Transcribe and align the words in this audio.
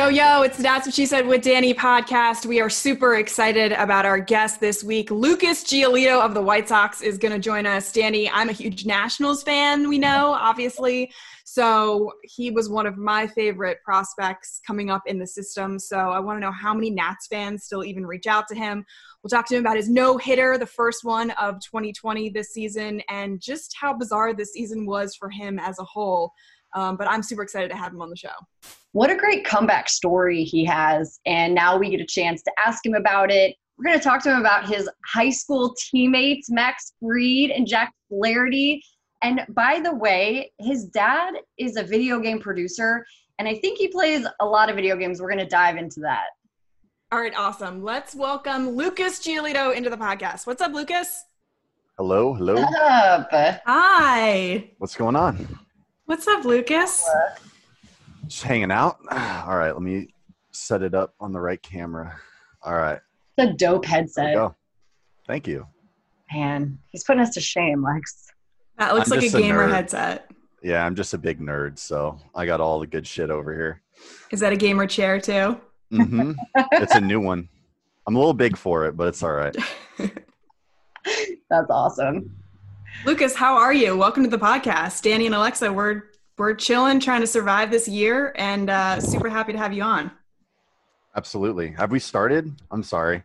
Yo, 0.00 0.08
yo, 0.08 0.40
it's 0.40 0.56
That's 0.56 0.86
What 0.86 0.94
She 0.94 1.04
Said 1.04 1.26
with 1.26 1.42
Danny 1.42 1.74
podcast. 1.74 2.46
We 2.46 2.58
are 2.62 2.70
super 2.70 3.16
excited 3.16 3.72
about 3.72 4.06
our 4.06 4.18
guest 4.18 4.58
this 4.58 4.82
week. 4.82 5.10
Lucas 5.10 5.62
Giolito 5.62 6.24
of 6.24 6.32
the 6.32 6.40
White 6.40 6.70
Sox 6.70 7.02
is 7.02 7.18
going 7.18 7.32
to 7.32 7.38
join 7.38 7.66
us. 7.66 7.92
Danny, 7.92 8.26
I'm 8.30 8.48
a 8.48 8.52
huge 8.52 8.86
Nationals 8.86 9.42
fan, 9.42 9.90
we 9.90 9.98
know, 9.98 10.32
obviously. 10.32 11.12
So 11.44 12.12
he 12.22 12.50
was 12.50 12.70
one 12.70 12.86
of 12.86 12.96
my 12.96 13.26
favorite 13.26 13.82
prospects 13.84 14.62
coming 14.66 14.88
up 14.90 15.02
in 15.04 15.18
the 15.18 15.26
system. 15.26 15.78
So 15.78 15.98
I 15.98 16.18
want 16.18 16.38
to 16.38 16.40
know 16.40 16.52
how 16.52 16.72
many 16.72 16.88
Nats 16.88 17.26
fans 17.26 17.64
still 17.64 17.84
even 17.84 18.06
reach 18.06 18.26
out 18.26 18.48
to 18.48 18.54
him. 18.54 18.86
We'll 19.22 19.28
talk 19.28 19.46
to 19.48 19.54
him 19.54 19.60
about 19.60 19.76
his 19.76 19.90
no 19.90 20.16
hitter, 20.16 20.56
the 20.56 20.64
first 20.64 21.04
one 21.04 21.30
of 21.32 21.60
2020 21.60 22.30
this 22.30 22.54
season, 22.54 23.02
and 23.10 23.38
just 23.38 23.76
how 23.78 23.92
bizarre 23.92 24.32
this 24.32 24.54
season 24.54 24.86
was 24.86 25.14
for 25.14 25.28
him 25.28 25.58
as 25.58 25.78
a 25.78 25.84
whole. 25.84 26.32
Um, 26.74 26.96
but 26.96 27.08
I'm 27.08 27.22
super 27.22 27.42
excited 27.42 27.70
to 27.70 27.76
have 27.76 27.92
him 27.92 28.02
on 28.02 28.10
the 28.10 28.16
show. 28.16 28.28
What 28.92 29.10
a 29.10 29.16
great 29.16 29.44
comeback 29.44 29.88
story 29.88 30.44
he 30.44 30.64
has. 30.64 31.20
And 31.26 31.54
now 31.54 31.76
we 31.76 31.90
get 31.90 32.00
a 32.00 32.06
chance 32.06 32.42
to 32.42 32.52
ask 32.64 32.84
him 32.84 32.94
about 32.94 33.30
it. 33.30 33.56
We're 33.78 33.84
going 33.84 33.98
to 33.98 34.04
talk 34.04 34.22
to 34.24 34.30
him 34.30 34.40
about 34.40 34.68
his 34.68 34.88
high 35.06 35.30
school 35.30 35.74
teammates, 35.90 36.50
Max 36.50 36.92
Fried 37.00 37.50
and 37.50 37.66
Jack 37.66 37.92
Flaherty. 38.08 38.82
And 39.22 39.44
by 39.50 39.80
the 39.80 39.94
way, 39.94 40.52
his 40.58 40.86
dad 40.86 41.34
is 41.58 41.76
a 41.76 41.82
video 41.82 42.20
game 42.20 42.40
producer, 42.40 43.04
and 43.38 43.46
I 43.46 43.54
think 43.54 43.78
he 43.78 43.88
plays 43.88 44.26
a 44.40 44.46
lot 44.46 44.70
of 44.70 44.76
video 44.76 44.96
games. 44.96 45.20
We're 45.20 45.28
going 45.28 45.38
to 45.38 45.46
dive 45.46 45.76
into 45.76 46.00
that. 46.00 46.26
All 47.12 47.20
right, 47.20 47.34
awesome. 47.36 47.82
Let's 47.82 48.14
welcome 48.14 48.70
Lucas 48.70 49.18
Giolito 49.18 49.74
into 49.74 49.90
the 49.90 49.96
podcast. 49.96 50.46
What's 50.46 50.62
up, 50.62 50.72
Lucas? 50.72 51.24
Hello, 51.98 52.34
hello. 52.34 52.54
What's 52.54 52.76
up? 52.76 53.28
Hi. 53.66 54.70
What's 54.78 54.94
going 54.94 55.16
on? 55.16 55.58
What's 56.10 56.26
up, 56.26 56.44
Lucas? 56.44 57.08
Just 58.26 58.42
hanging 58.42 58.72
out. 58.72 58.98
All 59.12 59.56
right, 59.56 59.70
let 59.70 59.80
me 59.80 60.08
set 60.50 60.82
it 60.82 60.92
up 60.92 61.14
on 61.20 61.32
the 61.32 61.38
right 61.38 61.62
camera. 61.62 62.16
All 62.64 62.74
right, 62.74 62.98
It's 63.38 63.52
a 63.52 63.54
dope 63.54 63.84
headset. 63.84 64.34
go. 64.34 64.56
Thank 65.28 65.46
you. 65.46 65.68
Man, 66.34 66.80
he's 66.88 67.04
putting 67.04 67.22
us 67.22 67.30
to 67.34 67.40
shame, 67.40 67.84
Lex. 67.84 68.26
That 68.76 68.92
looks 68.96 69.06
I'm 69.06 69.18
like 69.18 69.20
a 69.20 69.30
just 69.30 69.36
a 69.36 69.40
gamer 69.40 69.68
headset. 69.68 70.28
Yeah, 70.64 70.84
I'm 70.84 70.96
just 70.96 71.14
a 71.14 71.18
big 71.18 71.38
nerd, 71.38 71.78
so 71.78 72.18
I 72.34 72.44
got 72.44 72.60
all 72.60 72.80
the 72.80 72.88
good 72.88 73.06
shit 73.06 73.30
over 73.30 73.54
here. 73.54 73.80
Is 74.32 74.40
that 74.40 74.52
a 74.52 74.56
gamer 74.56 74.88
chair 74.88 75.20
too? 75.20 75.60
Mm-hmm. 75.92 76.32
it's 76.72 76.96
a 76.96 77.00
new 77.00 77.20
one. 77.20 77.48
I'm 78.08 78.16
a 78.16 78.18
little 78.18 78.34
big 78.34 78.56
for 78.56 78.84
it, 78.86 78.96
but 78.96 79.06
it's 79.06 79.22
all 79.22 79.30
right. 79.30 79.56
That's 79.96 81.70
awesome. 81.70 82.36
Lucas, 83.04 83.34
how 83.34 83.56
are 83.56 83.72
you? 83.72 83.96
Welcome 83.96 84.24
to 84.24 84.30
the 84.30 84.38
podcast. 84.38 85.02
Danny 85.02 85.26
and 85.26 85.34
Alexa, 85.34 85.72
we're 85.72 86.04
we're 86.36 86.54
chilling, 86.54 87.00
trying 87.00 87.20
to 87.20 87.26
survive 87.26 87.70
this 87.70 87.86
year, 87.86 88.32
and 88.36 88.70
uh, 88.70 89.00
super 89.00 89.28
happy 89.28 89.52
to 89.52 89.58
have 89.58 89.72
you 89.72 89.82
on. 89.82 90.10
Absolutely. 91.16 91.72
Have 91.72 91.90
we 91.90 91.98
started? 91.98 92.50
I'm 92.70 92.82
sorry. 92.82 93.22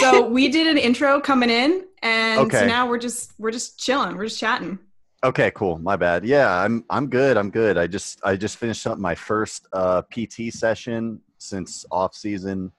So 0.00 0.26
we 0.26 0.48
did 0.48 0.66
an 0.66 0.78
intro 0.78 1.20
coming 1.20 1.50
in, 1.50 1.84
and 2.02 2.50
so 2.50 2.66
now 2.66 2.88
we're 2.88 2.98
just 2.98 3.32
we're 3.38 3.50
just 3.50 3.78
chilling, 3.78 4.16
we're 4.16 4.24
just 4.26 4.38
chatting. 4.38 4.78
Okay, 5.24 5.50
cool. 5.52 5.78
My 5.78 5.96
bad. 5.96 6.24
Yeah, 6.24 6.52
I'm 6.62 6.84
I'm 6.90 7.08
good. 7.08 7.36
I'm 7.36 7.50
good. 7.50 7.78
I 7.78 7.86
just 7.86 8.20
I 8.24 8.36
just 8.36 8.58
finished 8.58 8.86
up 8.86 8.98
my 8.98 9.14
first 9.14 9.66
uh, 9.72 10.02
PT 10.02 10.50
session 10.52 11.20
since 11.38 11.84
off 11.90 12.14
season 12.14 12.70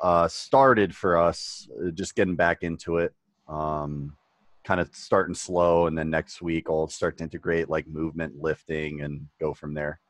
uh, 0.00 0.28
started 0.28 0.94
for 0.94 1.16
us. 1.16 1.68
uh, 1.84 1.90
Just 1.90 2.14
getting 2.14 2.36
back 2.36 2.62
into 2.62 2.98
it. 2.98 3.14
Um, 3.48 4.16
kind 4.64 4.80
of 4.80 4.88
starting 4.94 5.34
slow, 5.34 5.86
and 5.86 5.96
then 5.96 6.10
next 6.10 6.42
week 6.42 6.66
I'll 6.68 6.88
start 6.88 7.18
to 7.18 7.24
integrate 7.24 7.68
like 7.68 7.86
movement, 7.86 8.40
lifting, 8.40 9.02
and 9.02 9.26
go 9.40 9.54
from 9.54 9.74
there. 9.74 10.00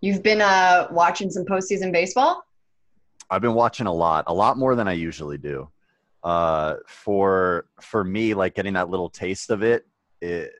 You've 0.00 0.22
been 0.22 0.40
uh, 0.40 0.88
watching 0.90 1.30
some 1.30 1.44
postseason 1.44 1.92
baseball? 1.92 2.42
I've 3.28 3.42
been 3.42 3.54
watching 3.54 3.86
a 3.86 3.92
lot, 3.92 4.24
a 4.28 4.34
lot 4.34 4.56
more 4.56 4.74
than 4.76 4.86
I 4.86 4.92
usually 4.92 5.38
do. 5.38 5.68
Uh, 6.22 6.76
for 6.86 7.66
for 7.80 8.04
me, 8.04 8.34
like 8.34 8.54
getting 8.54 8.74
that 8.74 8.88
little 8.88 9.10
taste 9.10 9.50
of 9.50 9.62
it, 9.62 9.86
it 10.20 10.52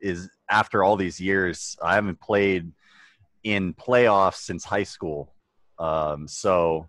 is 0.00 0.28
after 0.50 0.84
all 0.84 0.96
these 0.96 1.20
years. 1.20 1.76
I 1.82 1.94
haven't 1.94 2.20
played 2.20 2.72
in 3.44 3.74
playoffs 3.74 4.36
since 4.36 4.64
high 4.64 4.82
school, 4.84 5.34
um, 5.78 6.26
so 6.28 6.88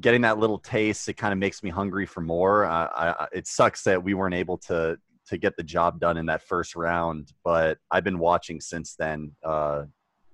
getting 0.00 0.22
that 0.22 0.38
little 0.38 0.58
taste, 0.58 1.08
it 1.08 1.14
kind 1.14 1.32
of 1.32 1.38
makes 1.38 1.62
me 1.62 1.70
hungry 1.70 2.06
for 2.06 2.20
more. 2.20 2.64
I, 2.66 2.86
I, 2.94 3.26
it 3.32 3.46
sucks 3.46 3.82
that 3.84 4.02
we 4.02 4.14
weren't 4.14 4.34
able 4.34 4.58
to 4.58 4.98
to 5.26 5.38
get 5.38 5.56
the 5.56 5.62
job 5.62 6.00
done 6.00 6.16
in 6.16 6.26
that 6.26 6.42
first 6.42 6.74
round, 6.74 7.32
but 7.44 7.78
I've 7.90 8.02
been 8.02 8.18
watching 8.18 8.60
since 8.60 8.96
then. 8.96 9.32
Uh, 9.44 9.84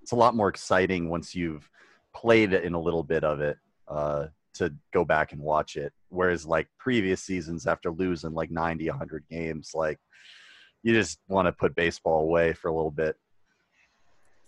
it's 0.01 0.13
a 0.13 0.17
lot 0.17 0.35
more 0.35 0.49
exciting 0.49 1.11
once 1.11 1.35
you've 1.35 1.69
played 2.15 2.55
in 2.55 2.73
a 2.73 2.81
little 2.81 3.03
bit 3.03 3.23
of 3.23 3.41
it 3.41 3.59
uh, 3.89 4.27
to 4.55 4.73
go 4.95 5.05
back 5.05 5.33
and 5.33 5.41
watch 5.41 5.77
it. 5.77 5.93
Whereas 6.09 6.47
like 6.47 6.69
previous 6.79 7.23
seasons, 7.23 7.67
after 7.67 7.91
losing 7.91 8.33
like 8.33 8.51
90, 8.51 8.89
100 8.89 9.25
games, 9.29 9.73
like 9.75 9.99
you 10.83 10.95
just 10.95 11.19
want 11.29 11.47
to 11.47 11.53
put 11.53 11.75
baseball 11.75 12.23
away 12.23 12.55
for 12.55 12.69
a 12.69 12.75
little 12.75 12.91
bit. 12.91 13.17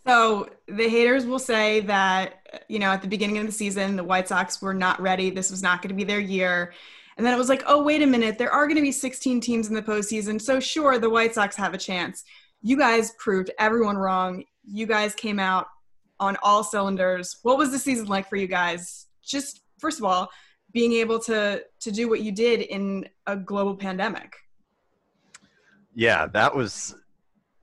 So 0.09 0.49
the 0.67 0.89
haters 0.89 1.27
will 1.27 1.39
say 1.39 1.81
that 1.81 2.63
you 2.67 2.79
know 2.79 2.87
at 2.87 3.03
the 3.03 3.09
beginning 3.09 3.37
of 3.37 3.45
the 3.45 3.53
season 3.53 3.95
the 3.95 4.05
White 4.05 4.27
Sox 4.27 4.63
were 4.63 4.73
not 4.73 4.99
ready. 5.03 5.29
This 5.29 5.51
was 5.51 5.63
not 5.63 5.83
going 5.83 5.91
to 5.91 5.95
be 5.95 6.05
their 6.05 6.19
year. 6.19 6.73
And 7.19 7.27
then 7.27 7.35
it 7.35 7.37
was 7.37 7.51
like, 7.51 7.63
oh 7.67 7.83
wait 7.83 8.01
a 8.01 8.07
minute, 8.07 8.39
there 8.39 8.51
are 8.51 8.67
going 8.67 8.77
to 8.77 8.83
be 8.83 8.93
16 8.93 9.41
teams 9.43 9.69
in 9.69 9.75
the 9.75 9.83
postseason, 9.83 10.41
so 10.41 10.61
sure 10.61 10.99
the 10.99 11.11
White 11.11 11.35
Sox 11.35 11.57
have 11.57 11.75
a 11.75 11.79
chance. 11.79 12.25
You 12.63 12.79
guys 12.79 13.13
proved 13.19 13.51
everyone 13.59 13.99
wrong. 13.99 14.45
You 14.65 14.87
guys 14.87 15.15
came 15.15 15.39
out 15.39 15.67
on 16.19 16.39
all 16.43 16.65
cylinders. 16.65 17.37
What 17.43 17.59
was 17.59 17.71
the 17.71 17.79
season 17.79 18.07
like 18.07 18.31
for 18.31 18.37
you 18.37 18.47
guys? 18.47 19.09
Just 19.23 19.61
first 19.79 19.99
of 19.99 20.07
all, 20.07 20.31
being 20.73 20.95
able 20.95 21.19
to 21.21 21.63
to 21.81 21.91
do 21.93 22.09
what 22.09 22.23
you 22.23 22.33
did 22.33 22.63
in 22.63 23.07
a 23.27 23.37
global 23.37 23.77
pandemic. 23.77 24.37
Yeah, 25.95 26.29
that 26.29 26.57
was 26.57 26.97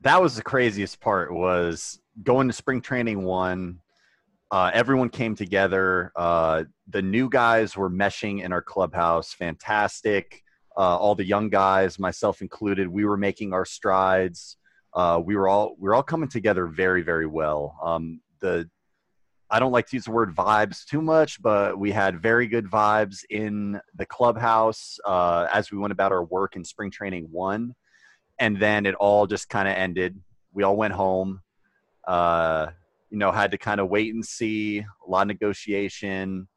that 0.01 0.21
was 0.21 0.35
the 0.35 0.43
craziest 0.43 0.99
part 0.99 1.33
was 1.33 2.01
going 2.23 2.47
to 2.47 2.53
spring 2.53 2.81
training 2.81 3.23
one. 3.23 3.79
Uh, 4.51 4.71
everyone 4.73 5.09
came 5.09 5.35
together. 5.35 6.11
Uh, 6.15 6.63
the 6.87 7.01
new 7.01 7.29
guys 7.29 7.75
were 7.75 7.89
meshing 7.89 8.43
in 8.43 8.53
our 8.53 8.61
clubhouse, 8.61 9.33
fantastic. 9.33 10.43
Uh, 10.77 10.97
all 10.97 11.15
the 11.15 11.25
young 11.25 11.49
guys, 11.49 11.97
myself 11.99 12.41
included, 12.41 12.87
we 12.87 13.05
were 13.05 13.17
making 13.17 13.53
our 13.53 13.65
strides. 13.65 14.57
Uh, 14.93 15.21
we 15.23 15.35
were 15.35 15.47
all 15.47 15.75
we 15.79 15.89
were 15.89 15.95
all 15.95 16.03
coming 16.03 16.29
together 16.29 16.67
very 16.67 17.01
very 17.01 17.25
well. 17.25 17.77
Um, 17.83 18.21
the 18.39 18.69
I 19.49 19.59
don't 19.59 19.71
like 19.71 19.87
to 19.87 19.95
use 19.95 20.05
the 20.05 20.11
word 20.11 20.35
vibes 20.35 20.85
too 20.85 21.01
much, 21.01 21.41
but 21.41 21.77
we 21.77 21.91
had 21.91 22.21
very 22.21 22.47
good 22.47 22.65
vibes 22.65 23.19
in 23.29 23.79
the 23.95 24.05
clubhouse 24.05 24.97
uh, 25.05 25.47
as 25.53 25.71
we 25.71 25.77
went 25.77 25.91
about 25.91 26.11
our 26.11 26.23
work 26.23 26.55
in 26.55 26.63
spring 26.63 26.91
training 26.91 27.27
one 27.31 27.75
and 28.39 28.59
then 28.59 28.85
it 28.85 28.95
all 28.95 29.27
just 29.27 29.49
kind 29.49 29.67
of 29.67 29.75
ended. 29.75 30.19
We 30.53 30.63
all 30.63 30.75
went 30.75 30.93
home. 30.93 31.41
Uh, 32.07 32.67
you 33.09 33.17
know, 33.17 33.31
had 33.31 33.51
to 33.51 33.57
kind 33.57 33.79
of 33.79 33.89
wait 33.89 34.13
and 34.13 34.25
see, 34.25 34.79
a 34.79 35.09
lot 35.09 35.23
of 35.23 35.27
negotiation, 35.27 36.47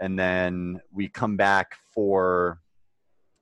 and 0.00 0.18
then 0.18 0.80
we 0.92 1.08
come 1.08 1.36
back 1.36 1.76
for 1.94 2.60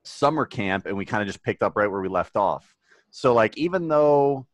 summer 0.04 0.46
camp, 0.46 0.86
and 0.86 0.96
we 0.96 1.04
kind 1.04 1.22
of 1.22 1.26
just 1.26 1.42
picked 1.42 1.62
up 1.62 1.76
right 1.76 1.90
where 1.90 2.00
we 2.00 2.08
left 2.08 2.36
off. 2.36 2.74
So, 3.10 3.34
like, 3.34 3.56
even 3.58 3.88
though 3.88 4.46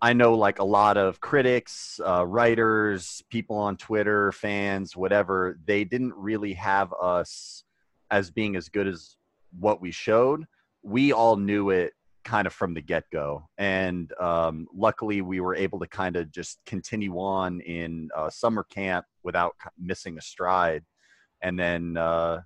I 0.00 0.14
know 0.14 0.34
like 0.34 0.58
a 0.58 0.64
lot 0.64 0.96
of 0.96 1.20
critics, 1.20 2.00
uh, 2.04 2.26
writers, 2.26 3.22
people 3.30 3.56
on 3.56 3.76
Twitter, 3.76 4.32
fans, 4.32 4.96
whatever, 4.96 5.58
they 5.64 5.84
didn't 5.84 6.14
really 6.14 6.54
have 6.54 6.92
us 7.00 7.62
as 8.10 8.30
being 8.30 8.56
as 8.56 8.68
good 8.68 8.88
as 8.88 9.16
what 9.60 9.80
we 9.80 9.92
showed. 9.92 10.44
We 10.82 11.12
all 11.12 11.36
knew 11.36 11.70
it 11.70 11.92
kind 12.24 12.46
of 12.46 12.52
from 12.52 12.74
the 12.74 12.80
get 12.80 13.04
go. 13.12 13.48
And 13.58 14.12
um, 14.20 14.66
luckily, 14.74 15.22
we 15.22 15.40
were 15.40 15.54
able 15.54 15.78
to 15.80 15.86
kind 15.86 16.16
of 16.16 16.30
just 16.30 16.58
continue 16.66 17.14
on 17.18 17.60
in 17.60 18.08
uh, 18.16 18.30
summer 18.30 18.64
camp 18.64 19.06
without 19.22 19.54
missing 19.78 20.18
a 20.18 20.20
stride. 20.20 20.84
And 21.42 21.58
then, 21.58 21.96
uh, 21.96 22.42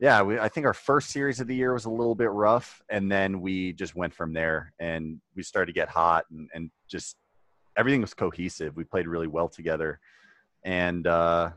yeah, 0.00 0.22
we, 0.22 0.38
I 0.38 0.48
think 0.48 0.66
our 0.66 0.74
first 0.74 1.10
series 1.10 1.40
of 1.40 1.46
the 1.46 1.54
year 1.54 1.72
was 1.72 1.84
a 1.84 1.90
little 1.90 2.14
bit 2.14 2.30
rough. 2.30 2.82
And 2.88 3.10
then 3.10 3.40
we 3.40 3.72
just 3.72 3.94
went 3.94 4.14
from 4.14 4.32
there 4.32 4.72
and 4.78 5.20
we 5.34 5.42
started 5.42 5.72
to 5.72 5.78
get 5.78 5.88
hot 5.88 6.24
and, 6.30 6.48
and 6.54 6.70
just 6.88 7.16
everything 7.76 8.00
was 8.00 8.14
cohesive. 8.14 8.76
We 8.76 8.84
played 8.84 9.06
really 9.06 9.26
well 9.26 9.48
together. 9.48 10.00
And 10.64 11.06
uh, 11.06 11.50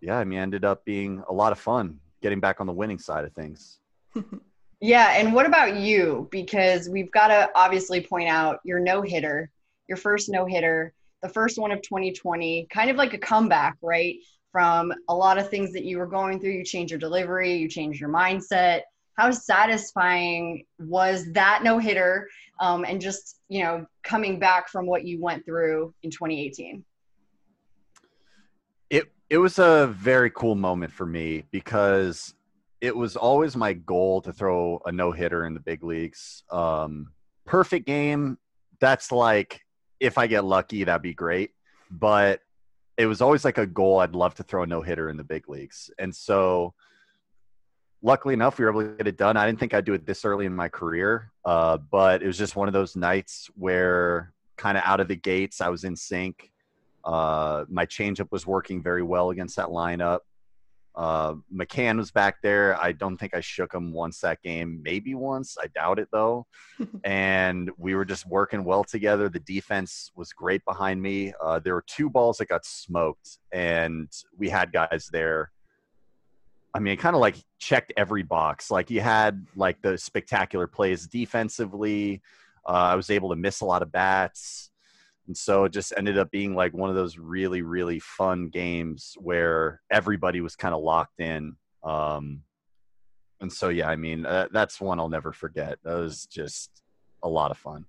yeah, 0.00 0.18
I 0.18 0.24
mean, 0.24 0.38
ended 0.38 0.64
up 0.64 0.84
being 0.84 1.22
a 1.28 1.32
lot 1.32 1.52
of 1.52 1.58
fun 1.58 2.00
getting 2.22 2.40
back 2.40 2.60
on 2.60 2.66
the 2.66 2.72
winning 2.72 2.98
side 2.98 3.24
of 3.24 3.32
things. 3.32 3.80
Yeah, 4.80 5.14
and 5.16 5.34
what 5.34 5.46
about 5.46 5.76
you? 5.76 6.28
Because 6.30 6.88
we've 6.88 7.10
got 7.10 7.28
to 7.28 7.50
obviously 7.54 8.00
point 8.00 8.28
out 8.28 8.60
your 8.64 8.78
no 8.78 9.02
hitter, 9.02 9.50
your 9.88 9.96
first 9.96 10.28
no 10.28 10.46
hitter, 10.46 10.92
the 11.22 11.28
first 11.28 11.58
one 11.58 11.72
of 11.72 11.82
2020, 11.82 12.68
kind 12.70 12.90
of 12.90 12.96
like 12.96 13.12
a 13.12 13.18
comeback, 13.18 13.76
right? 13.82 14.16
From 14.52 14.92
a 15.08 15.14
lot 15.14 15.36
of 15.36 15.50
things 15.50 15.72
that 15.72 15.84
you 15.84 15.98
were 15.98 16.06
going 16.06 16.40
through. 16.40 16.52
You 16.52 16.64
changed 16.64 16.92
your 16.92 17.00
delivery, 17.00 17.56
you 17.56 17.68
changed 17.68 18.00
your 18.00 18.10
mindset. 18.10 18.82
How 19.16 19.32
satisfying 19.32 20.64
was 20.78 21.32
that 21.32 21.64
no 21.64 21.78
hitter 21.78 22.28
um, 22.60 22.84
and 22.84 23.00
just, 23.00 23.40
you 23.48 23.64
know, 23.64 23.84
coming 24.04 24.38
back 24.38 24.68
from 24.68 24.86
what 24.86 25.04
you 25.04 25.20
went 25.20 25.44
through 25.44 25.92
in 26.04 26.10
2018? 26.10 26.84
it 29.30 29.38
was 29.38 29.58
a 29.58 29.88
very 29.88 30.30
cool 30.30 30.54
moment 30.54 30.92
for 30.92 31.04
me 31.04 31.44
because 31.50 32.34
it 32.80 32.96
was 32.96 33.16
always 33.16 33.56
my 33.56 33.72
goal 33.72 34.20
to 34.22 34.32
throw 34.32 34.80
a 34.86 34.92
no 34.92 35.12
hitter 35.12 35.46
in 35.46 35.54
the 35.54 35.60
big 35.60 35.82
leagues. 35.82 36.42
Um, 36.50 37.12
perfect 37.44 37.86
game, 37.86 38.38
that's 38.80 39.10
like 39.10 39.62
if 40.00 40.18
I 40.18 40.26
get 40.26 40.44
lucky, 40.44 40.84
that'd 40.84 41.02
be 41.02 41.14
great. 41.14 41.50
But 41.90 42.40
it 42.96 43.06
was 43.06 43.20
always 43.20 43.44
like 43.44 43.58
a 43.58 43.66
goal. 43.66 44.00
I'd 44.00 44.14
love 44.14 44.34
to 44.36 44.42
throw 44.42 44.62
a 44.62 44.66
no 44.66 44.82
hitter 44.82 45.08
in 45.08 45.16
the 45.16 45.24
big 45.24 45.48
leagues, 45.48 45.90
and 45.98 46.14
so 46.14 46.74
luckily 48.02 48.34
enough, 48.34 48.58
we 48.58 48.64
were 48.64 48.70
able 48.70 48.82
to 48.82 48.96
get 48.96 49.06
it 49.06 49.16
done. 49.16 49.36
I 49.36 49.46
didn't 49.46 49.58
think 49.58 49.74
I'd 49.74 49.84
do 49.84 49.94
it 49.94 50.06
this 50.06 50.24
early 50.24 50.46
in 50.46 50.54
my 50.54 50.68
career, 50.68 51.32
uh, 51.44 51.78
but 51.78 52.22
it 52.22 52.26
was 52.26 52.38
just 52.38 52.56
one 52.56 52.68
of 52.68 52.74
those 52.74 52.96
nights 52.96 53.50
where 53.54 54.32
kind 54.56 54.76
of 54.76 54.84
out 54.84 55.00
of 55.00 55.08
the 55.08 55.16
gates, 55.16 55.60
I 55.60 55.68
was 55.68 55.84
in 55.84 55.96
sync. 55.96 56.50
Uh, 57.04 57.64
my 57.68 57.86
changeup 57.86 58.30
was 58.30 58.46
working 58.46 58.82
very 58.82 59.02
well 59.02 59.30
against 59.30 59.56
that 59.56 59.68
lineup. 59.68 60.20
Uh, 60.98 61.34
McCann 61.54 61.96
was 61.96 62.10
back 62.10 62.42
there. 62.42 62.76
I 62.82 62.90
don't 62.90 63.16
think 63.16 63.32
I 63.32 63.40
shook 63.40 63.72
him 63.72 63.92
once 63.92 64.18
that 64.20 64.42
game, 64.42 64.80
maybe 64.82 65.14
once. 65.14 65.56
I 65.62 65.68
doubt 65.68 66.00
it 66.00 66.08
though. 66.10 66.48
and 67.04 67.70
we 67.78 67.94
were 67.94 68.04
just 68.04 68.26
working 68.26 68.64
well 68.64 68.82
together. 68.82 69.28
The 69.28 69.38
defense 69.38 70.10
was 70.16 70.32
great 70.32 70.64
behind 70.64 71.00
me. 71.00 71.32
Uh, 71.40 71.60
there 71.60 71.74
were 71.74 71.84
two 71.86 72.10
balls 72.10 72.38
that 72.38 72.48
got 72.48 72.66
smoked, 72.66 73.38
and 73.52 74.10
we 74.36 74.48
had 74.48 74.72
guys 74.72 75.08
there. 75.12 75.52
I 76.74 76.80
mean, 76.80 76.96
kind 76.96 77.14
of 77.14 77.20
like 77.20 77.36
checked 77.60 77.92
every 77.96 78.24
box. 78.24 78.68
Like 78.68 78.90
you 78.90 79.00
had 79.00 79.46
like 79.54 79.80
the 79.80 79.96
spectacular 79.98 80.66
plays 80.66 81.06
defensively. 81.06 82.22
Uh, 82.68 82.72
I 82.72 82.96
was 82.96 83.08
able 83.10 83.30
to 83.30 83.36
miss 83.36 83.60
a 83.60 83.64
lot 83.64 83.82
of 83.82 83.92
bats. 83.92 84.72
And 85.28 85.36
so 85.36 85.64
it 85.64 85.72
just 85.72 85.92
ended 85.96 86.18
up 86.18 86.30
being 86.30 86.54
like 86.54 86.72
one 86.72 86.88
of 86.88 86.96
those 86.96 87.18
really, 87.18 87.60
really 87.60 88.00
fun 88.00 88.48
games 88.48 89.14
where 89.18 89.82
everybody 89.90 90.40
was 90.40 90.56
kind 90.56 90.74
of 90.74 90.82
locked 90.82 91.20
in. 91.20 91.54
Um, 91.84 92.40
and 93.40 93.52
so, 93.52 93.68
yeah, 93.68 93.88
I 93.88 93.96
mean, 93.96 94.24
uh, 94.24 94.48
that's 94.50 94.80
one 94.80 94.98
I'll 94.98 95.10
never 95.10 95.32
forget. 95.32 95.78
That 95.84 95.94
was 95.94 96.24
just 96.26 96.82
a 97.22 97.28
lot 97.28 97.50
of 97.50 97.58
fun. 97.58 97.84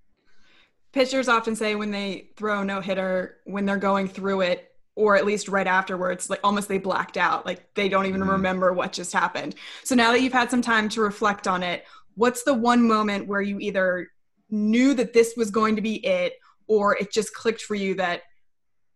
Pitchers 0.91 1.29
often 1.29 1.55
say 1.55 1.75
when 1.75 1.91
they 1.91 2.29
throw 2.35 2.61
no 2.61 2.81
hitter, 2.81 3.37
when 3.45 3.65
they're 3.65 3.77
going 3.77 4.09
through 4.09 4.41
it, 4.41 4.71
or 4.95 5.15
at 5.15 5.25
least 5.25 5.47
right 5.47 5.67
afterwards, 5.67 6.29
like 6.29 6.41
almost 6.43 6.67
they 6.67 6.77
blacked 6.77 7.15
out. 7.15 7.45
Like 7.45 7.73
they 7.73 7.87
don't 7.87 8.05
even 8.05 8.19
mm-hmm. 8.19 8.31
remember 8.31 8.73
what 8.73 8.91
just 8.91 9.13
happened. 9.13 9.55
So 9.85 9.95
now 9.95 10.11
that 10.11 10.21
you've 10.21 10.33
had 10.33 10.51
some 10.51 10.61
time 10.61 10.89
to 10.89 11.01
reflect 11.01 11.47
on 11.47 11.63
it, 11.63 11.85
what's 12.15 12.43
the 12.43 12.53
one 12.53 12.85
moment 12.85 13.27
where 13.27 13.41
you 13.41 13.59
either 13.59 14.09
knew 14.49 14.93
that 14.95 15.13
this 15.13 15.35
was 15.37 15.51
going 15.51 15.77
to 15.77 15.81
be 15.81 16.05
it 16.05 16.33
or 16.69 16.95
it 16.95 17.11
just 17.11 17.33
clicked 17.33 17.61
for 17.61 17.75
you 17.75 17.95
that 17.95 18.21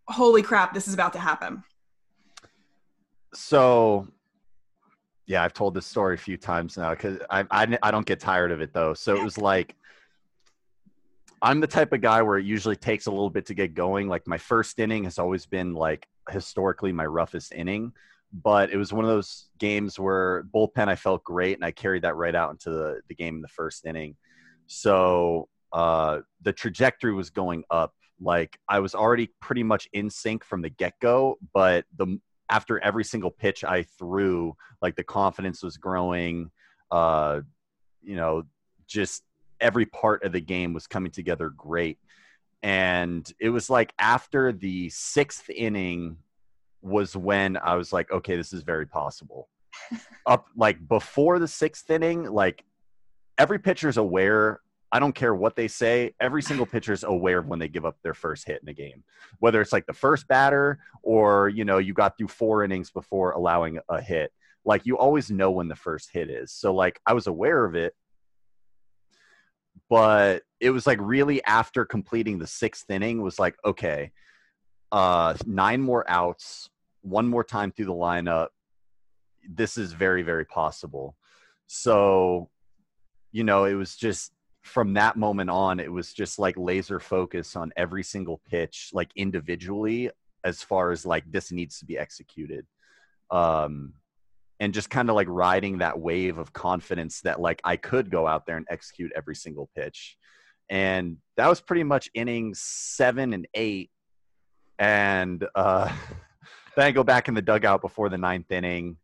holy 0.08 0.42
crap 0.42 0.74
this 0.74 0.88
is 0.88 0.94
about 0.94 1.12
to 1.12 1.20
happen. 1.20 1.62
So 3.34 4.08
yeah 5.26 5.42
i've 5.42 5.54
told 5.54 5.74
this 5.74 5.86
story 5.86 6.16
a 6.16 6.18
few 6.18 6.36
times 6.36 6.78
now 6.78 6.90
because 6.90 7.18
I, 7.30 7.46
I, 7.50 7.78
I 7.82 7.92
don't 7.92 8.06
get 8.06 8.20
tired 8.20 8.52
of 8.52 8.62
it 8.62 8.74
though. 8.74 8.94
So 8.94 9.16
it 9.16 9.24
was 9.24 9.38
like 9.38 9.76
i'm 11.42 11.60
the 11.60 11.68
type 11.68 11.92
of 11.92 12.02
guy 12.02 12.22
where 12.22 12.38
it 12.38 12.46
usually 12.46 12.76
takes 12.76 13.08
a 13.08 13.12
little 13.12 13.30
bit 13.30 13.46
to 13.48 13.54
get 13.54 13.74
going. 13.74 14.08
Like 14.08 14.28
my 14.28 14.38
first 14.38 14.80
inning 14.80 15.04
has 15.06 15.20
always 15.20 15.46
been 15.46 15.74
like 15.74 16.08
historically 16.30 16.94
my 16.94 17.06
roughest 17.06 17.52
inning 17.54 17.92
but 18.42 18.72
it 18.72 18.78
was 18.78 18.92
one 18.92 19.06
of 19.06 19.12
those 19.12 19.50
games 19.60 20.00
where 20.00 20.44
bullpen 20.54 20.88
i 20.88 20.96
felt 20.96 21.24
great 21.24 21.56
and 21.56 21.66
i 21.66 21.72
carried 21.72 22.02
that 22.02 22.16
right 22.16 22.34
out 22.34 22.50
into 22.52 22.70
the, 22.70 23.02
the 23.08 23.16
game 23.16 23.36
in 23.36 23.42
the 23.42 23.48
first 23.48 23.86
inning. 23.86 24.16
So 24.68 25.50
uh, 25.74 26.20
the 26.44 26.54
trajectory 26.54 27.14
was 27.14 27.30
going 27.30 27.64
up. 27.70 27.94
Like 28.22 28.58
I 28.70 28.80
was 28.80 28.96
already 28.96 29.32
pretty 29.42 29.64
much 29.64 29.90
in 29.92 30.10
sync 30.10 30.46
from 30.46 30.62
the 30.62 30.70
get 30.70 30.94
go, 31.02 31.38
but 31.54 31.86
the 31.98 32.20
after 32.50 32.80
every 32.80 33.04
single 33.04 33.32
pitch 33.32 33.64
I 33.64 33.84
threw, 33.84 34.56
like 34.82 34.96
the 34.96 35.04
confidence 35.04 35.64
was 35.64 35.78
growing. 35.78 36.52
Uh, 36.92 37.42
you 38.02 38.16
know, 38.16 38.44
just 38.88 39.24
every 39.60 39.86
part 39.88 40.24
of 40.24 40.32
the 40.32 40.42
game 40.42 40.74
was 40.74 40.86
coming 40.86 41.12
together 41.12 41.50
great. 41.50 41.98
And 42.62 43.30
it 43.40 43.50
was 43.50 43.70
like 43.70 43.94
after 43.98 44.52
the 44.52 44.90
sixth 44.90 45.50
inning 45.50 46.18
was 46.82 47.16
when 47.16 47.58
I 47.58 47.76
was 47.76 47.92
like, 47.92 48.12
okay, 48.12 48.36
this 48.36 48.54
is 48.54 48.62
very 48.62 48.86
possible. 48.86 49.50
Up 50.28 50.46
like 50.56 50.88
before 50.88 51.40
the 51.40 51.48
sixth 51.48 51.90
inning, 51.90 52.26
like 52.26 52.64
every 53.38 53.58
pitcher 53.58 53.90
is 53.90 53.98
aware 53.98 54.60
I 54.94 55.00
don't 55.00 55.16
care 55.16 55.34
what 55.34 55.56
they 55.56 55.68
say. 55.68 56.14
Every 56.20 56.44
single 56.44 56.68
pitcher 56.68 56.94
is 56.94 57.04
aware 57.04 57.40
of 57.40 57.48
when 57.48 57.58
they 57.58 57.68
give 57.68 57.84
up 57.84 57.98
their 58.04 58.14
first 58.14 58.46
hit 58.46 58.62
in 58.62 58.70
a 58.70 58.74
game, 58.74 59.04
whether 59.40 59.60
it's 59.60 59.74
like 59.74 59.88
the 59.88 59.94
first 59.94 60.28
batter 60.28 60.78
or 61.02 61.50
you 61.50 61.66
know 61.66 61.80
you 61.80 61.96
got 61.96 62.16
through 62.16 62.28
four 62.28 62.64
innings 62.64 62.92
before 62.92 63.32
allowing 63.32 63.80
a 63.90 64.00
hit. 64.00 64.32
Like 64.66 64.86
you 64.86 65.00
always 65.00 65.32
know 65.32 65.50
when 65.50 65.68
the 65.68 65.76
first 65.76 66.12
hit 66.14 66.30
is. 66.30 66.52
So 66.52 66.76
like 66.76 67.02
I 67.08 67.14
was 67.14 67.26
aware 67.26 67.66
of 67.66 67.74
it, 67.74 67.96
but 69.90 70.44
it 70.60 70.70
was 70.70 70.86
like 70.86 71.00
really 71.02 71.44
after 71.44 71.86
completing 71.86 72.38
the 72.38 72.46
sixth 72.46 72.88
inning 72.92 73.24
was 73.24 73.40
like 73.40 73.56
okay, 73.66 74.12
uh, 74.92 75.34
nine 75.48 75.82
more 75.82 76.08
outs, 76.08 76.70
one 77.02 77.28
more 77.28 77.44
time 77.44 77.72
through 77.72 77.86
the 77.86 77.94
lineup. 77.94 78.50
This 79.50 79.76
is 79.76 79.92
very 79.92 80.22
very 80.22 80.46
possible. 80.46 81.18
So 81.66 82.52
you 83.32 83.44
know 83.44 83.66
it 83.66 83.74
was 83.74 83.96
just 83.96 84.32
from 84.64 84.94
that 84.94 85.18
moment 85.18 85.50
on, 85.50 85.80
it 85.80 85.92
was 85.92 86.14
just 86.14 86.40
like 86.40 86.56
laser 86.58 87.00
focus 87.00 87.56
on 87.56 87.72
every 87.76 88.04
single 88.04 88.42
pitch, 88.50 88.90
like 88.94 89.12
individually, 89.16 90.10
as 90.44 90.64
far 90.64 90.92
as 90.92 91.06
like 91.06 91.30
this 91.30 91.52
needs 91.52 91.80
to 91.80 91.86
be 91.86 91.98
executed. 91.98 92.66
Um, 93.30 93.94
and 94.60 94.74
just 94.74 94.90
kind 94.90 95.10
of 95.10 95.16
like 95.16 95.28
riding 95.30 95.80
that 95.80 96.00
wave 96.00 96.38
of 96.38 96.54
confidence 96.54 97.20
that 97.22 97.42
like 97.42 97.60
I 97.66 97.76
could 97.76 98.10
go 98.10 98.26
out 98.26 98.46
there 98.46 98.56
and 98.56 98.66
execute 98.70 99.12
every 99.16 99.36
single 99.36 99.70
pitch. 99.76 100.18
And 100.70 101.18
that 101.36 101.50
was 101.50 101.60
pretty 101.60 101.84
much 101.84 102.10
innings 102.14 102.62
seven 102.62 103.34
and 103.34 103.46
eight. 103.54 103.92
And 104.80 105.46
uh, 105.56 105.94
then 106.78 106.86
I 106.86 106.92
go 106.92 107.04
back 107.04 107.28
in 107.28 107.34
the 107.34 107.42
dugout 107.42 107.82
before 107.82 108.08
the 108.08 108.18
ninth 108.18 108.50
inning, 108.52 108.98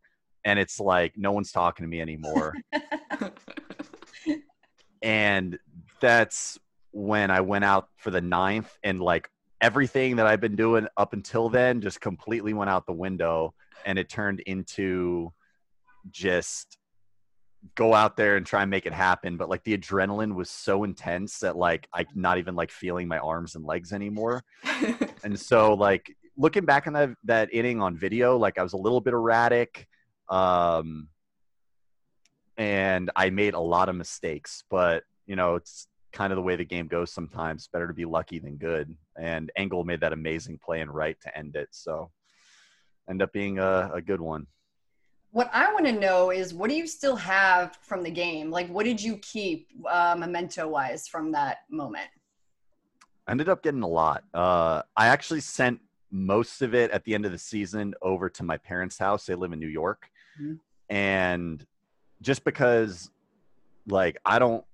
and 0.44 0.58
it's 0.58 0.80
like 0.80 1.12
no 1.18 1.32
one's 1.32 1.52
talking 1.52 1.84
to 1.84 1.88
me 1.88 2.00
anymore. 2.00 2.54
and 5.02 5.58
that's 6.00 6.58
when 6.92 7.30
I 7.30 7.40
went 7.40 7.64
out 7.64 7.88
for 7.96 8.10
the 8.10 8.20
ninth, 8.20 8.76
and 8.82 9.00
like 9.00 9.30
everything 9.60 10.16
that 10.16 10.26
I've 10.26 10.40
been 10.40 10.56
doing 10.56 10.88
up 10.96 11.12
until 11.12 11.48
then 11.48 11.80
just 11.80 12.00
completely 12.00 12.54
went 12.54 12.70
out 12.70 12.86
the 12.86 12.92
window, 12.92 13.54
and 13.84 13.98
it 13.98 14.08
turned 14.08 14.40
into 14.40 15.32
just 16.10 16.78
go 17.74 17.94
out 17.94 18.16
there 18.16 18.36
and 18.36 18.46
try 18.46 18.62
and 18.62 18.70
make 18.70 18.86
it 18.86 18.92
happen. 18.92 19.36
But 19.36 19.48
like 19.48 19.62
the 19.64 19.76
adrenaline 19.76 20.34
was 20.34 20.50
so 20.50 20.84
intense 20.84 21.38
that 21.40 21.56
like 21.56 21.88
i'm 21.92 22.06
not 22.14 22.38
even 22.38 22.54
like 22.56 22.70
feeling 22.70 23.08
my 23.08 23.18
arms 23.18 23.54
and 23.54 23.64
legs 23.64 23.92
anymore. 23.92 24.44
And 25.22 25.38
so 25.38 25.74
like 25.74 26.16
looking 26.38 26.64
back 26.64 26.86
on 26.86 26.94
that 26.94 27.10
that 27.24 27.52
inning 27.52 27.82
on 27.82 27.94
video 27.94 28.38
like 28.38 28.58
i 28.58 28.62
was 28.62 28.72
a 28.72 28.78
little 28.78 29.02
bit 29.02 29.12
erratic. 29.12 29.86
Um 30.30 31.08
and 32.60 33.10
i 33.16 33.30
made 33.30 33.54
a 33.54 33.60
lot 33.60 33.88
of 33.88 33.96
mistakes 33.96 34.62
but 34.70 35.02
you 35.30 35.36
know, 35.36 35.54
it's 35.54 35.86
kind 36.12 36.32
of 36.32 36.36
the 36.36 36.42
way 36.42 36.56
the 36.56 36.64
game 36.64 36.88
goes 36.88 37.12
sometimes. 37.12 37.68
Better 37.72 37.86
to 37.86 37.94
be 37.94 38.04
lucky 38.04 38.40
than 38.40 38.56
good. 38.56 38.96
And 39.16 39.52
Engel 39.54 39.84
made 39.84 40.00
that 40.00 40.12
amazing 40.12 40.58
play 40.58 40.80
and 40.80 40.92
right 40.92 41.16
to 41.20 41.38
end 41.38 41.54
it. 41.54 41.68
So 41.70 42.10
end 43.08 43.22
up 43.22 43.32
being 43.32 43.60
a, 43.60 43.92
a 43.94 44.02
good 44.02 44.20
one. 44.20 44.48
What 45.30 45.48
I 45.52 45.72
want 45.72 45.86
to 45.86 45.92
know 45.92 46.32
is 46.32 46.52
what 46.52 46.68
do 46.68 46.74
you 46.74 46.88
still 46.88 47.14
have 47.14 47.78
from 47.80 48.02
the 48.02 48.10
game? 48.10 48.50
Like, 48.50 48.68
what 48.68 48.84
did 48.84 49.00
you 49.00 49.18
keep 49.18 49.68
uh, 49.88 50.16
memento 50.18 50.66
wise 50.66 51.06
from 51.06 51.30
that 51.30 51.58
moment? 51.70 52.08
I 53.28 53.30
ended 53.30 53.48
up 53.48 53.62
getting 53.62 53.82
a 53.82 53.88
lot. 53.88 54.24
Uh, 54.34 54.82
I 54.96 55.06
actually 55.06 55.42
sent 55.42 55.78
most 56.10 56.60
of 56.60 56.74
it 56.74 56.90
at 56.90 57.04
the 57.04 57.14
end 57.14 57.24
of 57.24 57.30
the 57.30 57.38
season 57.38 57.94
over 58.02 58.28
to 58.30 58.42
my 58.42 58.56
parents' 58.56 58.98
house. 58.98 59.26
They 59.26 59.36
live 59.36 59.52
in 59.52 59.60
New 59.60 59.68
York. 59.68 60.10
Mm-hmm. 60.42 60.54
And 60.92 61.64
just 62.22 62.44
because, 62.44 63.10
like, 63.86 64.18
I 64.24 64.38
don't 64.38 64.64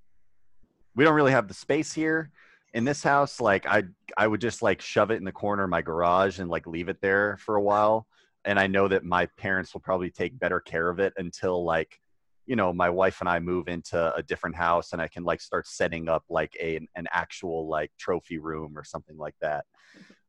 we 0.97 1.05
don't 1.05 1.15
really 1.15 1.33
have 1.33 1.47
the 1.47 1.55
space 1.55 1.93
here 1.93 2.31
in 2.75 2.85
this 2.85 3.03
house. 3.03 3.41
Like 3.41 3.67
i 3.67 3.85
i 4.17 4.27
would 4.27 4.41
just 4.41 4.63
like 4.63 4.81
shove 4.81 5.11
it 5.11 5.17
in 5.17 5.25
the 5.25 5.33
corner 5.33 5.65
of 5.65 5.71
my 5.71 5.83
garage 5.83 6.41
and 6.41 6.51
like 6.51 6.67
leave 6.67 6.89
it 6.89 7.01
there 7.01 7.37
for 7.39 7.57
a 7.57 7.63
while. 7.63 8.07
And 8.45 8.59
i 8.59 8.67
know 8.67 8.89
that 8.89 9.05
my 9.05 9.27
parents 9.39 9.73
will 9.73 9.83
probably 9.83 10.11
take 10.11 10.39
better 10.39 10.61
care 10.61 10.89
of 10.89 10.99
it 10.99 11.13
until 11.17 11.65
like 11.65 11.99
you 12.47 12.57
know 12.57 12.73
my 12.73 12.89
wife 12.89 13.21
and 13.21 13.29
i 13.29 13.39
move 13.39 13.69
into 13.69 14.15
a 14.15 14.23
different 14.23 14.57
house 14.57 14.93
and 14.93 15.03
i 15.03 15.09
can 15.09 15.25
like 15.25 15.41
start 15.41 15.67
setting 15.67 16.09
up 16.09 16.25
like 16.29 16.57
a 16.61 16.77
an 16.95 17.07
actual 17.11 17.69
like 17.69 17.91
trophy 17.99 18.39
room 18.39 18.77
or 18.77 18.85
something 18.85 19.19
like 19.19 19.35
that. 19.41 19.65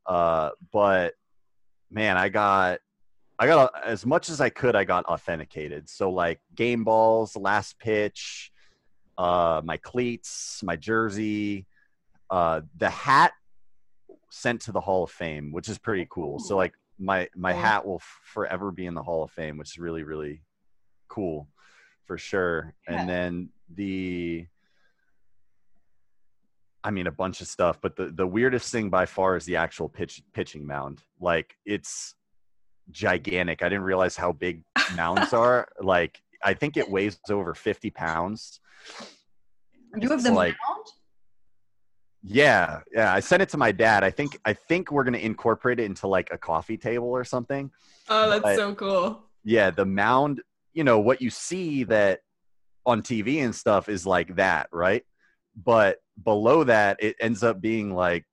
Uh 0.06 0.50
but 0.72 1.14
man 1.92 2.18
i 2.18 2.28
got 2.28 2.80
i 3.40 3.48
got 3.48 3.72
as 3.84 4.06
much 4.06 4.30
as 4.30 4.42
i 4.42 4.50
could 4.50 4.76
i 4.76 4.84
got 4.84 5.06
authenticated 5.06 5.90
so 5.90 6.10
like 6.10 6.40
game 6.56 6.84
balls 6.84 7.36
last 7.36 7.78
pitch 7.80 8.52
uh, 9.18 9.62
my 9.64 9.78
cleats, 9.78 10.62
my 10.64 10.76
jersey, 10.76 11.66
uh, 12.30 12.62
the 12.78 12.90
hat 12.90 13.34
sent 14.30 14.62
to 14.62 14.72
the 14.72 14.82
Hall 14.82 15.04
of 15.04 15.12
Fame, 15.12 15.52
which 15.52 15.70
is 15.70 15.78
pretty 15.78 16.08
cool. 16.10 16.40
So 16.40 16.56
like 16.56 16.74
my 17.00 17.28
my 17.36 17.54
hat 17.54 17.86
will 17.86 17.98
f- 18.02 18.20
forever 18.24 18.72
be 18.72 18.86
in 18.86 18.94
the 18.94 19.02
Hall 19.02 19.24
of 19.24 19.32
Fame, 19.32 19.58
which 19.58 19.72
is 19.72 19.78
really 19.80 20.04
really 20.04 20.44
cool 21.08 21.48
for 22.06 22.18
sure. 22.18 22.74
Yeah. 22.88 23.00
And 23.00 23.10
then 23.10 23.50
the 23.74 24.46
I 26.84 26.92
mean 26.92 27.08
a 27.08 27.12
bunch 27.12 27.42
of 27.42 27.48
stuff, 27.48 27.80
but 27.82 27.96
the 27.96 28.08
the 28.08 28.28
weirdest 28.28 28.72
thing 28.72 28.90
by 28.90 29.06
far 29.06 29.36
is 29.36 29.46
the 29.46 29.56
actual 29.56 29.90
pitch 29.90 30.22
pitching 30.34 30.68
mound. 30.68 31.02
Like 31.20 31.56
it's 31.66 32.14
gigantic. 32.92 33.62
I 33.62 33.70
didn't 33.70 33.84
realize 33.84 34.16
how 34.16 34.32
big 34.32 34.64
mounds 34.96 35.34
are. 35.34 35.68
Like 35.82 36.22
I 36.44 36.54
think 36.54 36.78
it 36.78 36.90
weighs 36.90 37.20
over 37.30 37.54
50 37.54 37.90
pounds. 37.92 38.60
You 40.00 40.10
have 40.10 40.24
the 40.24 40.32
like- 40.32 40.56
mound? 40.68 40.86
Yeah, 42.24 42.82
yeah. 42.92 43.14
I 43.14 43.20
sent 43.22 43.42
it 43.42 43.50
to 43.50 43.58
my 43.58 43.72
dad. 43.72 44.04
I 44.04 44.12
think 44.12 44.38
I 44.44 44.54
think 44.54 44.92
we're 44.92 45.04
gonna 45.04 45.18
incorporate 45.20 45.80
it 45.80 45.86
into 45.86 46.08
like 46.08 46.30
a 46.32 46.38
coffee 46.38 46.78
table 46.78 47.08
or 47.08 47.24
something. 47.24 47.72
Oh, 48.10 48.30
that's 48.30 48.44
But- 48.44 48.56
so 48.56 48.76
cool. 48.76 49.24
Yeah, 49.44 49.70
the 49.72 49.86
mound. 49.86 50.42
You 50.74 50.84
know 50.84 51.00
what 51.00 51.22
you 51.22 51.30
see 51.30 51.84
that 51.86 52.20
on 52.86 53.02
TV 53.02 53.44
and 53.44 53.56
stuff 53.56 53.88
is 53.90 54.06
like 54.06 54.36
that, 54.36 54.68
right? 54.72 55.04
But 55.56 55.98
below 56.24 56.64
that, 56.66 56.98
it 57.02 57.16
ends 57.20 57.44
up 57.44 57.62
being 57.62 57.94
like 57.94 58.26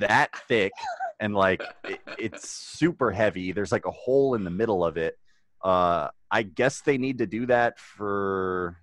that 0.00 0.30
thick 0.48 0.72
and 1.20 1.34
like 1.34 1.62
it, 1.84 2.00
it's 2.18 2.48
super 2.48 3.10
heavy. 3.10 3.52
There's 3.52 3.72
like 3.72 3.86
a 3.86 3.90
hole 3.90 4.34
in 4.34 4.44
the 4.44 4.50
middle 4.50 4.84
of 4.84 4.96
it. 4.96 5.18
Uh, 5.62 6.08
I 6.30 6.42
guess 6.42 6.80
they 6.82 6.98
need 6.98 7.18
to 7.18 7.26
do 7.26 7.46
that 7.46 7.78
for 7.78 8.76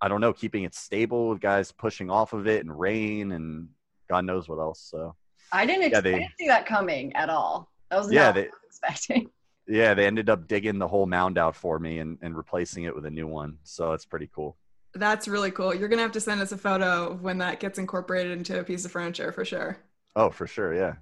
I 0.00 0.08
don't 0.08 0.20
know, 0.20 0.32
keeping 0.32 0.64
it 0.64 0.74
stable 0.74 1.30
with 1.30 1.40
guys 1.40 1.72
pushing 1.72 2.10
off 2.10 2.32
of 2.34 2.46
it 2.46 2.64
and 2.64 2.78
rain 2.78 3.32
and 3.32 3.68
God 4.10 4.24
knows 4.26 4.48
what 4.48 4.58
else. 4.58 4.80
So 4.90 5.16
I 5.52 5.64
didn't, 5.64 5.84
ex- 5.84 5.92
Yeah, 5.94 6.00
they- 6.00 6.14
I 6.14 6.18
didn't 6.18 6.32
see 6.38 6.48
that 6.48 6.66
coming 6.66 7.14
at 7.16 7.30
all. 7.30 7.70
That 7.90 7.98
was 7.98 8.12
Yeah, 8.12 8.26
not 8.26 8.34
they- 8.34 8.40
what 8.42 8.48
I 8.48 8.66
was 8.66 8.76
expecting. 8.78 9.30
yeah, 9.66 9.94
they 9.94 10.06
ended 10.06 10.28
up 10.28 10.46
digging 10.48 10.78
the 10.78 10.86
whole 10.88 11.06
mound 11.06 11.38
out 11.38 11.56
for 11.56 11.78
me 11.78 11.98
and, 12.00 12.18
and 12.20 12.36
replacing 12.36 12.84
it 12.84 12.94
with 12.94 13.06
a 13.06 13.10
new 13.10 13.26
one. 13.26 13.56
So 13.62 13.92
it's 13.92 14.04
pretty 14.04 14.28
cool. 14.34 14.56
That's 14.94 15.28
really 15.28 15.50
cool. 15.50 15.74
You're 15.74 15.88
gonna 15.88 16.02
have 16.02 16.12
to 16.12 16.20
send 16.20 16.40
us 16.42 16.52
a 16.52 16.58
photo 16.58 17.08
of 17.12 17.22
when 17.22 17.38
that 17.38 17.58
gets 17.60 17.78
incorporated 17.78 18.32
into 18.32 18.58
a 18.60 18.64
piece 18.64 18.84
of 18.84 18.92
furniture 18.92 19.32
for 19.32 19.44
sure. 19.46 19.78
Oh, 20.14 20.30
for 20.30 20.46
sure. 20.46 20.74
Yeah. 20.74 20.94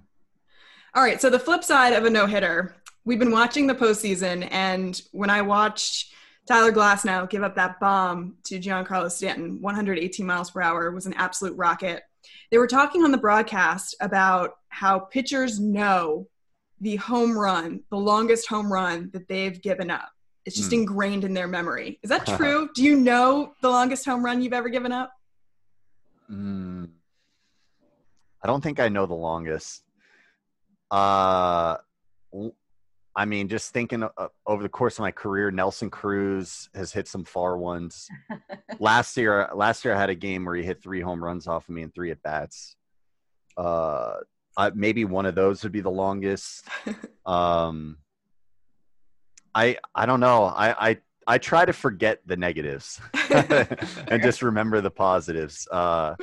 All 0.95 1.03
right. 1.03 1.19
So 1.21 1.29
the 1.29 1.39
flip 1.39 1.63
side 1.63 1.93
of 1.93 2.05
a 2.05 2.09
no 2.09 2.25
hitter, 2.25 2.75
we've 3.03 3.19
been 3.19 3.31
watching 3.31 3.67
the 3.67 3.75
postseason, 3.75 4.47
and 4.51 5.01
when 5.11 5.29
I 5.29 5.41
watched 5.41 6.13
Tyler 6.47 6.71
Glasnow 6.71 7.29
give 7.29 7.43
up 7.43 7.55
that 7.55 7.79
bomb 7.79 8.35
to 8.45 8.59
Giancarlo 8.59 9.11
Stanton, 9.11 9.61
118 9.61 10.25
miles 10.25 10.51
per 10.51 10.61
hour, 10.61 10.91
was 10.91 11.05
an 11.05 11.13
absolute 11.15 11.55
rocket. 11.57 12.03
They 12.51 12.57
were 12.57 12.67
talking 12.67 13.03
on 13.03 13.11
the 13.11 13.17
broadcast 13.17 13.95
about 13.99 14.51
how 14.69 14.99
pitchers 14.99 15.59
know 15.59 16.27
the 16.81 16.95
home 16.97 17.37
run, 17.37 17.81
the 17.89 17.97
longest 17.97 18.47
home 18.47 18.71
run 18.71 19.09
that 19.13 19.27
they've 19.27 19.61
given 19.61 19.89
up. 19.89 20.09
It's 20.45 20.55
just 20.55 20.69
Hmm. 20.71 20.79
ingrained 20.81 21.23
in 21.23 21.33
their 21.33 21.47
memory. 21.47 21.99
Is 22.03 22.09
that 22.09 22.25
true? 22.37 22.69
Do 22.75 22.83
you 22.83 22.95
know 22.95 23.53
the 23.61 23.69
longest 23.69 24.05
home 24.05 24.23
run 24.23 24.41
you've 24.41 24.53
ever 24.53 24.69
given 24.69 24.91
up? 24.91 25.11
Mm, 26.31 26.89
I 28.43 28.47
don't 28.47 28.61
think 28.61 28.79
I 28.79 28.89
know 28.89 29.05
the 29.07 29.13
longest. 29.15 29.83
Uh, 30.91 31.77
I 33.15 33.25
mean, 33.25 33.47
just 33.47 33.71
thinking 33.71 34.03
uh, 34.03 34.09
over 34.45 34.61
the 34.61 34.69
course 34.69 34.95
of 34.95 35.01
my 35.01 35.11
career, 35.11 35.49
Nelson 35.49 35.89
Cruz 35.89 36.69
has 36.75 36.91
hit 36.91 37.07
some 37.07 37.23
far 37.23 37.57
ones. 37.57 38.09
last 38.79 39.15
year, 39.15 39.49
last 39.55 39.85
year 39.85 39.93
I 39.93 39.99
had 39.99 40.09
a 40.09 40.15
game 40.15 40.45
where 40.45 40.55
he 40.55 40.63
hit 40.63 40.83
three 40.83 41.01
home 41.01 41.23
runs 41.23 41.47
off 41.47 41.69
of 41.69 41.75
me 41.75 41.83
and 41.83 41.93
three 41.93 42.11
at 42.11 42.21
bats. 42.23 42.75
Uh, 43.57 44.15
I, 44.57 44.71
maybe 44.71 45.05
one 45.05 45.25
of 45.25 45.35
those 45.35 45.63
would 45.63 45.71
be 45.71 45.81
the 45.81 45.91
longest. 45.91 46.67
Um, 47.25 47.97
I 49.55 49.77
I 49.95 50.05
don't 50.05 50.19
know. 50.19 50.43
I 50.43 50.89
I 50.89 50.97
I 51.25 51.37
try 51.39 51.65
to 51.65 51.73
forget 51.73 52.19
the 52.27 52.37
negatives 52.37 53.01
and 53.31 54.21
just 54.21 54.43
remember 54.43 54.79
the 54.79 54.91
positives. 54.91 55.67
Uh, 55.71 56.13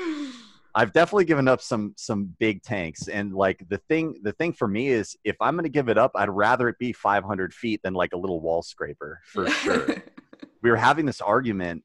I've 0.75 0.93
definitely 0.93 1.27
given 1.27 1.49
up 1.49 1.61
some 1.61 1.95
some 1.97 2.35
big 2.39 2.63
tanks, 2.63 3.09
and 3.09 3.35
like 3.35 3.63
the 3.69 3.79
thing 3.79 4.21
the 4.23 4.33
thing 4.33 4.53
for 4.53 4.67
me 4.67 4.89
is 4.89 5.17
if 5.23 5.37
I'm 5.41 5.55
going 5.55 5.65
to 5.65 5.71
give 5.71 5.89
it 5.89 5.99
up, 5.99 6.13
I'd 6.15 6.31
rather 6.31 6.69
it 6.69 6.79
be 6.79 6.93
500 6.93 7.53
feet 7.53 7.81
than 7.83 7.93
like 7.93 8.15
a 8.15 8.17
little 8.17 8.41
wall 8.41 8.63
scraper 8.63 9.21
for 9.27 9.49
sure. 9.49 9.87
we 10.63 10.71
were 10.71 10.77
having 10.77 11.05
this 11.05 11.21
argument 11.21 11.85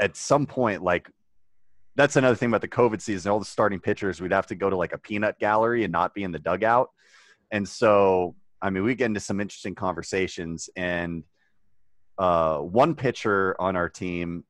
at 0.00 0.16
some 0.16 0.46
point, 0.46 0.82
like 0.82 1.10
that's 1.96 2.14
another 2.14 2.36
thing 2.36 2.50
about 2.50 2.60
the 2.60 2.68
COVID 2.68 3.00
season. 3.00 3.32
All 3.32 3.40
the 3.40 3.44
starting 3.44 3.80
pitchers, 3.80 4.20
we'd 4.20 4.32
have 4.32 4.46
to 4.46 4.54
go 4.54 4.70
to 4.70 4.76
like 4.76 4.92
a 4.92 4.98
peanut 4.98 5.38
gallery 5.40 5.82
and 5.82 5.92
not 5.92 6.14
be 6.14 6.22
in 6.22 6.30
the 6.30 6.38
dugout, 6.38 6.90
and 7.50 7.68
so 7.68 8.36
I 8.62 8.70
mean, 8.70 8.84
we 8.84 8.94
get 8.94 9.06
into 9.06 9.20
some 9.20 9.40
interesting 9.40 9.74
conversations, 9.74 10.70
and 10.76 11.24
uh, 12.16 12.58
one 12.58 12.94
pitcher 12.94 13.56
on 13.58 13.74
our 13.74 13.88
team 13.88 14.44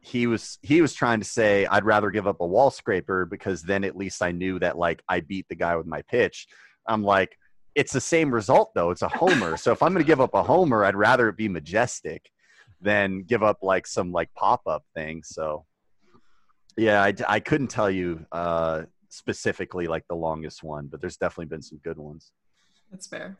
he 0.00 0.26
was 0.26 0.58
he 0.62 0.80
was 0.80 0.94
trying 0.94 1.20
to 1.20 1.26
say 1.26 1.66
I'd 1.66 1.84
rather 1.84 2.10
give 2.10 2.26
up 2.26 2.40
a 2.40 2.46
wall 2.46 2.70
scraper 2.70 3.26
because 3.26 3.62
then 3.62 3.84
at 3.84 3.96
least 3.96 4.22
I 4.22 4.32
knew 4.32 4.58
that 4.58 4.78
like 4.78 5.02
I 5.08 5.20
beat 5.20 5.46
the 5.48 5.54
guy 5.54 5.76
with 5.76 5.86
my 5.86 6.02
pitch. 6.02 6.48
I'm 6.86 7.02
like, 7.02 7.36
it's 7.74 7.92
the 7.92 8.00
same 8.00 8.32
result 8.32 8.72
though. 8.74 8.90
It's 8.90 9.02
a 9.02 9.08
homer. 9.08 9.56
so 9.56 9.72
if 9.72 9.82
I'm 9.82 9.92
going 9.92 10.04
to 10.04 10.06
give 10.06 10.20
up 10.20 10.34
a 10.34 10.42
homer, 10.42 10.84
I'd 10.84 10.96
rather 10.96 11.28
it 11.28 11.36
be 11.36 11.48
majestic 11.48 12.30
than 12.80 13.22
give 13.22 13.42
up 13.42 13.58
like 13.62 13.86
some 13.86 14.10
like 14.10 14.32
pop 14.34 14.62
up 14.66 14.84
thing. 14.94 15.22
So 15.22 15.66
yeah, 16.76 17.02
I, 17.02 17.14
I 17.28 17.40
couldn't 17.40 17.68
tell 17.68 17.90
you 17.90 18.24
uh, 18.32 18.82
specifically 19.10 19.86
like 19.86 20.04
the 20.08 20.16
longest 20.16 20.62
one, 20.62 20.86
but 20.86 21.00
there's 21.00 21.18
definitely 21.18 21.46
been 21.46 21.62
some 21.62 21.78
good 21.84 21.98
ones. 21.98 22.32
That's 22.90 23.06
fair. 23.06 23.36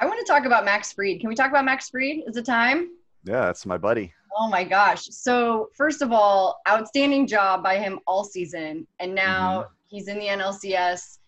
I 0.00 0.06
want 0.06 0.24
to 0.24 0.30
talk 0.30 0.44
about 0.44 0.64
Max 0.64 0.92
Fried. 0.92 1.20
Can 1.20 1.28
we 1.28 1.34
talk 1.34 1.48
about 1.48 1.64
Max 1.64 1.88
Fried? 1.88 2.22
Is 2.26 2.36
it 2.36 2.44
time? 2.44 2.90
Yeah, 3.24 3.46
that's 3.46 3.64
my 3.66 3.78
buddy. 3.78 4.12
Oh 4.36 4.48
my 4.48 4.64
gosh. 4.64 5.06
So, 5.10 5.70
first 5.74 6.02
of 6.02 6.12
all, 6.12 6.60
outstanding 6.68 7.26
job 7.26 7.62
by 7.62 7.78
him 7.78 8.00
all 8.06 8.24
season. 8.24 8.86
And 8.98 9.14
now 9.14 9.66
he's 9.88 10.08
in 10.08 10.18
the 10.18 10.26
NLCS. 10.26 11.18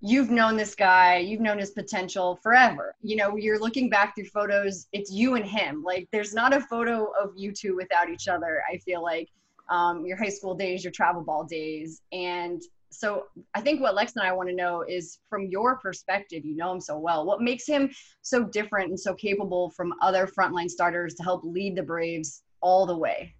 You've 0.00 0.30
known 0.30 0.56
this 0.56 0.74
guy, 0.74 1.18
you've 1.18 1.40
known 1.40 1.58
his 1.58 1.72
potential 1.72 2.38
forever. 2.42 2.94
You 3.02 3.16
know, 3.16 3.36
you're 3.36 3.58
looking 3.58 3.90
back 3.90 4.14
through 4.14 4.26
photos, 4.26 4.86
it's 4.92 5.10
you 5.10 5.34
and 5.34 5.44
him. 5.44 5.82
Like, 5.82 6.08
there's 6.12 6.32
not 6.32 6.54
a 6.54 6.60
photo 6.60 7.08
of 7.20 7.32
you 7.36 7.52
two 7.52 7.74
without 7.74 8.08
each 8.08 8.28
other, 8.28 8.62
I 8.72 8.78
feel 8.78 9.02
like. 9.02 9.28
Um, 9.68 10.06
your 10.06 10.16
high 10.16 10.30
school 10.30 10.54
days, 10.54 10.82
your 10.84 10.92
travel 10.92 11.22
ball 11.22 11.44
days. 11.44 12.00
And 12.12 12.62
so, 12.90 13.26
I 13.54 13.60
think 13.60 13.80
what 13.80 13.94
Lex 13.94 14.14
and 14.16 14.24
I 14.24 14.32
want 14.32 14.48
to 14.48 14.54
know 14.54 14.82
is 14.82 15.18
from 15.28 15.46
your 15.46 15.78
perspective, 15.78 16.44
you 16.44 16.56
know 16.56 16.72
him 16.72 16.80
so 16.80 16.98
well, 16.98 17.26
what 17.26 17.42
makes 17.42 17.66
him 17.66 17.90
so 18.22 18.44
different 18.44 18.88
and 18.88 18.98
so 18.98 19.14
capable 19.14 19.70
from 19.70 19.92
other 20.00 20.26
frontline 20.26 20.70
starters 20.70 21.14
to 21.14 21.22
help 21.22 21.42
lead 21.44 21.76
the 21.76 21.82
Braves 21.82 22.42
all 22.60 22.86
the 22.86 22.96
way? 22.96 23.34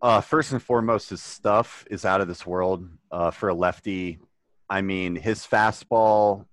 Uh, 0.00 0.20
first 0.20 0.52
and 0.52 0.62
foremost, 0.62 1.10
his 1.10 1.22
stuff 1.22 1.84
is 1.90 2.04
out 2.04 2.20
of 2.20 2.28
this 2.28 2.46
world. 2.46 2.88
Uh, 3.10 3.30
for 3.30 3.48
a 3.48 3.54
lefty, 3.54 4.20
I 4.70 4.80
mean, 4.80 5.16
his 5.16 5.46
fastball, 5.46 6.44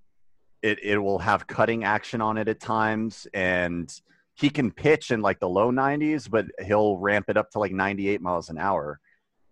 it 0.64 0.80
it 0.84 0.98
will 0.98 1.20
have 1.20 1.46
cutting 1.46 1.84
action 1.84 2.22
on 2.22 2.38
it 2.38 2.48
at 2.48 2.60
times, 2.60 3.28
and 3.34 3.94
he 4.34 4.50
can 4.50 4.72
pitch 4.72 5.12
in 5.12 5.22
like 5.22 5.40
the 5.40 5.50
low 5.50 5.72
90s, 5.72 6.30
but 6.30 6.48
he'll 6.66 6.98
ramp 6.98 7.26
it 7.30 7.38
up 7.38 7.52
to 7.52 7.60
like 7.60 7.72
98 7.72 8.22
miles 8.22 8.50
an 8.50 8.58
hour. 8.58 9.00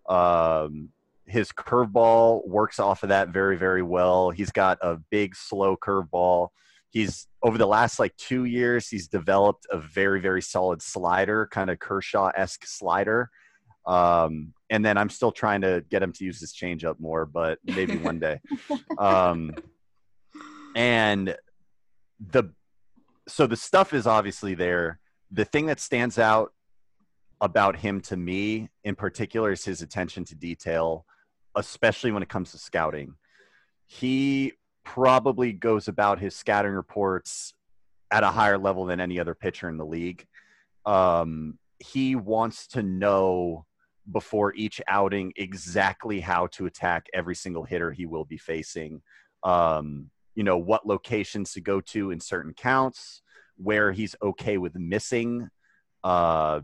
Um, 0.08 0.90
his 1.26 1.50
curveball 1.52 2.46
works 2.46 2.78
off 2.78 3.02
of 3.02 3.08
that 3.08 3.28
very 3.28 3.56
very 3.56 3.82
well. 3.82 4.30
He's 4.30 4.50
got 4.50 4.78
a 4.82 4.98
big 5.10 5.34
slow 5.34 5.76
curveball. 5.76 6.48
He's 6.90 7.26
over 7.42 7.58
the 7.58 7.66
last 7.66 7.98
like 7.98 8.16
two 8.16 8.44
years, 8.44 8.88
he's 8.88 9.08
developed 9.08 9.66
a 9.70 9.78
very 9.78 10.20
very 10.20 10.42
solid 10.42 10.82
slider, 10.82 11.48
kind 11.50 11.70
of 11.70 11.78
Kershaw 11.78 12.30
esque 12.36 12.66
slider. 12.66 13.30
Um, 13.86 14.54
and 14.70 14.84
then 14.84 14.96
I'm 14.96 15.10
still 15.10 15.32
trying 15.32 15.60
to 15.60 15.84
get 15.90 16.02
him 16.02 16.12
to 16.12 16.24
use 16.24 16.40
his 16.40 16.54
changeup 16.54 16.98
more, 16.98 17.26
but 17.26 17.58
maybe 17.64 17.96
one 17.96 18.18
day. 18.18 18.40
Um, 18.98 19.54
and 20.76 21.36
the 22.20 22.44
so 23.28 23.46
the 23.46 23.56
stuff 23.56 23.92
is 23.92 24.06
obviously 24.06 24.54
there. 24.54 25.00
The 25.30 25.44
thing 25.44 25.66
that 25.66 25.80
stands 25.80 26.18
out 26.18 26.52
about 27.40 27.76
him 27.76 28.00
to 28.02 28.16
me 28.16 28.68
in 28.84 28.94
particular 28.94 29.52
is 29.52 29.64
his 29.64 29.82
attention 29.82 30.24
to 30.26 30.34
detail, 30.34 31.06
especially 31.56 32.12
when 32.12 32.22
it 32.22 32.28
comes 32.28 32.52
to 32.52 32.58
scouting. 32.58 33.14
He 33.86 34.52
probably 34.84 35.52
goes 35.52 35.88
about 35.88 36.18
his 36.18 36.34
scouting 36.36 36.72
reports 36.72 37.54
at 38.10 38.22
a 38.22 38.28
higher 38.28 38.58
level 38.58 38.84
than 38.84 39.00
any 39.00 39.18
other 39.18 39.34
pitcher 39.34 39.68
in 39.68 39.76
the 39.76 39.86
league. 39.86 40.26
Um, 40.86 41.58
he 41.78 42.14
wants 42.14 42.66
to 42.68 42.82
know 42.82 43.66
before 44.10 44.54
each 44.54 44.80
outing 44.86 45.32
exactly 45.36 46.20
how 46.20 46.46
to 46.48 46.66
attack 46.66 47.06
every 47.14 47.34
single 47.34 47.64
hitter 47.64 47.90
he 47.90 48.06
will 48.06 48.24
be 48.24 48.36
facing. 48.36 49.02
Um, 49.42 50.10
you 50.34 50.44
know, 50.44 50.58
what 50.58 50.86
locations 50.86 51.52
to 51.52 51.60
go 51.60 51.80
to 51.80 52.10
in 52.10 52.20
certain 52.20 52.52
counts, 52.54 53.22
where 53.56 53.92
he's 53.92 54.16
okay 54.22 54.58
with 54.58 54.74
missing, 54.74 55.48
uh, 56.02 56.60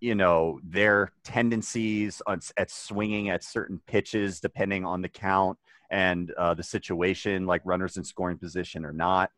you 0.00 0.14
know, 0.14 0.58
their 0.64 1.12
tendencies 1.24 2.22
at 2.56 2.70
swinging 2.70 3.28
at 3.30 3.44
certain 3.44 3.80
pitches 3.86 4.40
depending 4.40 4.84
on 4.84 5.02
the 5.02 5.08
count 5.08 5.58
and 5.90 6.30
uh, 6.32 6.54
the 6.54 6.62
situation, 6.62 7.46
like 7.46 7.62
runners 7.64 7.96
in 7.96 8.04
scoring 8.04 8.38
position 8.38 8.84
or 8.84 8.92
not. 8.92 9.30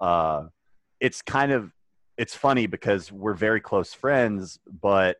Uh, 0.00 0.44
it's 1.00 1.22
kind 1.22 1.52
of 1.52 1.72
it's 2.16 2.34
funny 2.34 2.66
because 2.66 3.12
we're 3.12 3.34
very 3.34 3.60
close 3.60 3.92
friends, 3.92 4.58
but 4.80 5.18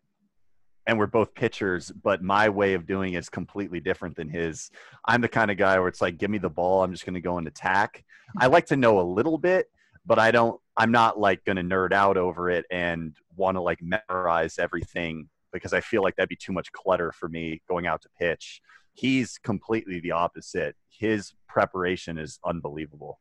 and 0.86 0.98
we're 0.98 1.06
both 1.06 1.34
pitchers, 1.34 1.90
but 1.90 2.22
my 2.22 2.48
way 2.48 2.74
of 2.74 2.86
doing 2.86 3.14
it 3.14 3.18
is 3.18 3.28
completely 3.28 3.80
different 3.80 4.14
than 4.16 4.28
his. 4.28 4.70
I'm 5.04 5.20
the 5.20 5.28
kind 5.28 5.50
of 5.50 5.56
guy 5.56 5.78
where 5.78 5.88
it's 5.88 6.00
like, 6.00 6.16
give 6.16 6.30
me 6.30 6.38
the 6.38 6.48
ball, 6.48 6.84
I'm 6.84 6.92
just 6.92 7.04
going 7.04 7.14
to 7.14 7.20
go 7.20 7.38
and 7.38 7.48
attack. 7.48 8.04
I 8.38 8.46
like 8.46 8.66
to 8.66 8.76
know 8.76 9.00
a 9.00 9.02
little 9.02 9.36
bit, 9.36 9.66
but 10.06 10.18
I 10.18 10.30
don't. 10.30 10.60
I'm 10.76 10.92
not 10.92 11.18
like 11.18 11.44
going 11.44 11.56
to 11.56 11.62
nerd 11.62 11.92
out 11.92 12.16
over 12.16 12.48
it 12.50 12.64
and 12.70 13.16
want 13.34 13.56
to 13.56 13.60
like 13.60 13.80
memorize 13.82 14.58
everything 14.58 15.28
because 15.52 15.72
I 15.72 15.80
feel 15.80 16.02
like 16.02 16.16
that'd 16.16 16.28
be 16.28 16.36
too 16.36 16.52
much 16.52 16.70
clutter 16.72 17.12
for 17.12 17.28
me 17.28 17.62
going 17.68 17.86
out 17.86 18.02
to 18.02 18.08
pitch. 18.18 18.60
He's 18.92 19.38
completely 19.38 20.00
the 20.00 20.12
opposite. 20.12 20.76
His 20.88 21.32
preparation 21.48 22.18
is 22.18 22.38
unbelievable. 22.44 23.20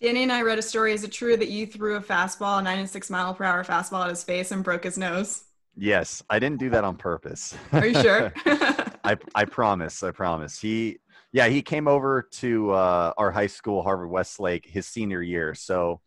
Danny 0.00 0.22
and 0.22 0.32
I 0.32 0.42
read 0.42 0.58
a 0.58 0.62
story. 0.62 0.92
Is 0.92 1.04
it 1.04 1.12
true 1.12 1.36
that 1.38 1.48
you 1.48 1.66
threw 1.66 1.96
a 1.96 2.00
fastball, 2.00 2.58
a 2.58 2.62
96 2.62 3.08
mile 3.08 3.34
per 3.34 3.44
hour 3.44 3.64
fastball 3.64 4.04
at 4.04 4.10
his 4.10 4.22
face 4.22 4.50
and 4.50 4.62
broke 4.62 4.84
his 4.84 4.98
nose? 4.98 5.44
Yes, 5.74 6.22
I 6.30 6.38
didn't 6.38 6.58
do 6.58 6.70
that 6.70 6.84
on 6.84 6.96
purpose. 6.96 7.56
Are 7.72 7.86
you 7.86 8.00
sure? 8.02 8.32
I 9.04 9.16
I 9.34 9.44
promise. 9.44 10.02
I 10.02 10.10
promise. 10.10 10.58
He 10.58 10.98
yeah, 11.36 11.48
he 11.48 11.60
came 11.60 11.86
over 11.86 12.26
to 12.32 12.70
uh, 12.70 13.12
our 13.18 13.30
high 13.30 13.46
school, 13.46 13.82
Harvard 13.82 14.08
Westlake, 14.08 14.64
his 14.64 14.86
senior 14.86 15.20
year. 15.20 15.54
So 15.54 16.00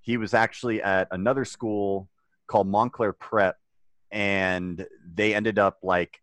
he 0.00 0.16
was 0.16 0.32
actually 0.32 0.80
at 0.80 1.08
another 1.10 1.44
school 1.44 2.08
called 2.46 2.68
Montclair 2.68 3.14
Prep, 3.14 3.56
and 4.12 4.86
they 5.12 5.34
ended 5.34 5.58
up 5.58 5.78
like 5.82 6.20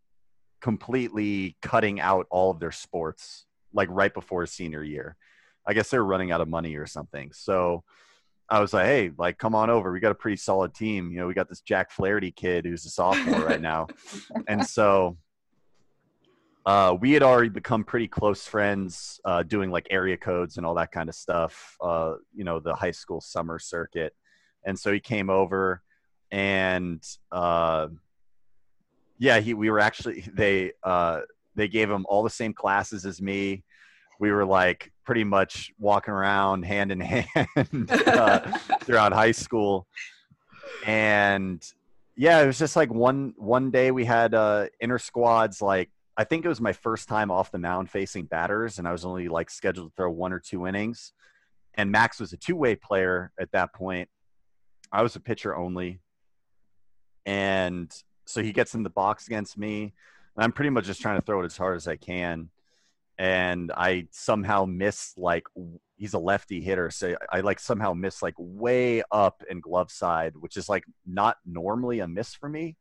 completely 0.61 1.57
cutting 1.61 1.99
out 1.99 2.25
all 2.31 2.51
of 2.51 2.61
their 2.61 2.71
sports 2.71 3.47
like 3.73 3.89
right 3.91 4.13
before 4.13 4.39
his 4.39 4.51
senior 4.53 4.81
year. 4.81 5.17
I 5.67 5.73
guess 5.73 5.89
they 5.89 5.97
were 5.97 6.05
running 6.05 6.31
out 6.31 6.39
of 6.39 6.47
money 6.47 6.77
or 6.77 6.85
something. 6.85 7.33
So 7.33 7.83
I 8.47 8.61
was 8.61 8.71
like, 8.71 8.85
hey, 8.85 9.11
like, 9.17 9.39
come 9.39 9.55
on 9.55 9.69
over. 9.69 9.91
We 9.91 9.99
got 9.99 10.13
a 10.13 10.15
pretty 10.15 10.37
solid 10.37 10.73
team. 10.73 11.11
You 11.11 11.19
know, 11.19 11.27
we 11.27 11.33
got 11.33 11.49
this 11.49 11.59
Jack 11.59 11.91
Flaherty 11.91 12.31
kid 12.31 12.63
who's 12.63 12.85
a 12.85 12.89
sophomore 12.89 13.41
right 13.41 13.61
now. 13.71 13.87
And 14.47 14.65
so 14.65 15.17
uh, 16.65 16.95
we 16.99 17.11
had 17.11 17.23
already 17.23 17.49
become 17.49 17.83
pretty 17.83 18.07
close 18.07 18.45
friends 18.45 19.19
uh, 19.25 19.43
doing 19.43 19.71
like 19.71 19.87
area 19.89 20.17
codes 20.17 20.57
and 20.57 20.65
all 20.65 20.75
that 20.75 20.91
kind 20.91 21.09
of 21.09 21.15
stuff, 21.15 21.75
uh, 21.81 22.15
you 22.33 22.43
know, 22.43 22.59
the 22.59 22.73
high 22.73 22.91
school 22.91 23.21
summer 23.21 23.57
circuit. 23.57 24.13
And 24.65 24.77
so 24.77 24.91
he 24.91 24.99
came 24.99 25.29
over 25.29 25.81
and 26.31 27.03
uh, 27.31 27.87
yeah, 29.17 29.39
he, 29.39 29.53
we 29.53 29.69
were 29.69 29.79
actually, 29.79 30.21
they, 30.33 30.73
uh, 30.83 31.21
they 31.55 31.67
gave 31.67 31.89
him 31.89 32.05
all 32.07 32.23
the 32.23 32.29
same 32.29 32.53
classes 32.53 33.05
as 33.05 33.21
me 33.21 33.63
we 34.21 34.31
were 34.31 34.45
like 34.45 34.93
pretty 35.03 35.23
much 35.23 35.73
walking 35.79 36.13
around 36.13 36.63
hand 36.63 36.91
in 36.91 36.99
hand 37.01 37.91
uh, 37.91 38.39
throughout 38.81 39.11
high 39.11 39.31
school 39.31 39.87
and 40.85 41.73
yeah 42.15 42.39
it 42.39 42.45
was 42.45 42.59
just 42.59 42.75
like 42.75 42.93
one 42.93 43.33
one 43.37 43.71
day 43.71 43.89
we 43.91 44.05
had 44.05 44.33
uh 44.33 44.67
inner 44.79 44.99
squads 44.99 45.61
like 45.61 45.89
i 46.21 46.23
think 46.23 46.45
it 46.45 46.49
was 46.49 46.61
my 46.61 46.73
first 46.73 47.09
time 47.09 47.31
off 47.31 47.51
the 47.51 47.57
mound 47.57 47.89
facing 47.89 48.25
batters 48.25 48.77
and 48.77 48.87
i 48.87 48.91
was 48.91 49.03
only 49.03 49.27
like 49.27 49.49
scheduled 49.49 49.89
to 49.89 49.95
throw 49.95 50.09
one 50.11 50.31
or 50.31 50.39
two 50.39 50.67
innings. 50.67 51.13
And 51.75 51.89
max 51.89 52.19
was 52.19 52.33
a 52.33 52.37
two-way 52.37 52.75
player 52.75 53.31
at 53.39 53.51
that 53.53 53.73
point. 53.73 54.09
I 54.91 55.03
was 55.03 55.15
a 55.15 55.21
pitcher 55.21 55.55
only. 55.55 56.01
And 57.25 57.89
so 58.25 58.43
he 58.43 58.51
gets 58.51 58.75
in 58.75 58.83
the 58.83 58.89
box 58.89 59.27
against 59.27 59.57
me 59.57 59.93
and 60.35 60.43
i'm 60.43 60.51
pretty 60.51 60.69
much 60.69 60.85
just 60.85 61.01
trying 61.01 61.19
to 61.19 61.25
throw 61.25 61.41
it 61.41 61.45
as 61.45 61.57
hard 61.57 61.75
as 61.75 61.87
i 61.87 61.95
can. 61.95 62.49
And 63.17 63.71
I 63.75 64.07
somehow 64.11 64.65
miss 64.65 65.13
like 65.15 65.43
he's 65.95 66.13
a 66.13 66.19
lefty 66.19 66.59
hitter, 66.61 66.89
so 66.89 67.15
I 67.31 67.41
like 67.41 67.59
somehow 67.59 67.93
miss 67.93 68.23
like 68.23 68.33
way 68.37 69.03
up 69.11 69.43
in 69.47 69.59
glove 69.59 69.91
side, 69.91 70.33
which 70.39 70.57
is 70.57 70.67
like 70.67 70.85
not 71.05 71.37
normally 71.45 71.99
a 71.99 72.07
miss 72.07 72.33
for 72.33 72.49
me, 72.49 72.77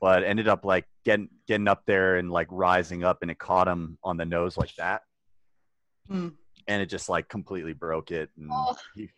but 0.00 0.24
ended 0.24 0.48
up 0.48 0.64
like 0.64 0.86
getting 1.04 1.28
getting 1.46 1.68
up 1.68 1.82
there 1.86 2.16
and 2.16 2.30
like 2.30 2.48
rising 2.50 3.04
up, 3.04 3.18
and 3.22 3.30
it 3.30 3.38
caught 3.38 3.68
him 3.68 3.98
on 4.02 4.16
the 4.16 4.24
nose 4.24 4.56
like 4.56 4.74
that, 4.76 5.02
mm. 6.10 6.32
and 6.68 6.82
it 6.82 6.86
just 6.86 7.08
like 7.08 7.28
completely 7.28 7.72
broke 7.72 8.10
it, 8.10 8.30
and 8.38 8.50
oh. 8.52 8.76
he 8.94 9.10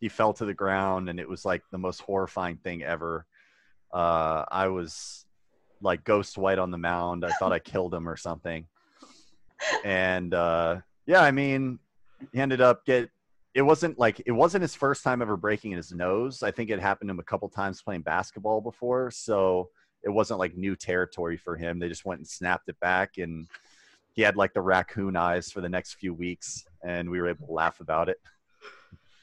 he 0.00 0.08
fell 0.08 0.32
to 0.34 0.44
the 0.44 0.54
ground, 0.54 1.08
and 1.08 1.20
it 1.20 1.28
was 1.28 1.44
like 1.44 1.62
the 1.70 1.78
most 1.78 2.00
horrifying 2.00 2.56
thing 2.56 2.82
ever. 2.82 3.26
Uh, 3.92 4.44
I 4.50 4.68
was 4.68 5.26
like 5.80 6.04
ghost 6.04 6.38
white 6.38 6.58
on 6.58 6.70
the 6.70 6.78
mound. 6.78 7.24
I 7.24 7.30
thought 7.32 7.52
I 7.52 7.58
killed 7.58 7.92
him 7.92 8.08
or 8.08 8.16
something 8.16 8.66
and 9.84 10.34
uh, 10.34 10.80
yeah, 11.06 11.20
I 11.20 11.30
mean, 11.30 11.78
he 12.32 12.40
ended 12.40 12.60
up 12.60 12.84
get. 12.84 13.10
It 13.54 13.62
wasn't 13.62 13.98
like 13.98 14.22
it 14.24 14.32
wasn't 14.32 14.62
his 14.62 14.74
first 14.74 15.04
time 15.04 15.20
ever 15.20 15.36
breaking 15.36 15.72
his 15.72 15.92
nose. 15.92 16.42
I 16.42 16.50
think 16.50 16.70
it 16.70 16.80
happened 16.80 17.08
to 17.08 17.12
him 17.12 17.18
a 17.18 17.24
couple 17.24 17.48
times 17.48 17.82
playing 17.82 18.02
basketball 18.02 18.60
before, 18.60 19.10
so 19.10 19.68
it 20.04 20.10
wasn't 20.10 20.38
like 20.38 20.56
new 20.56 20.76
territory 20.76 21.36
for 21.36 21.56
him. 21.56 21.78
They 21.78 21.88
just 21.88 22.04
went 22.04 22.20
and 22.20 22.28
snapped 22.28 22.68
it 22.68 22.78
back, 22.80 23.18
and 23.18 23.46
he 24.12 24.22
had 24.22 24.36
like 24.36 24.52
the 24.52 24.60
raccoon 24.60 25.16
eyes 25.16 25.50
for 25.50 25.60
the 25.60 25.68
next 25.68 25.94
few 25.94 26.12
weeks, 26.14 26.64
and 26.84 27.08
we 27.08 27.20
were 27.20 27.28
able 27.28 27.46
to 27.46 27.52
laugh 27.52 27.80
about 27.80 28.08
it. 28.08 28.20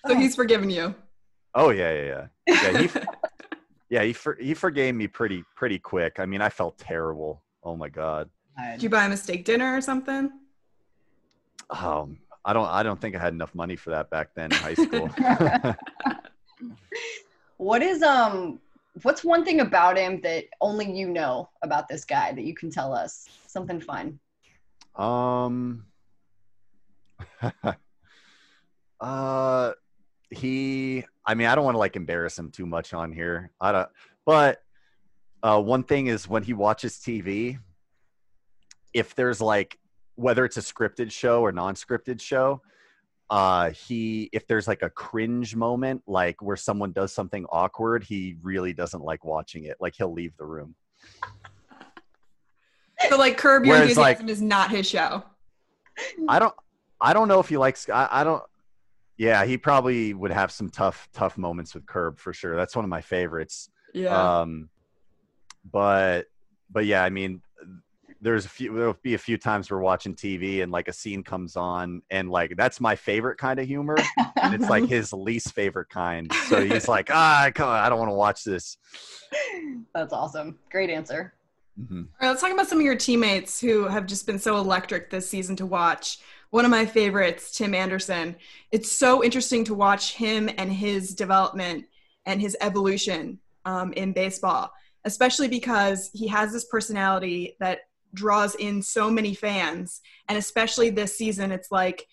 So 0.07 0.15
he's 0.15 0.35
forgiven 0.35 0.69
you. 0.69 0.95
Oh 1.55 1.71
yeah, 1.71 1.93
yeah, 1.93 2.27
yeah. 2.47 2.63
Yeah, 2.73 2.81
he, 2.81 2.89
yeah, 3.89 4.03
he 4.03 4.13
for, 4.13 4.35
he 4.35 4.53
forgave 4.53 4.95
me 4.95 5.07
pretty 5.07 5.43
pretty 5.55 5.79
quick. 5.79 6.19
I 6.19 6.25
mean, 6.25 6.41
I 6.41 6.49
felt 6.49 6.77
terrible. 6.77 7.43
Oh 7.63 7.75
my 7.75 7.89
god. 7.89 8.29
Did 8.71 8.83
you 8.83 8.89
buy 8.89 9.05
him 9.05 9.11
a 9.13 9.17
steak 9.17 9.45
dinner 9.45 9.75
or 9.75 9.81
something? 9.81 10.31
Um, 11.69 12.17
I 12.43 12.53
don't. 12.53 12.67
I 12.67 12.83
don't 12.83 12.99
think 12.99 13.15
I 13.15 13.19
had 13.19 13.33
enough 13.33 13.53
money 13.53 13.75
for 13.75 13.91
that 13.91 14.09
back 14.09 14.29
then 14.35 14.51
in 14.51 14.57
high 14.57 14.73
school. 14.73 15.07
what 17.57 17.81
is 17.81 18.01
um? 18.01 18.59
What's 19.03 19.23
one 19.23 19.45
thing 19.45 19.59
about 19.61 19.97
him 19.97 20.19
that 20.21 20.45
only 20.61 20.91
you 20.91 21.09
know 21.09 21.49
about 21.61 21.87
this 21.87 22.05
guy 22.05 22.31
that 22.33 22.43
you 22.43 22.55
can 22.55 22.69
tell 22.69 22.93
us? 22.93 23.27
Something 23.47 23.79
fun. 23.79 24.19
Um. 24.95 25.85
uh, 28.99 29.71
he. 30.31 31.05
I 31.25 31.35
mean, 31.35 31.47
I 31.47 31.55
don't 31.55 31.65
want 31.65 31.75
to 31.75 31.79
like 31.79 31.95
embarrass 31.95 32.37
him 32.37 32.51
too 32.51 32.65
much 32.65 32.93
on 32.93 33.11
here. 33.11 33.51
I 33.61 33.71
don't. 33.71 33.89
But 34.25 34.61
uh, 35.43 35.61
one 35.61 35.83
thing 35.83 36.07
is 36.07 36.27
when 36.27 36.43
he 36.43 36.53
watches 36.53 36.97
TV, 36.97 37.59
if 38.93 39.15
there's 39.15 39.39
like 39.39 39.77
whether 40.15 40.43
it's 40.43 40.57
a 40.57 40.61
scripted 40.61 41.11
show 41.11 41.41
or 41.41 41.51
non-scripted 41.51 42.19
show 42.19 42.61
uh 43.29 43.69
he 43.71 44.29
if 44.33 44.47
there's 44.47 44.67
like 44.67 44.81
a 44.81 44.89
cringe 44.89 45.55
moment 45.55 46.01
like 46.07 46.41
where 46.41 46.55
someone 46.55 46.91
does 46.91 47.13
something 47.13 47.45
awkward 47.51 48.03
he 48.03 48.35
really 48.41 48.73
doesn't 48.73 49.03
like 49.03 49.23
watching 49.23 49.65
it. 49.65 49.77
Like 49.79 49.95
he'll 49.95 50.13
leave 50.13 50.35
the 50.37 50.45
room. 50.45 50.75
So 53.07 53.17
like 53.17 53.37
curb 53.37 53.65
your 53.65 53.75
Whereas, 53.75 53.91
enthusiasm 53.91 54.25
like, 54.25 54.31
is 54.31 54.41
not 54.41 54.71
his 54.71 54.87
show. 54.87 55.23
I 56.27 56.39
don't 56.39 56.53
i 57.01 57.13
don't 57.13 57.27
know 57.27 57.39
if 57.39 57.47
he 57.47 57.57
likes 57.57 57.87
I, 57.89 58.07
I 58.11 58.23
don't 58.23 58.43
yeah 59.17 59.45
he 59.45 59.57
probably 59.57 60.13
would 60.13 60.31
have 60.31 60.51
some 60.51 60.69
tough 60.69 61.07
tough 61.13 61.37
moments 61.37 61.75
with 61.75 61.85
curb 61.85 62.19
for 62.19 62.33
sure. 62.33 62.55
That's 62.55 62.75
one 62.75 62.85
of 62.85 62.89
my 62.89 63.01
favorites. 63.01 63.69
Yeah. 63.93 64.39
Um 64.39 64.69
but 65.71 66.25
but 66.71 66.85
yeah 66.85 67.03
i 67.03 67.09
mean 67.09 67.41
there's 68.21 68.45
a 68.45 68.49
few 68.49 68.73
there'll 68.73 68.97
be 69.01 69.13
a 69.13 69.19
few 69.19 69.37
times 69.37 69.71
we're 69.71 69.79
watching 69.79 70.13
TV 70.13 70.61
and 70.61 70.71
like 70.71 70.87
a 70.87 70.93
scene 70.93 71.23
comes 71.23 71.55
on 71.55 72.01
and 72.09 72.29
like 72.29 72.55
that's 72.57 72.79
my 72.81 72.95
favorite 72.95 73.37
kind 73.37 73.59
of 73.59 73.67
humor 73.67 73.97
and 74.41 74.53
it's 74.53 74.69
like 74.69 74.85
his 74.89 75.13
least 75.13 75.53
favorite 75.53 75.89
kind. 75.89 76.31
So 76.47 76.65
he's 76.65 76.87
like, 76.87 77.09
ah, 77.11 77.49
come 77.53 77.69
on, 77.69 77.79
I 77.79 77.89
don't 77.89 77.99
want 77.99 78.09
to 78.09 78.15
watch 78.15 78.43
this. 78.43 78.77
That's 79.93 80.13
awesome. 80.13 80.59
Great 80.69 80.89
answer. 80.89 81.33
Mm-hmm. 81.79 82.01
All 82.01 82.07
right, 82.21 82.29
let's 82.29 82.41
talk 82.41 82.51
about 82.51 82.67
some 82.67 82.79
of 82.79 82.85
your 82.85 82.97
teammates 82.97 83.61
who 83.61 83.87
have 83.87 84.05
just 84.05 84.25
been 84.25 84.39
so 84.39 84.57
electric 84.57 85.09
this 85.09 85.29
season 85.29 85.55
to 85.57 85.65
watch. 85.65 86.19
One 86.49 86.65
of 86.65 86.71
my 86.71 86.85
favorites, 86.85 87.55
Tim 87.55 87.73
Anderson. 87.73 88.35
It's 88.71 88.91
so 88.91 89.23
interesting 89.23 89.63
to 89.65 89.73
watch 89.73 90.15
him 90.15 90.49
and 90.57 90.73
his 90.73 91.13
development 91.13 91.85
and 92.25 92.41
his 92.41 92.57
evolution 92.59 93.39
um, 93.65 93.93
in 93.93 94.13
baseball, 94.13 94.73
especially 95.05 95.47
because 95.47 96.09
he 96.13 96.27
has 96.27 96.51
this 96.51 96.65
personality 96.65 97.55
that 97.59 97.81
draws 98.13 98.55
in 98.55 98.81
so 98.81 99.09
many 99.09 99.33
fans. 99.33 100.01
And 100.27 100.37
especially 100.37 100.89
this 100.89 101.17
season, 101.17 101.51
it's 101.51 101.71
like, 101.71 102.07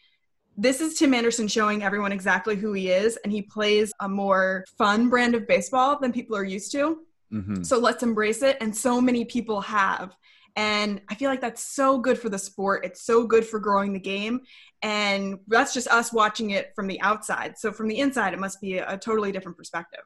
this 0.56 0.80
is 0.80 0.98
Tim 0.98 1.12
Anderson 1.12 1.48
showing 1.48 1.82
everyone 1.82 2.12
exactly 2.12 2.56
who 2.56 2.72
he 2.72 2.90
is, 2.90 3.18
and 3.18 3.32
he 3.32 3.42
plays 3.42 3.92
a 4.00 4.08
more 4.08 4.64
fun 4.78 5.10
brand 5.10 5.34
of 5.34 5.46
baseball 5.46 5.98
than 6.00 6.12
people 6.12 6.34
are 6.34 6.44
used 6.44 6.72
to. 6.72 7.00
Mm-hmm. 7.32 7.62
So 7.62 7.78
let's 7.78 8.02
embrace 8.02 8.42
it. 8.42 8.56
And 8.60 8.74
so 8.74 9.00
many 9.00 9.24
people 9.24 9.60
have. 9.60 10.16
And 10.54 11.02
I 11.10 11.14
feel 11.14 11.28
like 11.28 11.42
that's 11.42 11.62
so 11.62 11.98
good 11.98 12.18
for 12.18 12.30
the 12.30 12.38
sport. 12.38 12.86
It's 12.86 13.02
so 13.02 13.26
good 13.26 13.44
for 13.44 13.60
growing 13.60 13.92
the 13.92 14.00
game. 14.00 14.40
And 14.80 15.40
that's 15.46 15.74
just 15.74 15.88
us 15.88 16.12
watching 16.12 16.50
it 16.50 16.72
from 16.74 16.86
the 16.86 17.00
outside. 17.02 17.58
So 17.58 17.72
from 17.72 17.88
the 17.88 17.98
inside, 17.98 18.32
it 18.32 18.38
must 18.38 18.60
be 18.60 18.78
a, 18.78 18.94
a 18.94 18.96
totally 18.96 19.32
different 19.32 19.58
perspective. 19.58 20.04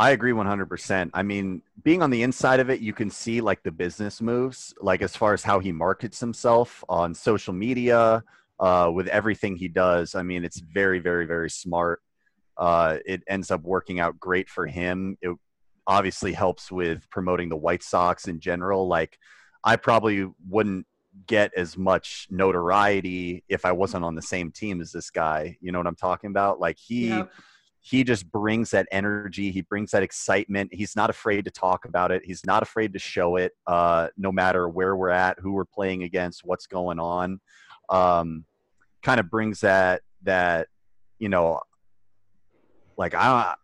I 0.00 0.12
agree 0.12 0.32
100%. 0.32 1.10
I 1.12 1.22
mean, 1.22 1.60
being 1.84 2.02
on 2.02 2.08
the 2.08 2.22
inside 2.22 2.58
of 2.58 2.70
it, 2.70 2.80
you 2.80 2.94
can 2.94 3.10
see 3.10 3.42
like 3.42 3.62
the 3.62 3.70
business 3.70 4.22
moves, 4.22 4.72
like 4.80 5.02
as 5.02 5.14
far 5.14 5.34
as 5.34 5.42
how 5.42 5.58
he 5.58 5.72
markets 5.72 6.18
himself 6.18 6.82
on 6.88 7.12
social 7.14 7.52
media, 7.52 8.24
uh, 8.58 8.90
with 8.94 9.08
everything 9.08 9.56
he 9.56 9.68
does. 9.68 10.14
I 10.14 10.22
mean, 10.22 10.42
it's 10.42 10.58
very, 10.58 11.00
very, 11.00 11.26
very 11.26 11.50
smart. 11.50 12.00
Uh, 12.56 12.96
it 13.04 13.22
ends 13.28 13.50
up 13.50 13.60
working 13.60 14.00
out 14.00 14.18
great 14.18 14.48
for 14.48 14.66
him. 14.66 15.18
It 15.20 15.36
obviously 15.86 16.32
helps 16.32 16.72
with 16.72 17.06
promoting 17.10 17.50
the 17.50 17.56
White 17.56 17.82
Sox 17.82 18.26
in 18.26 18.40
general. 18.40 18.88
Like, 18.88 19.18
I 19.62 19.76
probably 19.76 20.26
wouldn't 20.48 20.86
get 21.26 21.52
as 21.54 21.76
much 21.76 22.26
notoriety 22.30 23.44
if 23.50 23.66
I 23.66 23.72
wasn't 23.72 24.06
on 24.06 24.14
the 24.14 24.22
same 24.22 24.50
team 24.50 24.80
as 24.80 24.92
this 24.92 25.10
guy. 25.10 25.58
You 25.60 25.72
know 25.72 25.78
what 25.78 25.86
I'm 25.86 25.94
talking 25.94 26.30
about? 26.30 26.58
Like, 26.58 26.78
he. 26.78 27.08
Yep 27.08 27.30
he 27.80 28.04
just 28.04 28.30
brings 28.30 28.70
that 28.70 28.86
energy 28.92 29.50
he 29.50 29.62
brings 29.62 29.90
that 29.92 30.02
excitement. 30.02 30.72
He's 30.72 30.94
not 30.94 31.10
afraid 31.10 31.44
to 31.46 31.50
talk 31.50 31.86
about 31.86 32.12
it. 32.12 32.22
He's 32.24 32.44
not 32.44 32.62
afraid 32.62 32.92
to 32.92 32.98
show 32.98 33.36
it 33.36 33.52
uh, 33.66 34.08
no 34.16 34.30
matter 34.30 34.68
where 34.68 34.94
we're 34.96 35.08
at 35.10 35.38
who 35.40 35.52
we're 35.52 35.64
playing 35.64 36.02
against 36.02 36.44
what's 36.44 36.66
going 36.66 36.98
on. 36.98 37.40
Um, 37.88 38.44
kind 39.02 39.20
of 39.20 39.30
brings 39.30 39.60
that 39.60 40.02
that 40.22 40.68
you 41.18 41.28
know 41.28 41.60
like 42.96 43.14
i 43.14 43.54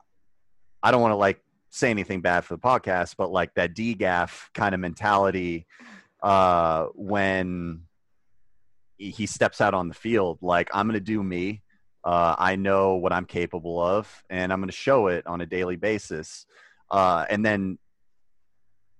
i 0.82 0.90
don't 0.90 1.02
want 1.02 1.12
to 1.12 1.16
like 1.16 1.40
say 1.70 1.90
anything 1.90 2.20
bad 2.20 2.44
for 2.44 2.54
the 2.54 2.60
podcast 2.60 3.14
but 3.18 3.30
like 3.30 3.52
that 3.54 3.74
dgaff 3.74 4.46
kind 4.54 4.74
of 4.74 4.80
mentality 4.80 5.66
uh 6.22 6.86
when 6.94 7.82
he 8.98 9.26
steps 9.26 9.60
out 9.60 9.74
on 9.74 9.88
the 9.88 9.94
field 9.94 10.38
like 10.40 10.70
i'm 10.72 10.86
gonna 10.86 11.00
do 11.00 11.22
me 11.22 11.62
uh, 12.06 12.36
I 12.38 12.54
know 12.54 12.94
what 12.94 13.12
I'm 13.12 13.24
capable 13.24 13.82
of, 13.82 14.22
and 14.30 14.52
I'm 14.52 14.60
going 14.60 14.68
to 14.68 14.72
show 14.72 15.08
it 15.08 15.26
on 15.26 15.40
a 15.40 15.46
daily 15.46 15.74
basis. 15.74 16.46
Uh, 16.88 17.26
and 17.28 17.44
then, 17.44 17.78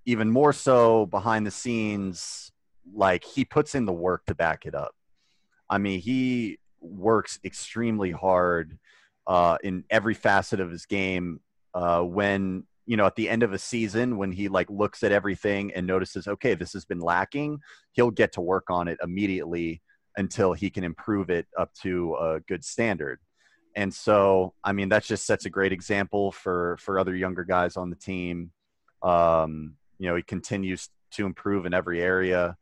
even 0.07 0.29
more 0.29 0.53
so 0.53 1.07
behind 1.07 1.47
the 1.47 1.53
scenes, 1.53 2.51
like 2.92 3.23
he 3.23 3.45
puts 3.45 3.77
in 3.77 3.87
the 3.87 3.92
work 3.92 4.27
to 4.27 4.35
back 4.35 4.66
it 4.66 4.75
up. 4.75 4.92
I 5.71 5.79
mean, 5.79 6.01
he 6.01 6.59
works 6.81 7.38
extremely 7.45 8.11
hard 8.11 8.77
uh, 9.29 9.59
in 9.62 9.85
every 9.88 10.14
facet 10.14 10.59
of 10.59 10.73
his 10.73 10.85
game. 10.87 11.40
Uh, 11.75 12.03
when 12.03 12.64
you 12.87 12.97
know, 12.97 13.07
at 13.07 13.14
the 13.14 13.29
end 13.29 13.45
of 13.45 13.53
a 13.53 13.59
season, 13.59 14.16
when 14.16 14.33
he 14.33 14.49
like 14.49 14.69
looks 14.69 15.05
at 15.05 15.12
everything 15.12 15.73
and 15.75 15.87
notices, 15.87 16.27
okay, 16.27 16.55
this 16.55 16.73
has 16.73 16.85
been 16.85 17.01
lacking, 17.01 17.61
he'll 17.92 18.11
get 18.11 18.33
to 18.33 18.40
work 18.40 18.69
on 18.69 18.88
it 18.88 18.99
immediately 19.01 19.81
until 20.16 20.52
he 20.52 20.70
can 20.70 20.85
improve 20.85 21.31
it 21.31 21.46
up 21.59 21.72
to 21.83 22.16
a 22.16 22.40
good 22.40 22.64
standard. 22.64 23.20
And 23.76 23.92
so, 23.92 24.55
I 24.64 24.72
mean, 24.72 24.88
that 24.88 25.05
just 25.05 25.26
sets 25.26 25.44
a 25.44 25.50
great 25.50 25.72
example 25.72 26.33
for 26.33 26.79
for 26.81 26.98
other 26.98 27.14
younger 27.14 27.44
guys 27.44 27.76
on 27.76 27.90
the 27.90 27.96
team. 27.96 28.50
Um, 29.02 29.74
you 29.98 30.09
know, 30.09 30.16
he 30.16 30.22
continues 30.22 30.88
to 31.12 31.26
improve 31.26 31.66
in 31.66 31.74
every 31.74 32.02
area. 32.02 32.57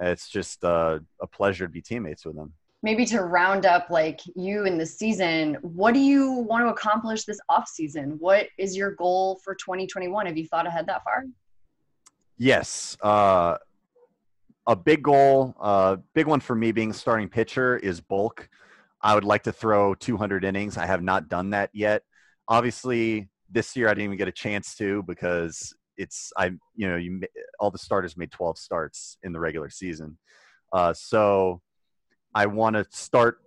It's 0.00 0.28
just 0.28 0.64
uh, 0.64 1.00
a 1.20 1.26
pleasure 1.26 1.66
to 1.66 1.72
be 1.72 1.82
teammates 1.82 2.24
with 2.24 2.36
him. 2.36 2.52
Maybe 2.82 3.06
to 3.06 3.22
round 3.22 3.64
up, 3.64 3.88
like 3.90 4.20
you 4.34 4.64
in 4.64 4.76
the 4.76 4.84
season, 4.84 5.56
what 5.62 5.94
do 5.94 6.00
you 6.00 6.32
want 6.32 6.64
to 6.64 6.68
accomplish 6.68 7.24
this 7.24 7.38
off 7.48 7.68
season? 7.68 8.16
What 8.18 8.48
is 8.58 8.76
your 8.76 8.92
goal 8.92 9.40
for 9.44 9.54
2021? 9.54 10.26
Have 10.26 10.36
you 10.36 10.46
thought 10.46 10.66
ahead 10.66 10.86
that 10.86 11.02
far? 11.04 11.24
Yes. 12.36 12.96
Uh, 13.00 13.56
a 14.66 14.76
big 14.76 15.02
goal, 15.02 15.54
uh, 15.60 15.96
big 16.14 16.26
one 16.26 16.40
for 16.40 16.54
me 16.54 16.72
being 16.72 16.92
starting 16.92 17.28
pitcher 17.28 17.76
is 17.76 18.00
bulk. 18.00 18.48
I 19.02 19.14
would 19.14 19.24
like 19.24 19.42
to 19.42 19.52
throw 19.52 19.94
200 19.94 20.44
innings. 20.44 20.78
I 20.78 20.86
have 20.86 21.02
not 21.02 21.28
done 21.28 21.50
that 21.50 21.70
yet. 21.74 22.02
Obviously, 22.48 23.28
this 23.50 23.76
year 23.76 23.88
I 23.88 23.90
didn't 23.90 24.04
even 24.04 24.18
get 24.18 24.28
a 24.28 24.32
chance 24.32 24.74
to 24.76 25.02
because 25.02 25.74
it's 25.96 26.32
I 26.36 26.46
you 26.74 26.88
know 26.88 26.96
you 26.96 27.20
all 27.60 27.70
the 27.70 27.78
starters 27.78 28.16
made 28.16 28.32
12 28.32 28.58
starts 28.58 29.18
in 29.22 29.32
the 29.32 29.40
regular 29.40 29.70
season. 29.70 30.18
Uh, 30.72 30.92
so 30.92 31.60
I 32.34 32.46
want 32.46 32.74
to 32.74 32.86
start 32.90 33.38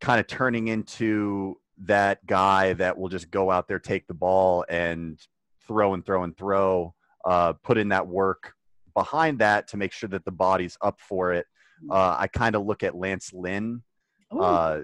kind 0.00 0.20
of 0.20 0.26
turning 0.26 0.68
into 0.68 1.56
that 1.78 2.24
guy 2.26 2.74
that 2.74 2.96
will 2.96 3.08
just 3.08 3.30
go 3.30 3.50
out 3.50 3.66
there, 3.66 3.78
take 3.78 4.06
the 4.06 4.14
ball, 4.14 4.64
and 4.68 5.18
throw 5.66 5.94
and 5.94 6.04
throw 6.04 6.22
and 6.24 6.36
throw. 6.36 6.94
Uh, 7.24 7.52
put 7.52 7.78
in 7.78 7.88
that 7.88 8.06
work 8.06 8.54
behind 8.94 9.38
that 9.40 9.68
to 9.68 9.76
make 9.76 9.92
sure 9.92 10.08
that 10.10 10.24
the 10.24 10.32
body's 10.32 10.76
up 10.80 11.00
for 11.00 11.32
it. 11.32 11.46
Mm. 11.84 11.94
Uh, 11.94 12.16
I 12.18 12.28
kind 12.28 12.54
of 12.54 12.64
look 12.64 12.82
at 12.82 12.94
Lance 12.94 13.32
Lynn, 13.32 13.82
uh, 14.30 14.80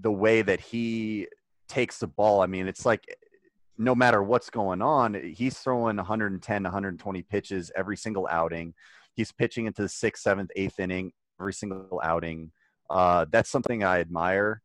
the 0.00 0.12
way 0.12 0.42
that 0.42 0.60
he 0.60 1.28
takes 1.68 1.98
the 1.98 2.06
ball. 2.06 2.42
I 2.42 2.46
mean, 2.46 2.66
it's 2.66 2.84
like 2.84 3.04
no 3.78 3.94
matter 3.94 4.22
what's 4.22 4.50
going 4.50 4.82
on, 4.82 5.14
he's 5.14 5.58
throwing 5.58 5.96
110, 5.96 6.62
120 6.62 7.22
pitches 7.22 7.72
every 7.74 7.96
single 7.96 8.28
outing. 8.30 8.74
He's 9.14 9.32
pitching 9.32 9.66
into 9.66 9.82
the 9.82 9.88
sixth, 9.88 10.22
seventh, 10.22 10.50
eighth 10.54 10.78
inning 10.78 11.12
every 11.40 11.54
single 11.54 12.00
outing. 12.02 12.52
Uh, 12.90 13.24
that's 13.30 13.50
something 13.50 13.82
I 13.82 14.00
admire. 14.00 14.62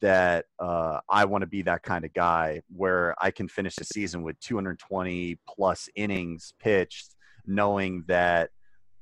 That 0.00 0.44
uh, 0.58 1.00
I 1.08 1.24
want 1.24 1.42
to 1.42 1.46
be 1.46 1.62
that 1.62 1.82
kind 1.82 2.04
of 2.04 2.12
guy 2.12 2.60
where 2.74 3.14
I 3.22 3.30
can 3.30 3.48
finish 3.48 3.76
the 3.76 3.84
season 3.84 4.22
with 4.22 4.38
220 4.40 5.38
plus 5.48 5.88
innings 5.94 6.52
pitched 6.60 7.14
knowing 7.48 8.04
that 8.06 8.50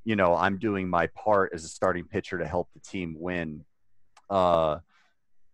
you 0.04 0.16
know 0.16 0.34
I'm 0.34 0.58
doing 0.58 0.88
my 0.88 1.08
part 1.08 1.52
as 1.52 1.64
a 1.64 1.68
starting 1.68 2.04
pitcher 2.04 2.38
to 2.38 2.46
help 2.46 2.68
the 2.72 2.80
team 2.80 3.16
win. 3.18 3.64
Uh, 4.30 4.78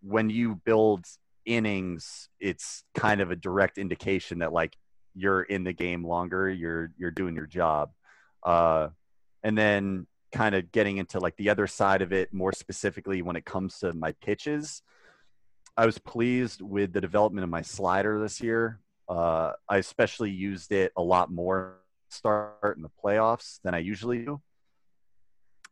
when 0.03 0.31
you 0.31 0.61
build 0.65 1.05
innings, 1.45 2.29
it's 2.41 2.85
kind 2.95 3.21
of 3.21 3.31
a 3.31 3.37
direct 3.37 3.79
indication 3.79 4.41
that 4.41 4.53
like 4.53 4.77
you're 5.15 5.43
in 5.43 5.65
the 5.65 5.73
game 5.73 6.07
longer, 6.07 6.49
you're 6.51 6.93
you're 6.99 7.11
doing 7.11 7.35
your 7.35 7.47
job. 7.47 7.91
Uh, 8.43 8.89
and 9.43 9.57
then 9.57 10.07
kind 10.33 10.55
of 10.55 10.73
getting 10.73 10.97
into 10.97 11.21
like 11.21 11.37
the 11.37 11.51
other 11.51 11.67
side 11.67 12.03
of 12.03 12.13
it 12.13 12.33
more 12.33 12.53
specifically 12.53 13.23
when 13.23 13.37
it 13.37 13.45
comes 13.45 13.79
to 13.79 13.93
my 13.93 14.13
pitches. 14.25 14.83
I 15.77 15.87
was 15.87 15.99
pleased 15.99 16.61
with 16.61 16.93
the 16.93 17.01
development 17.01 17.45
of 17.45 17.51
my 17.51 17.63
slider 17.63 18.21
this 18.21 18.41
year. 18.41 18.81
Uh, 19.09 19.53
I 19.69 19.79
especially 19.79 20.31
used 20.31 20.73
it 20.73 20.93
a 20.97 21.03
lot 21.03 21.31
more 21.31 21.77
start 22.13 22.77
in 22.77 22.83
the 22.83 22.91
playoffs 23.03 23.59
than 23.65 23.75
I 23.75 23.79
usually 23.79 24.25
do. 24.25 24.41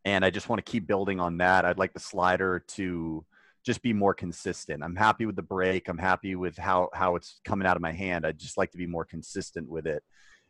And 0.04 0.24
I 0.24 0.30
just 0.30 0.48
want 0.48 0.64
to 0.64 0.70
keep 0.70 0.86
building 0.86 1.20
on 1.20 1.38
that. 1.38 1.64
I'd 1.64 1.78
like 1.78 1.92
the 1.92 2.00
slider 2.00 2.64
to 2.68 3.24
just 3.64 3.82
be 3.82 3.92
more 3.92 4.14
consistent. 4.14 4.82
I'm 4.82 4.96
happy 4.96 5.26
with 5.26 5.36
the 5.36 5.42
break. 5.42 5.88
I'm 5.88 5.98
happy 5.98 6.34
with 6.34 6.56
how, 6.56 6.88
how 6.94 7.16
it's 7.16 7.40
coming 7.44 7.66
out 7.66 7.76
of 7.76 7.82
my 7.82 7.92
hand. 7.92 8.24
I'd 8.24 8.38
just 8.38 8.56
like 8.56 8.70
to 8.70 8.78
be 8.78 8.86
more 8.86 9.04
consistent 9.04 9.68
with 9.68 9.86
it. 9.86 10.02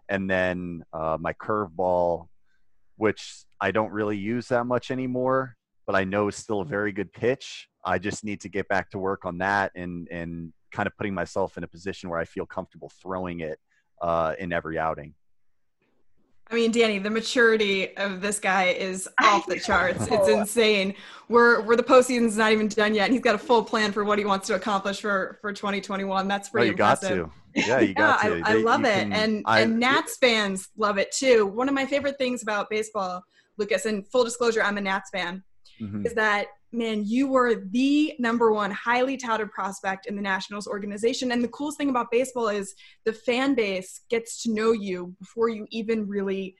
And 0.08 0.30
then 0.30 0.84
uh, 0.92 1.18
my 1.20 1.32
curveball, 1.32 2.28
which 2.96 3.44
I 3.60 3.70
don't 3.72 3.92
really 3.92 4.16
use 4.16 4.48
that 4.48 4.66
much 4.66 4.90
anymore, 4.90 5.56
but 5.86 5.96
I 5.96 6.04
know 6.04 6.28
is 6.28 6.36
still 6.36 6.60
a 6.60 6.64
very 6.64 6.92
good 6.92 7.12
pitch. 7.12 7.68
I 7.84 7.98
just 7.98 8.24
need 8.24 8.40
to 8.42 8.48
get 8.48 8.68
back 8.68 8.90
to 8.90 8.98
work 8.98 9.24
on 9.24 9.38
that 9.38 9.72
and, 9.74 10.06
and 10.10 10.52
kind 10.70 10.86
of 10.86 10.96
putting 10.96 11.14
myself 11.14 11.56
in 11.56 11.64
a 11.64 11.68
position 11.68 12.10
where 12.10 12.18
I 12.18 12.24
feel 12.24 12.46
comfortable 12.46 12.92
throwing 13.02 13.40
it 13.40 13.58
uh, 14.00 14.34
in 14.38 14.52
every 14.52 14.78
outing. 14.78 15.14
I 16.50 16.54
mean, 16.54 16.72
Danny, 16.72 16.98
the 16.98 17.10
maturity 17.10 17.96
of 17.96 18.20
this 18.20 18.40
guy 18.40 18.64
is 18.70 19.08
off 19.22 19.46
the 19.46 19.60
charts. 19.60 20.02
It's 20.02 20.28
oh. 20.28 20.40
insane. 20.40 20.94
We're 21.28 21.62
we're 21.62 21.76
the 21.76 21.84
postseason's 21.84 22.36
not 22.36 22.50
even 22.50 22.66
done 22.66 22.92
yet, 22.92 23.04
and 23.04 23.12
he's 23.12 23.22
got 23.22 23.36
a 23.36 23.38
full 23.38 23.62
plan 23.62 23.92
for 23.92 24.04
what 24.04 24.18
he 24.18 24.24
wants 24.24 24.48
to 24.48 24.56
accomplish 24.56 25.00
for 25.00 25.38
for 25.40 25.52
2021. 25.52 26.26
That's 26.26 26.48
oh, 26.48 26.52
pretty 26.52 26.66
you 26.66 26.72
impressive. 26.72 27.18
Got 27.18 27.24
to. 27.24 27.68
Yeah, 27.68 27.80
you 27.80 27.94
got 27.94 28.24
yeah, 28.24 28.30
to. 28.30 28.42
I, 28.44 28.52
I 28.52 28.54
love 28.54 28.84
it, 28.84 28.94
can, 28.94 29.12
and 29.12 29.42
I, 29.46 29.60
and 29.60 29.78
Nats 29.78 30.16
fans 30.16 30.68
love 30.76 30.98
it 30.98 31.12
too. 31.12 31.46
One 31.46 31.68
of 31.68 31.74
my 31.74 31.86
favorite 31.86 32.18
things 32.18 32.42
about 32.42 32.68
baseball, 32.68 33.22
Lucas, 33.56 33.86
and 33.86 34.06
full 34.08 34.24
disclosure, 34.24 34.62
I'm 34.62 34.76
a 34.76 34.80
Nats 34.80 35.10
fan, 35.10 35.44
mm-hmm. 35.80 36.06
is 36.06 36.14
that 36.14 36.46
man, 36.72 37.04
you 37.04 37.28
were 37.28 37.64
the 37.70 38.14
number 38.18 38.52
one 38.52 38.70
highly 38.70 39.16
touted 39.16 39.50
prospect 39.50 40.06
in 40.06 40.14
the 40.14 40.22
Nationals 40.22 40.66
organization. 40.66 41.32
And 41.32 41.42
the 41.42 41.48
coolest 41.48 41.78
thing 41.78 41.90
about 41.90 42.10
baseball 42.10 42.48
is 42.48 42.74
the 43.04 43.12
fan 43.12 43.54
base 43.54 44.00
gets 44.08 44.42
to 44.44 44.52
know 44.52 44.72
you 44.72 45.14
before 45.18 45.48
you 45.48 45.66
even 45.70 46.06
really 46.06 46.56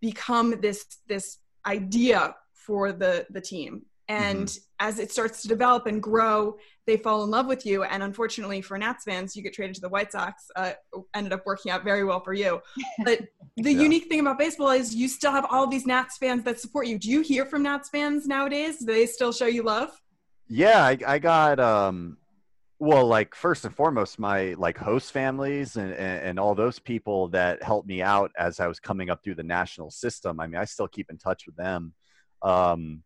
become 0.00 0.60
this 0.60 0.84
this 1.06 1.38
idea 1.66 2.34
for 2.54 2.92
the 2.92 3.26
the 3.30 3.40
team. 3.40 3.82
And 4.12 4.46
mm-hmm. 4.46 4.86
as 4.86 4.98
it 4.98 5.10
starts 5.10 5.40
to 5.42 5.48
develop 5.48 5.86
and 5.86 6.02
grow, 6.02 6.56
they 6.86 6.96
fall 6.96 7.24
in 7.24 7.30
love 7.30 7.46
with 7.46 7.64
you. 7.64 7.84
And 7.84 8.02
unfortunately 8.02 8.60
for 8.60 8.76
Nats 8.76 9.04
fans, 9.04 9.34
you 9.34 9.42
get 9.42 9.54
traded 9.54 9.74
to 9.76 9.80
the 9.80 9.88
White 9.88 10.12
Sox. 10.12 10.44
Uh, 10.54 10.72
ended 11.14 11.32
up 11.32 11.46
working 11.46 11.72
out 11.72 11.82
very 11.84 12.04
well 12.04 12.20
for 12.20 12.34
you. 12.34 12.60
But 13.04 13.20
the 13.56 13.72
yeah. 13.72 13.82
unique 13.82 14.08
thing 14.08 14.20
about 14.20 14.38
baseball 14.38 14.70
is 14.70 14.94
you 14.94 15.08
still 15.08 15.32
have 15.32 15.46
all 15.50 15.66
these 15.66 15.86
Nats 15.86 16.18
fans 16.18 16.44
that 16.44 16.60
support 16.60 16.86
you. 16.86 16.98
Do 16.98 17.10
you 17.10 17.22
hear 17.22 17.46
from 17.46 17.62
Nats 17.62 17.88
fans 17.88 18.26
nowadays? 18.26 18.78
Do 18.78 18.86
they 18.86 19.06
still 19.06 19.32
show 19.32 19.46
you 19.46 19.62
love? 19.62 19.90
Yeah, 20.48 20.84
I, 20.84 20.98
I 21.06 21.18
got 21.18 21.58
um, 21.58 22.18
well, 22.78 23.06
like 23.06 23.34
first 23.34 23.64
and 23.64 23.74
foremost, 23.74 24.18
my 24.18 24.54
like 24.58 24.76
host 24.76 25.12
families 25.12 25.76
and, 25.76 25.92
and, 25.92 26.22
and 26.24 26.38
all 26.38 26.54
those 26.54 26.78
people 26.78 27.28
that 27.28 27.62
helped 27.62 27.88
me 27.88 28.02
out 28.02 28.30
as 28.36 28.60
I 28.60 28.66
was 28.66 28.80
coming 28.80 29.08
up 29.08 29.22
through 29.22 29.36
the 29.36 29.42
national 29.42 29.90
system. 29.90 30.40
I 30.40 30.46
mean, 30.48 30.60
I 30.60 30.64
still 30.64 30.88
keep 30.88 31.08
in 31.10 31.16
touch 31.16 31.46
with 31.46 31.56
them. 31.56 31.94
Um, 32.42 33.04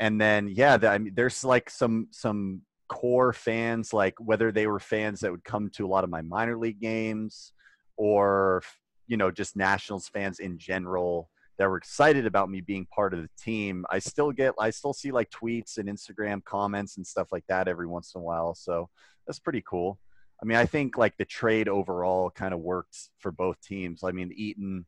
and 0.00 0.20
then 0.20 0.48
yeah, 0.48 0.78
the, 0.78 0.88
I 0.88 0.98
mean, 0.98 1.12
there's 1.14 1.44
like 1.44 1.70
some 1.70 2.08
some 2.10 2.62
core 2.88 3.32
fans, 3.32 3.92
like 3.92 4.14
whether 4.18 4.50
they 4.50 4.66
were 4.66 4.80
fans 4.80 5.20
that 5.20 5.30
would 5.30 5.44
come 5.44 5.70
to 5.70 5.86
a 5.86 5.88
lot 5.88 6.02
of 6.02 6.10
my 6.10 6.22
minor 6.22 6.58
league 6.58 6.80
games 6.80 7.52
or, 7.96 8.62
you 9.06 9.16
know, 9.16 9.30
just 9.30 9.56
Nationals 9.56 10.08
fans 10.08 10.40
in 10.40 10.58
general 10.58 11.30
that 11.58 11.68
were 11.68 11.76
excited 11.76 12.26
about 12.26 12.50
me 12.50 12.60
being 12.60 12.86
part 12.86 13.14
of 13.14 13.20
the 13.20 13.28
team. 13.38 13.84
I 13.90 13.98
still 13.98 14.32
get, 14.32 14.54
I 14.58 14.70
still 14.70 14.94
see 14.94 15.12
like 15.12 15.30
tweets 15.30 15.78
and 15.78 15.88
Instagram 15.88 16.42
comments 16.42 16.96
and 16.96 17.06
stuff 17.06 17.28
like 17.30 17.44
that 17.48 17.68
every 17.68 17.86
once 17.86 18.12
in 18.14 18.22
a 18.22 18.24
while. 18.24 18.54
So 18.54 18.88
that's 19.26 19.38
pretty 19.38 19.62
cool. 19.68 20.00
I 20.42 20.46
mean, 20.46 20.56
I 20.56 20.64
think 20.64 20.96
like 20.96 21.16
the 21.18 21.26
trade 21.26 21.68
overall 21.68 22.30
kind 22.30 22.54
of 22.54 22.60
worked 22.60 22.96
for 23.18 23.30
both 23.30 23.60
teams. 23.60 24.02
I 24.02 24.10
mean, 24.10 24.32
Eaton 24.34 24.86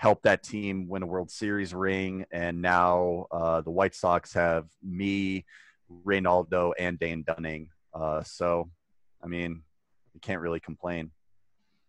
helped 0.00 0.22
that 0.22 0.42
team 0.42 0.88
win 0.88 1.02
a 1.02 1.06
World 1.06 1.30
Series 1.30 1.74
ring, 1.74 2.24
and 2.32 2.62
now 2.62 3.26
uh, 3.30 3.60
the 3.60 3.70
White 3.70 3.94
Sox 3.94 4.32
have 4.32 4.64
me, 4.82 5.44
Reynaldo, 6.06 6.72
and 6.78 6.98
Dane 6.98 7.22
Dunning. 7.22 7.68
Uh, 7.92 8.22
so, 8.22 8.70
I 9.22 9.26
mean, 9.26 9.62
you 10.14 10.20
can't 10.20 10.40
really 10.40 10.58
complain. 10.58 11.10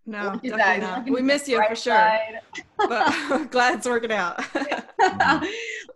No, 0.06 0.34
definitely 0.44 0.82
not. 0.82 1.10
We 1.10 1.22
miss 1.22 1.48
you 1.48 1.64
for 1.66 1.74
sure. 1.74 2.20
but 2.76 3.50
glad 3.52 3.78
it's 3.78 3.88
working 3.88 4.12
out. 4.12 4.44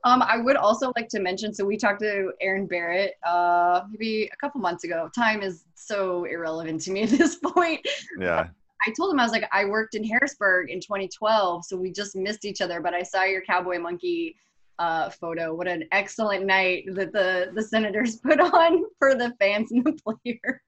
um, 0.05 0.21
I 0.21 0.37
would 0.37 0.55
also 0.55 0.93
like 0.95 1.09
to 1.09 1.19
mention. 1.19 1.53
So 1.53 1.65
we 1.65 1.75
talked 1.75 1.99
to 1.99 2.31
Aaron 2.39 2.65
Barrett 2.65 3.15
uh, 3.27 3.81
maybe 3.91 4.29
a 4.31 4.37
couple 4.37 4.61
months 4.61 4.85
ago. 4.85 5.09
Time 5.13 5.41
is 5.41 5.65
so 5.75 6.23
irrelevant 6.23 6.79
to 6.83 6.91
me 6.91 7.03
at 7.03 7.09
this 7.09 7.35
point. 7.35 7.85
Yeah. 8.17 8.47
I 8.85 8.91
told 8.91 9.11
him 9.11 9.19
I 9.19 9.23
was 9.23 9.31
like, 9.31 9.47
I 9.51 9.65
worked 9.65 9.95
in 9.95 10.03
Harrisburg 10.03 10.69
in 10.69 10.79
2012, 10.79 11.65
so 11.65 11.77
we 11.77 11.91
just 11.91 12.15
missed 12.15 12.45
each 12.45 12.61
other. 12.61 12.81
But 12.81 12.93
I 12.93 13.03
saw 13.03 13.23
your 13.23 13.41
cowboy 13.41 13.79
monkey 13.79 14.35
uh, 14.79 15.09
photo. 15.09 15.53
What 15.53 15.67
an 15.67 15.85
excellent 15.91 16.45
night 16.45 16.85
that 16.93 17.11
the 17.11 17.51
the 17.53 17.63
Senators 17.63 18.15
put 18.23 18.39
on 18.39 18.83
for 18.99 19.15
the 19.15 19.33
fans 19.39 19.71
and 19.71 19.83
the 19.83 19.93
players. 19.93 20.61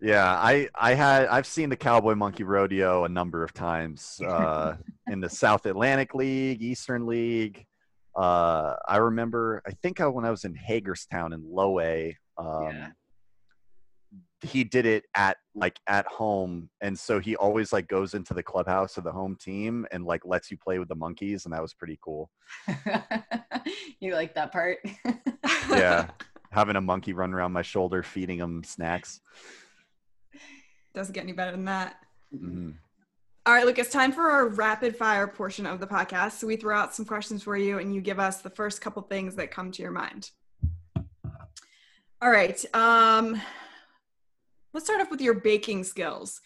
Yeah, 0.00 0.26
I 0.26 0.68
I 0.74 0.94
had 0.94 1.26
I've 1.26 1.46
seen 1.46 1.68
the 1.68 1.76
Cowboy 1.76 2.14
Monkey 2.14 2.44
Rodeo 2.44 3.04
a 3.04 3.08
number 3.08 3.44
of 3.44 3.52
times 3.52 4.20
uh, 4.26 4.76
in 5.08 5.20
the 5.20 5.28
South 5.28 5.66
Atlantic 5.66 6.14
League, 6.14 6.62
Eastern 6.62 7.06
League. 7.06 7.66
Uh, 8.16 8.74
I 8.88 8.96
remember 8.96 9.62
I 9.66 9.72
think 9.72 10.00
I, 10.00 10.06
when 10.06 10.24
I 10.24 10.30
was 10.30 10.44
in 10.44 10.54
Hagerstown 10.54 11.32
in 11.32 11.42
Low 11.44 11.80
A, 11.80 12.16
um, 12.38 12.64
yeah. 12.64 12.88
He 14.42 14.64
did 14.64 14.86
it 14.86 15.04
at 15.14 15.36
like 15.54 15.78
at 15.86 16.06
home, 16.06 16.70
and 16.80 16.98
so 16.98 17.18
he 17.18 17.36
always 17.36 17.72
like 17.72 17.88
goes 17.88 18.14
into 18.14 18.34
the 18.34 18.42
clubhouse 18.42 18.96
of 18.96 19.04
the 19.04 19.12
home 19.12 19.36
team 19.36 19.86
and 19.90 20.04
like 20.04 20.24
lets 20.24 20.50
you 20.50 20.56
play 20.56 20.78
with 20.78 20.88
the 20.88 20.94
monkeys, 20.94 21.44
and 21.44 21.54
that 21.54 21.62
was 21.62 21.74
pretty 21.74 21.98
cool. 22.02 22.30
you 24.00 24.14
like 24.14 24.34
that 24.34 24.52
part? 24.52 24.78
yeah, 25.70 26.08
having 26.50 26.76
a 26.76 26.80
monkey 26.80 27.12
run 27.12 27.34
around 27.34 27.52
my 27.52 27.62
shoulder, 27.62 28.02
feeding 28.02 28.38
him 28.38 28.62
snacks. 28.64 29.20
Doesn't 30.94 31.12
get 31.12 31.24
any 31.24 31.32
better 31.32 31.52
than 31.52 31.66
that. 31.66 31.96
Mm-hmm. 32.34 32.70
All 33.46 33.54
right, 33.54 33.64
Lucas, 33.64 33.88
time 33.88 34.12
for 34.12 34.30
our 34.30 34.48
rapid 34.48 34.94
fire 34.96 35.26
portion 35.26 35.66
of 35.66 35.80
the 35.80 35.86
podcast. 35.86 36.32
So 36.32 36.46
we 36.46 36.56
throw 36.56 36.76
out 36.76 36.94
some 36.94 37.06
questions 37.06 37.42
for 37.42 37.56
you 37.56 37.78
and 37.78 37.94
you 37.94 38.00
give 38.00 38.20
us 38.20 38.42
the 38.42 38.50
first 38.50 38.80
couple 38.80 39.02
things 39.02 39.34
that 39.36 39.50
come 39.50 39.72
to 39.72 39.82
your 39.82 39.92
mind. 39.92 40.30
All 42.22 42.30
right. 42.30 42.62
Um, 42.74 43.40
let's 44.72 44.86
start 44.86 45.00
off 45.00 45.10
with 45.10 45.20
your 45.20 45.34
baking 45.34 45.84
skills. 45.84 46.40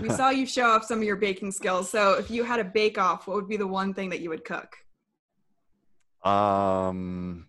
We 0.00 0.08
saw 0.18 0.30
you 0.30 0.46
show 0.46 0.66
off 0.66 0.84
some 0.84 0.98
of 0.98 1.04
your 1.04 1.16
baking 1.16 1.52
skills. 1.52 1.90
So 1.90 2.14
if 2.14 2.30
you 2.30 2.44
had 2.44 2.60
a 2.60 2.64
bake 2.64 2.98
off, 2.98 3.26
what 3.26 3.36
would 3.36 3.48
be 3.48 3.56
the 3.56 3.66
one 3.66 3.94
thing 3.94 4.10
that 4.10 4.20
you 4.20 4.30
would 4.30 4.44
cook? 4.44 4.76
Um, 6.24 7.48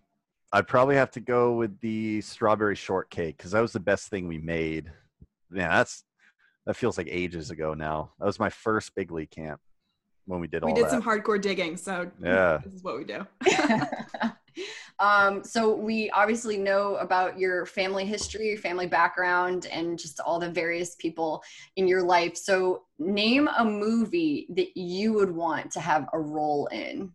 I'd 0.52 0.68
probably 0.68 0.96
have 0.96 1.10
to 1.12 1.20
go 1.20 1.54
with 1.54 1.78
the 1.80 2.20
strawberry 2.20 2.76
shortcake 2.76 3.36
because 3.36 3.52
that 3.52 3.60
was 3.60 3.72
the 3.72 3.80
best 3.80 4.08
thing 4.08 4.28
we 4.28 4.38
made. 4.38 4.92
Yeah, 5.52 5.68
that's 5.68 6.04
that 6.66 6.76
feels 6.76 6.96
like 6.96 7.08
ages 7.10 7.50
ago 7.50 7.74
now. 7.74 8.12
That 8.18 8.26
was 8.26 8.38
my 8.38 8.50
first 8.50 8.94
big 8.94 9.10
league 9.10 9.30
camp 9.30 9.60
when 10.30 10.40
we 10.40 10.46
did 10.46 10.62
we 10.62 10.70
all 10.70 10.74
We 10.74 10.80
did 10.80 10.86
that. 10.86 10.90
some 10.90 11.02
hardcore 11.02 11.40
digging 11.40 11.76
so 11.76 12.10
yeah 12.22 12.58
this 12.64 12.72
is 12.74 12.82
what 12.82 12.96
we 12.96 13.04
do 13.04 13.26
um, 14.98 15.44
so 15.44 15.74
we 15.74 16.10
obviously 16.10 16.56
know 16.56 16.96
about 16.96 17.38
your 17.38 17.66
family 17.66 18.04
history 18.04 18.56
family 18.56 18.86
background 18.86 19.66
and 19.66 19.98
just 19.98 20.20
all 20.20 20.38
the 20.38 20.50
various 20.50 20.94
people 20.96 21.42
in 21.76 21.86
your 21.88 22.02
life. 22.02 22.36
So 22.36 22.82
name 22.98 23.48
a 23.58 23.64
movie 23.64 24.46
that 24.50 24.76
you 24.76 25.12
would 25.14 25.30
want 25.30 25.70
to 25.72 25.80
have 25.80 26.08
a 26.12 26.18
role 26.18 26.66
in. 26.66 27.12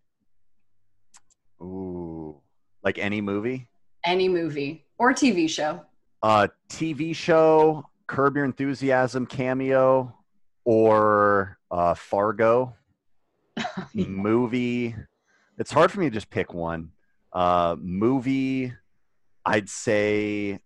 Ooh 1.62 2.41
like 2.86 3.00
any 3.00 3.19
movie? 3.19 3.67
Any 4.06 4.30
movie 4.30 4.86
or 4.98 5.12
tv 5.12 5.50
show. 5.50 5.82
Uh 6.24 6.48
tv 6.69 7.13
show 7.13 7.84
Curb 8.08 8.38
Your 8.38 8.45
Enthusiasm 8.45 9.26
cameo 9.26 10.15
or 10.63 11.58
uh, 11.71 11.95
Fargo. 11.95 12.76
Movie. 13.93 14.95
It's 15.58 15.71
hard 15.71 15.91
for 15.91 16.00
me 16.00 16.08
to 16.08 16.13
just 16.13 16.30
pick 16.30 16.54
one. 16.54 16.91
Uh, 17.36 17.76
movie, 17.78 18.71
I'd 19.45 19.69
say 19.69 20.60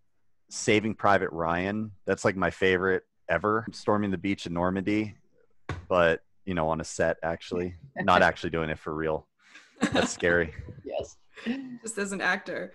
Saving 0.49 0.93
Private 0.93 1.31
Ryan. 1.31 1.91
That's 2.05 2.23
like 2.23 2.35
my 2.35 2.51
favorite 2.51 3.03
ever. 3.27 3.65
Storming 3.71 4.11
the 4.11 4.19
beach 4.19 4.45
in 4.45 4.53
Normandy, 4.53 5.15
but 5.87 6.21
you 6.45 6.53
know, 6.53 6.69
on 6.69 6.79
a 6.79 6.83
set 6.83 7.17
actually, 7.23 7.75
not 7.97 8.21
actually 8.29 8.51
doing 8.51 8.69
it 8.69 8.77
for 8.77 8.93
real. 8.93 9.27
That's 9.91 10.11
scary. 10.13 10.53
yes. 10.85 11.17
Just 11.81 11.97
as 11.97 12.11
an 12.11 12.21
actor. 12.21 12.73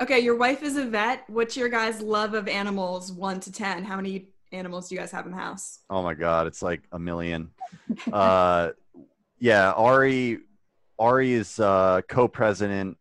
Okay, 0.00 0.18
your 0.18 0.36
wife 0.36 0.64
is 0.64 0.76
a 0.76 0.84
vet. 0.84 1.22
What's 1.28 1.56
your 1.56 1.68
guys' 1.68 2.00
love 2.00 2.34
of 2.34 2.48
animals, 2.48 3.12
one 3.12 3.38
to 3.40 3.52
ten? 3.52 3.84
How 3.84 3.94
many 3.94 4.26
animals 4.50 4.88
do 4.88 4.96
you 4.96 5.00
guys 5.00 5.12
have 5.12 5.24
in 5.24 5.30
the 5.30 5.38
house? 5.38 5.80
Oh 5.88 6.02
my 6.02 6.14
god, 6.14 6.48
it's 6.48 6.62
like 6.62 6.82
a 6.90 6.98
million. 6.98 7.50
uh, 8.12 8.70
yeah, 9.38 9.70
Ari, 9.72 10.38
Ari 10.98 11.32
is 11.32 11.60
uh, 11.60 12.00
co-president, 12.08 12.96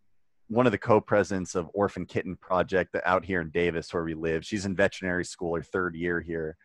one 0.54 0.66
of 0.66 0.72
the 0.72 0.78
co-presidents 0.78 1.56
of 1.56 1.70
Orphan 1.74 2.06
Kitten 2.06 2.36
Project 2.36 2.96
out 3.06 3.26
here 3.26 3.42
in 3.42 3.50
Davis, 3.50 3.94
where 3.94 4.04
we 4.04 4.14
live. 4.14 4.46
She's 4.46 4.66
in 4.66 4.76
veterinary 4.76 5.26
school, 5.26 5.56
her 5.56 5.64
third 5.64 5.96
year 5.96 6.22
here. 6.22 6.58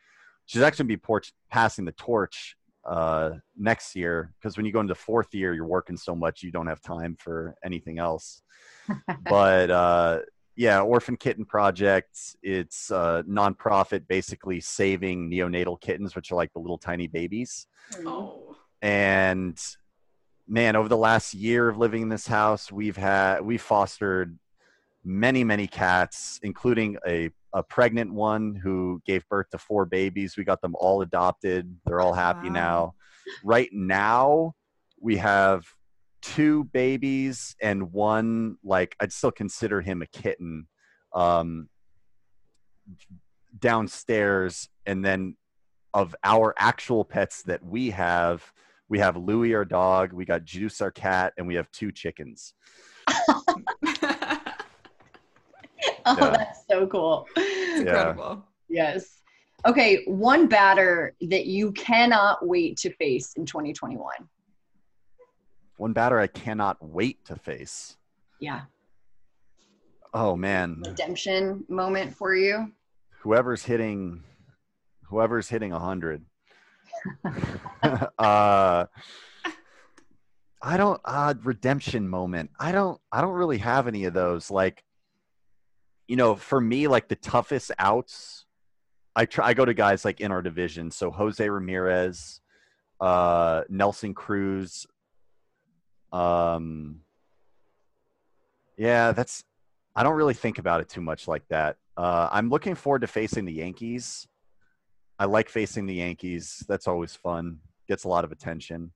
She's 0.46 0.62
actually 0.62 0.84
going 0.84 0.88
to 0.88 0.96
be 0.96 1.06
porch- 1.06 1.32
passing 1.50 1.84
the 1.84 1.92
torch 1.92 2.56
uh, 2.86 3.32
next 3.56 3.94
year 3.94 4.32
because 4.38 4.56
when 4.56 4.64
you 4.64 4.72
go 4.72 4.80
into 4.80 4.94
fourth 4.94 5.34
year, 5.34 5.52
you're 5.52 5.66
working 5.66 5.96
so 5.96 6.14
much 6.14 6.42
you 6.42 6.50
don't 6.50 6.66
have 6.66 6.80
time 6.80 7.16
for 7.18 7.54
anything 7.64 7.98
else 7.98 8.42
but 9.28 9.70
uh, 9.70 10.20
yeah, 10.56 10.80
Orphan 10.80 11.16
Kitten 11.16 11.44
Project. 11.44 12.18
It's 12.42 12.90
a 12.90 13.24
nonprofit 13.28 14.06
basically 14.08 14.60
saving 14.60 15.30
neonatal 15.30 15.80
kittens, 15.80 16.16
which 16.16 16.32
are 16.32 16.36
like 16.36 16.52
the 16.52 16.58
little 16.58 16.78
tiny 16.78 17.06
babies. 17.06 17.66
Oh. 18.04 18.56
And 18.82 19.58
man, 20.48 20.76
over 20.76 20.88
the 20.88 20.96
last 20.96 21.34
year 21.34 21.68
of 21.68 21.76
living 21.76 22.02
in 22.02 22.08
this 22.08 22.26
house, 22.26 22.72
we've 22.72 22.96
had 22.96 23.40
we 23.40 23.58
fostered 23.58 24.38
many 25.04 25.44
many 25.44 25.66
cats, 25.66 26.40
including 26.42 26.96
a 27.06 27.30
a 27.54 27.62
pregnant 27.62 28.12
one 28.12 28.54
who 28.54 29.00
gave 29.06 29.26
birth 29.28 29.48
to 29.50 29.58
four 29.58 29.86
babies. 29.86 30.36
We 30.36 30.44
got 30.44 30.60
them 30.60 30.74
all 30.78 31.02
adopted. 31.02 31.74
They're 31.86 32.00
all 32.00 32.12
happy 32.12 32.48
wow. 32.48 32.54
now. 32.54 32.94
Right 33.42 33.70
now, 33.72 34.54
we 35.00 35.16
have 35.16 35.66
two 36.20 36.64
babies 36.64 37.54
and 37.62 37.92
one 37.92 38.56
like 38.64 38.96
I'd 39.00 39.12
still 39.12 39.30
consider 39.30 39.80
him 39.80 40.02
a 40.02 40.06
kitten 40.06 40.66
um 41.14 41.68
downstairs 43.56 44.68
and 44.84 45.04
then 45.04 45.36
of 45.94 46.14
our 46.24 46.54
actual 46.58 47.04
pets 47.04 47.42
that 47.44 47.64
we 47.64 47.90
have 47.90 48.52
we 48.88 48.98
have 48.98 49.16
Louie 49.16 49.54
our 49.54 49.64
dog, 49.64 50.12
we 50.12 50.24
got 50.24 50.44
Juice 50.44 50.80
our 50.80 50.90
cat 50.90 51.34
and 51.36 51.46
we 51.46 51.54
have 51.54 51.70
two 51.70 51.92
chickens. 51.92 52.54
oh, 53.08 53.44
yeah. 56.06 56.30
that's 56.30 56.64
so 56.68 56.86
cool. 56.86 57.26
Incredible. 57.36 58.44
Yeah. 58.68 58.94
Yes. 58.94 59.20
Okay, 59.66 60.04
one 60.06 60.46
batter 60.46 61.14
that 61.22 61.46
you 61.46 61.72
cannot 61.72 62.46
wait 62.46 62.76
to 62.78 62.92
face 62.94 63.34
in 63.34 63.44
2021. 63.44 64.06
One 65.78 65.92
batter 65.92 66.18
I 66.18 66.26
cannot 66.26 66.76
wait 66.80 67.24
to 67.26 67.36
face. 67.36 67.96
Yeah. 68.40 68.62
Oh 70.14 70.36
man. 70.36 70.82
Redemption 70.86 71.64
moment 71.68 72.14
for 72.14 72.34
you. 72.34 72.72
Whoever's 73.20 73.64
hitting 73.64 74.22
whoever's 75.04 75.48
hitting 75.48 75.72
a 75.72 75.78
hundred. 75.78 76.24
uh 78.18 78.86
I 80.60 80.76
don't 80.76 81.00
uh 81.04 81.34
redemption 81.42 82.08
moment. 82.08 82.50
I 82.58 82.72
don't 82.72 83.00
I 83.12 83.20
don't 83.20 83.34
really 83.34 83.58
have 83.58 83.86
any 83.86 84.04
of 84.04 84.14
those. 84.14 84.50
Like 84.50 84.82
you 86.06 86.16
know, 86.16 86.34
for 86.36 86.60
me, 86.60 86.88
like 86.88 87.08
the 87.08 87.16
toughest 87.16 87.70
outs, 87.78 88.46
I 89.14 89.26
try 89.26 89.48
I 89.48 89.54
go 89.54 89.64
to 89.64 89.74
guys 89.74 90.04
like 90.04 90.20
in 90.20 90.32
our 90.32 90.42
division. 90.42 90.90
So 90.90 91.10
Jose 91.10 91.48
Ramirez, 91.48 92.40
uh 93.00 93.62
Nelson 93.68 94.14
Cruz, 94.14 94.86
um, 96.12 97.00
yeah, 98.76 99.12
that's. 99.12 99.44
I 99.94 100.04
don't 100.04 100.14
really 100.14 100.34
think 100.34 100.58
about 100.58 100.80
it 100.80 100.88
too 100.88 101.00
much 101.00 101.26
like 101.26 101.42
that. 101.48 101.76
Uh, 101.96 102.28
I'm 102.30 102.50
looking 102.50 102.76
forward 102.76 103.00
to 103.00 103.08
facing 103.08 103.44
the 103.44 103.52
Yankees. 103.52 104.28
I 105.18 105.24
like 105.24 105.48
facing 105.48 105.86
the 105.86 105.94
Yankees. 105.94 106.64
That's 106.68 106.86
always 106.86 107.14
fun. 107.14 107.58
Gets 107.88 108.04
a 108.04 108.08
lot 108.08 108.24
of 108.24 108.32
attention. 108.32 108.92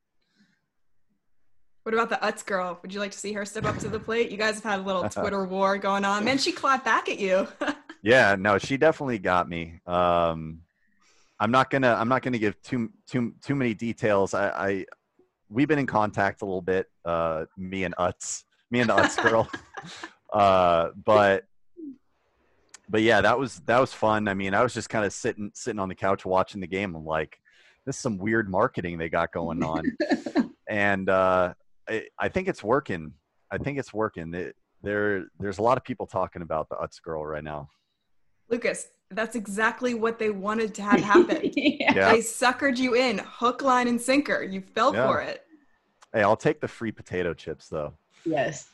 What 1.82 1.94
about 1.94 2.11
the 2.11 2.16
Utz 2.24 2.46
girl? 2.46 2.78
Would 2.82 2.94
you 2.94 3.00
like 3.00 3.11
to 3.11 3.18
see 3.18 3.32
her 3.32 3.44
step 3.44 3.64
up 3.64 3.78
to 3.78 3.88
the 3.88 3.98
plate? 4.06 4.30
You 4.30 4.37
guys 4.37 4.54
have 4.56 4.64
had 4.64 4.80
a 4.80 4.82
little 4.82 5.08
Twitter 5.08 5.44
war 5.46 5.78
going 5.78 6.04
on. 6.04 6.24
Man, 6.24 6.38
she 6.38 6.52
clapped 6.52 6.85
back 6.85 7.08
at 7.08 7.18
you. 7.18 7.48
yeah, 8.02 8.37
no, 8.38 8.58
she 8.58 8.76
definitely 8.76 9.18
got 9.18 9.48
me. 9.48 9.80
Um, 9.87 10.61
I'm 11.40 11.50
not 11.50 11.70
gonna 11.70 11.92
I'm 11.94 12.08
not 12.08 12.22
gonna 12.22 12.38
give 12.38 12.61
too 12.62 12.90
too 13.08 13.35
too 13.42 13.56
many 13.56 13.74
details. 13.74 14.32
I, 14.32 14.48
I 14.50 14.87
we've 15.48 15.66
been 15.66 15.80
in 15.80 15.87
contact 15.87 16.42
a 16.42 16.44
little 16.44 16.62
bit. 16.62 16.87
Uh, 17.04 17.46
me 17.56 17.82
and 17.82 17.96
Utz, 17.96 18.44
me 18.70 18.78
and 18.78 18.90
the 18.90 18.94
Utz 18.94 19.20
girl. 19.20 19.50
uh, 20.32 20.90
but 21.04 21.44
but 22.88 23.03
yeah, 23.03 23.21
that 23.21 23.38
was 23.38 23.61
that 23.66 23.81
was 23.81 23.92
fun. 23.92 24.29
I 24.29 24.35
mean, 24.35 24.55
I 24.55 24.62
was 24.62 24.75
just 24.75 24.88
kind 24.88 25.05
of 25.05 25.12
sitting 25.12 25.51
sitting 25.55 25.81
on 25.81 25.88
the 25.88 25.95
couch 25.95 26.25
watching 26.25 26.61
the 26.61 26.66
game. 26.66 26.95
I'm 26.95 27.05
like, 27.05 27.38
this 27.87 27.97
is 27.97 28.03
some 28.03 28.18
weird 28.18 28.51
marketing 28.51 28.99
they 28.99 29.09
got 29.09 29.33
going 29.33 29.62
on, 29.62 29.85
and 30.68 31.09
uh, 31.09 31.55
I, 31.88 32.05
I 32.18 32.29
think 32.29 32.49
it's 32.49 32.62
working. 32.62 33.12
I 33.51 33.59
think 33.59 33.79
it's 33.79 33.92
working. 33.92 34.35
It, 34.35 34.57
there 34.83 35.27
there's 35.38 35.59
a 35.59 35.62
lot 35.62 35.79
of 35.79 35.85
people 35.85 36.07
talking 36.07 36.42
about 36.42 36.68
the 36.68 36.77
Utz 36.77 37.01
girl 37.03 37.25
right 37.25 37.45
now. 37.45 37.68
Lucas, 38.49 38.88
that's 39.11 39.37
exactly 39.37 39.95
what 39.95 40.18
they 40.18 40.31
wanted 40.31 40.75
to 40.75 40.83
have 40.83 41.01
happen. 41.01 41.40
yeah. 41.55 42.12
They 42.12 42.18
suckered 42.18 42.77
you 42.77 42.95
in, 42.95 43.18
hook, 43.25 43.62
line, 43.62 43.88
and 43.88 44.01
sinker. 44.01 44.42
You 44.42 44.61
fell 44.61 44.95
yeah. 44.95 45.07
for 45.07 45.21
it. 45.23 45.45
Hey, 46.12 46.23
I'll 46.23 46.37
take 46.37 46.61
the 46.61 46.68
free 46.68 46.92
potato 46.92 47.33
chips 47.33 47.68
though. 47.68 47.95
Yes. 48.25 48.68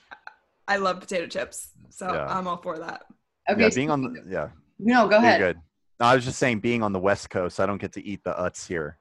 I 0.66 0.76
love 0.76 1.00
potato 1.00 1.26
chips, 1.26 1.68
so 1.88 2.12
yeah. 2.12 2.26
I'm 2.26 2.46
all 2.46 2.58
for 2.58 2.78
that. 2.78 3.04
Okay. 3.50 3.62
Yeah, 3.62 3.68
being 3.74 3.90
on 3.90 4.02
the 4.02 4.24
yeah. 4.28 4.48
No, 4.78 5.08
go 5.08 5.16
ahead. 5.16 5.40
Good. 5.40 5.56
No, 6.00 6.06
I 6.06 6.14
was 6.14 6.24
just 6.24 6.38
saying, 6.38 6.60
being 6.60 6.82
on 6.82 6.92
the 6.92 7.00
West 7.00 7.30
Coast, 7.30 7.58
I 7.58 7.66
don't 7.66 7.80
get 7.80 7.92
to 7.94 8.04
eat 8.04 8.22
the 8.22 8.32
Utz 8.34 8.66
here, 8.66 8.98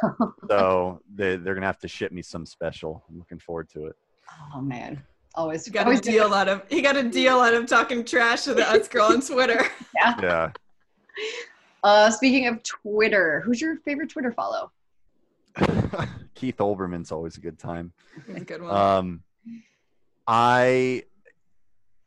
so 0.48 1.00
they 1.14 1.36
they're 1.36 1.54
gonna 1.54 1.66
have 1.66 1.80
to 1.80 1.88
ship 1.88 2.12
me 2.12 2.22
some 2.22 2.46
special. 2.46 3.04
I'm 3.08 3.18
looking 3.18 3.38
forward 3.38 3.68
to 3.70 3.86
it. 3.86 3.96
Oh 4.54 4.60
man, 4.60 5.02
always 5.34 5.66
you 5.66 5.72
got 5.72 5.86
always 5.86 6.00
a 6.00 6.02
deal 6.02 6.32
out 6.32 6.48
of 6.48 6.62
he 6.68 6.82
got 6.82 6.96
a 6.96 7.02
deal 7.02 7.40
out 7.40 7.54
of 7.54 7.66
talking 7.66 8.04
trash 8.04 8.42
to 8.44 8.54
the 8.54 8.62
Utz 8.74 8.90
girl 8.90 9.06
on 9.06 9.20
Twitter. 9.20 9.64
Yeah. 9.94 10.14
Yeah. 10.22 10.52
Uh, 11.82 12.10
speaking 12.10 12.46
of 12.46 12.62
Twitter, 12.62 13.40
who's 13.44 13.60
your 13.60 13.76
favorite 13.76 14.10
Twitter 14.10 14.32
follow? 14.32 14.70
Keith 16.34 16.56
Olbermann's 16.58 17.12
always 17.12 17.36
a 17.36 17.40
good 17.40 17.58
time. 17.58 17.92
a 18.34 18.40
good 18.40 18.60
one. 18.60 18.74
Um, 18.74 19.22
I 20.26 21.04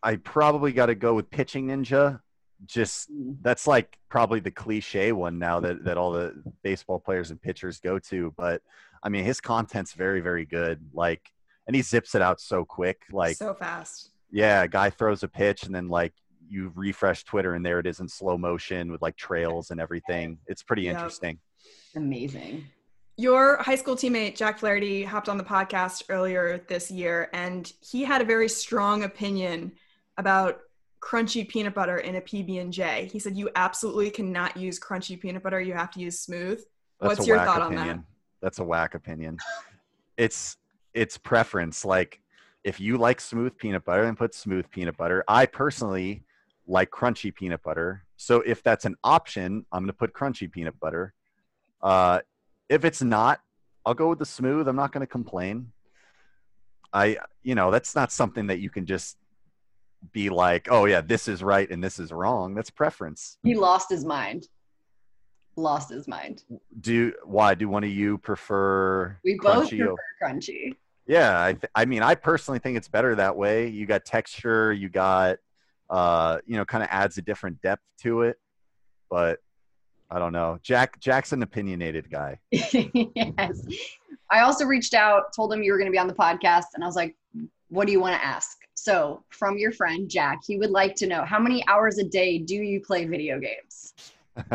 I 0.04 0.16
probably 0.18 0.72
got 0.72 0.88
to 0.88 0.96
go 0.96 1.14
with 1.14 1.30
Pitching 1.30 1.68
Ninja. 1.68 2.20
Just 2.66 3.12
mm. 3.12 3.38
that's 3.42 3.68
like 3.68 3.98
probably 4.10 4.40
the 4.40 4.52
cliche 4.52 5.12
one 5.12 5.40
now 5.40 5.60
that 5.62 5.84
that 5.86 5.98
all 5.98 6.12
the 6.12 6.42
baseball 6.64 7.00
players 7.00 7.32
and 7.32 7.42
pitchers 7.42 7.80
go 7.80 8.00
to. 8.00 8.34
But 8.38 8.62
I 9.02 9.10
mean, 9.10 9.24
his 9.24 9.40
content's 9.40 9.94
very 9.94 10.20
very 10.20 10.46
good. 10.46 10.82
Like, 10.94 11.32
and 11.68 11.76
he 11.76 11.82
zips 11.82 12.16
it 12.16 12.22
out 12.22 12.42
so 12.42 12.66
quick, 12.66 13.04
like 13.12 13.38
so 13.38 13.54
fast. 13.54 14.12
Yeah, 14.32 14.68
guy 14.68 14.90
throws 14.90 15.24
a 15.24 15.28
pitch 15.28 15.64
and 15.64 15.74
then 15.74 15.88
like 15.88 16.14
you 16.50 16.72
refresh 16.76 17.24
Twitter 17.24 17.54
and 17.54 17.66
there 17.66 17.80
it 17.80 17.88
is 17.88 18.00
in 18.00 18.08
slow 18.08 18.38
motion 18.38 18.92
with 18.92 19.02
like 19.02 19.16
trails 19.16 19.72
and 19.72 19.80
everything. 19.80 20.38
It's 20.48 20.64
pretty 20.64 20.84
yep. 20.84 20.96
interesting. 20.96 21.40
Amazing. 21.96 22.66
Your 23.18 23.58
high 23.58 23.76
school 23.76 23.96
teammate 23.96 24.36
Jack 24.36 24.60
Flaherty 24.60 25.04
hopped 25.04 25.28
on 25.28 25.38
the 25.38 25.44
podcast 25.44 26.04
earlier 26.10 26.64
this 26.70 26.90
year, 26.90 27.30
and 27.34 27.72
he 27.82 28.04
had 28.04 28.22
a 28.22 28.26
very 28.26 28.48
strong 28.48 29.04
opinion 29.04 29.74
about 30.20 30.60
crunchy 31.02 31.48
peanut 31.48 31.74
butter 31.74 31.98
in 31.98 32.16
a 32.16 32.22
PB 32.22 32.62
and 32.62 32.74
J. 32.74 33.10
He 33.12 33.20
said 33.20 33.38
you 33.38 33.50
absolutely 33.56 34.10
cannot 34.12 34.58
use 34.58 34.80
crunchy 34.80 35.20
peanut 35.20 35.42
butter; 35.42 35.60
you 35.62 35.74
have 35.74 35.90
to 35.92 36.00
use 36.00 36.20
smooth. 36.20 36.62
That's 37.00 37.18
What's 37.18 37.28
your 37.28 37.38
thought 37.38 37.62
opinion. 37.62 37.80
on 37.80 37.88
that? 37.88 38.04
That's 38.42 38.60
a 38.60 38.64
whack 38.64 38.94
opinion. 38.94 39.38
it's 40.18 40.58
it's 40.94 41.18
preference. 41.18 41.86
Like 41.86 42.20
if 42.64 42.80
you 42.80 42.98
like 42.98 43.22
smooth 43.22 43.58
peanut 43.58 43.86
butter, 43.86 44.04
then 44.04 44.16
put 44.16 44.36
smooth 44.36 44.70
peanut 44.70 44.98
butter. 44.98 45.24
I 45.28 45.46
personally 45.46 46.24
like 46.68 46.92
crunchy 46.92 47.34
peanut 47.34 47.64
butter, 47.64 48.04
so 48.18 48.42
if 48.42 48.62
that's 48.62 48.86
an 48.86 48.96
option, 49.04 49.66
I'm 49.72 49.84
going 49.84 49.88
to 49.88 49.94
put 49.94 50.14
crunchy 50.14 50.52
peanut 50.52 50.78
butter. 50.80 51.14
Uh, 51.82 52.20
if 52.68 52.84
it's 52.84 53.02
not, 53.02 53.40
I'll 53.86 53.94
go 53.94 54.10
with 54.10 54.20
the 54.20 54.26
smooth. 54.26 54.68
I'm 54.68 54.76
not 54.76 54.92
going 54.92 55.02
to 55.02 55.08
complain. 55.08 55.72
I, 56.92 57.18
you 57.44 57.56
know, 57.56 57.72
that's 57.72 57.96
not 57.96 58.12
something 58.12 58.48
that 58.48 58.60
you 58.60 58.70
can 58.70 58.86
just 58.86 59.18
be 60.12 60.30
like, 60.30 60.68
oh 60.72 60.86
yeah, 60.86 61.02
this 61.02 61.28
is 61.28 61.44
right 61.44 61.70
and 61.70 61.84
this 61.84 62.00
is 62.00 62.12
wrong. 62.12 62.56
That's 62.56 62.70
preference. 62.70 63.38
He 63.44 63.56
lost 63.56 63.90
his 63.90 64.06
mind. 64.06 64.48
Lost 65.56 65.90
his 65.90 66.08
mind. 66.08 66.44
Do 66.80 67.14
why 67.24 67.54
do 67.56 67.68
one 67.68 67.84
of 67.84 67.90
you 67.90 68.18
prefer? 68.18 69.18
We 69.24 69.38
both 69.42 69.70
prefer 69.70 69.96
crunchy. 70.24 70.74
Yeah, 71.06 71.44
I, 71.44 71.54
th- 71.54 71.72
I 71.74 71.86
mean, 71.86 72.04
I 72.04 72.14
personally 72.14 72.60
think 72.60 72.78
it's 72.78 72.88
better 72.88 73.16
that 73.16 73.36
way. 73.36 73.68
You 73.68 73.88
got 73.88 74.06
texture, 74.06 74.72
you 74.72 74.90
got, 74.90 75.38
uh, 75.90 76.38
you 76.46 76.56
know, 76.56 76.66
kind 76.66 76.84
of 76.84 76.90
adds 76.92 77.18
a 77.18 77.24
different 77.24 77.60
depth 77.64 77.82
to 78.02 78.22
it. 78.22 78.38
But 79.10 79.40
I 80.12 80.20
don't 80.20 80.34
know. 80.34 80.60
Jack 80.62 81.00
Jack's 81.00 81.32
an 81.34 81.42
opinionated 81.42 82.12
guy. 82.12 82.40
yes. 82.52 83.66
I 84.32 84.42
also 84.42 84.66
reached 84.66 84.94
out, 84.94 85.34
told 85.36 85.52
him 85.52 85.64
you 85.64 85.72
were 85.72 85.80
going 85.80 85.88
to 85.88 85.92
be 85.92 85.98
on 85.98 86.08
the 86.08 86.14
podcast, 86.14 86.66
and 86.76 86.84
I 86.84 86.88
was 86.88 86.96
like, 86.96 87.16
"What 87.70 87.88
do 87.88 87.92
you 87.92 88.00
want 88.00 88.20
to 88.20 88.26
ask?" 88.26 88.59
So, 88.82 89.26
from 89.28 89.58
your 89.58 89.74
friend 89.74 90.10
Jack, 90.10 90.40
he 90.48 90.56
would 90.56 90.72
like 90.72 90.96
to 90.96 91.08
know 91.08 91.26
how 91.26 91.38
many 91.38 91.68
hours 91.68 91.98
a 91.98 92.04
day 92.04 92.38
do 92.38 92.56
you 92.56 92.80
play 92.80 93.04
video 93.04 93.38
games? 93.38 93.94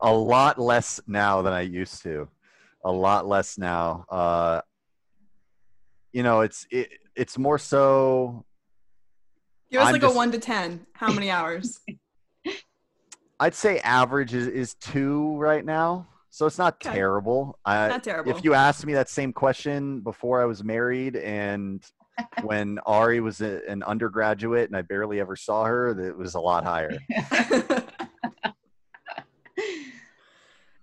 a 0.00 0.12
lot 0.12 0.58
less 0.58 1.00
now 1.06 1.42
than 1.42 1.52
I 1.52 1.60
used 1.60 2.02
to. 2.02 2.28
A 2.84 2.90
lot 2.90 3.28
less 3.28 3.56
now. 3.56 4.04
Uh, 4.10 4.62
you 6.12 6.24
know, 6.24 6.40
it's 6.40 6.66
it, 6.72 6.88
it's 7.14 7.38
more 7.38 7.58
so. 7.58 8.44
Give 9.70 9.82
us 9.82 9.86
I'm 9.86 9.92
like 9.92 10.02
just, 10.02 10.14
a 10.14 10.16
one 10.16 10.32
to 10.32 10.38
ten. 10.38 10.84
How 10.94 11.12
many 11.12 11.30
hours? 11.30 11.78
I'd 13.40 13.54
say 13.54 13.78
average 13.80 14.34
is, 14.34 14.48
is 14.48 14.74
two 14.74 15.36
right 15.36 15.64
now. 15.64 16.08
So 16.30 16.46
it's 16.46 16.58
not 16.58 16.84
okay. 16.84 16.92
terrible. 16.92 17.56
I, 17.64 17.86
not 17.86 18.02
terrible. 18.02 18.36
If 18.36 18.42
you 18.42 18.54
asked 18.54 18.84
me 18.84 18.94
that 18.94 19.08
same 19.08 19.32
question 19.32 20.00
before 20.00 20.42
I 20.42 20.44
was 20.44 20.64
married 20.64 21.14
and 21.14 21.84
when 22.42 22.78
Ari 22.86 23.20
was 23.20 23.40
a, 23.40 23.68
an 23.68 23.82
undergraduate 23.82 24.68
and 24.68 24.76
I 24.76 24.82
barely 24.82 25.20
ever 25.20 25.36
saw 25.36 25.64
her, 25.64 25.98
it 25.98 26.16
was 26.16 26.34
a 26.34 26.40
lot 26.40 26.64
higher. 26.64 26.96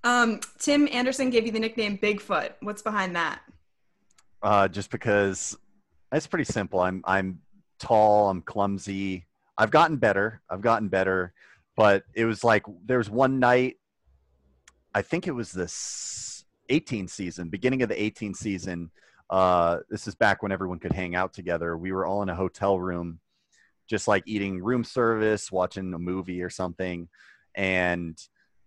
um, 0.04 0.40
Tim 0.60 0.88
Anderson 0.92 1.30
gave 1.30 1.46
you 1.46 1.52
the 1.52 1.60
nickname 1.60 1.98
Bigfoot. 1.98 2.54
What's 2.62 2.82
behind 2.82 3.16
that? 3.16 3.42
Uh, 4.42 4.68
just 4.68 4.92
because 4.92 5.58
it's 6.12 6.28
pretty 6.28 6.46
simple. 6.46 6.80
I'm 6.80 7.02
I'm 7.06 7.40
tall. 7.80 8.30
I'm 8.30 8.42
clumsy. 8.42 9.26
I've 9.58 9.72
gotten 9.72 9.98
better. 9.98 10.42
I've 10.50 10.62
gotten 10.62 10.88
better 10.88 11.34
but 11.76 12.04
it 12.14 12.26
was 12.26 12.44
like 12.44 12.64
there 12.86 12.98
was 12.98 13.10
one 13.10 13.40
night 13.40 13.78
i 14.94 15.02
think 15.02 15.28
it 15.28 15.32
was 15.32 15.52
this 15.52 16.46
18 16.70 17.08
season 17.08 17.50
beginning 17.50 17.82
of 17.84 17.90
the 17.90 18.02
18 18.02 18.34
season 18.34 18.90
uh, 19.30 19.78
this 19.90 20.08
is 20.08 20.16
back 20.16 20.44
when 20.44 20.52
everyone 20.52 20.80
could 20.80 20.92
hang 20.92 21.16
out 21.16 21.34
together 21.34 21.78
we 21.78 21.92
were 21.92 22.06
all 22.06 22.22
in 22.22 22.30
a 22.30 22.36
hotel 22.36 22.80
room 22.80 23.20
just 23.88 24.08
like 24.08 24.24
eating 24.26 24.64
room 24.64 24.84
service 24.84 25.52
watching 25.52 25.94
a 25.94 26.00
movie 26.00 26.42
or 26.42 26.50
something 26.50 27.08
and 27.56 28.18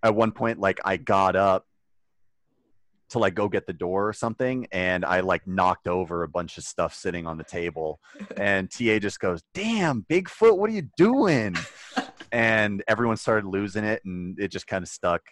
at 0.02 0.14
one 0.14 0.32
point 0.32 0.58
like 0.58 0.78
i 0.84 0.96
got 0.96 1.36
up 1.36 1.64
to 3.08 3.18
like 3.18 3.34
go 3.34 3.48
get 3.48 3.66
the 3.66 3.72
door 3.72 4.08
or 4.08 4.12
something 4.12 4.66
and 4.70 5.04
i 5.04 5.20
like 5.20 5.46
knocked 5.46 5.88
over 5.88 6.22
a 6.22 6.28
bunch 6.28 6.58
of 6.58 6.64
stuff 6.64 6.94
sitting 6.94 7.26
on 7.26 7.38
the 7.38 7.44
table 7.44 7.98
and 8.36 8.70
ta 8.70 8.98
just 8.98 9.18
goes 9.18 9.42
damn 9.54 10.04
bigfoot 10.10 10.56
what 10.56 10.70
are 10.70 10.74
you 10.74 10.88
doing 10.96 11.56
and 12.32 12.82
everyone 12.88 13.16
started 13.16 13.46
losing 13.46 13.84
it, 13.84 14.02
and 14.04 14.38
it 14.38 14.48
just 14.48 14.66
kind 14.66 14.82
of 14.82 14.88
stuck. 14.88 15.22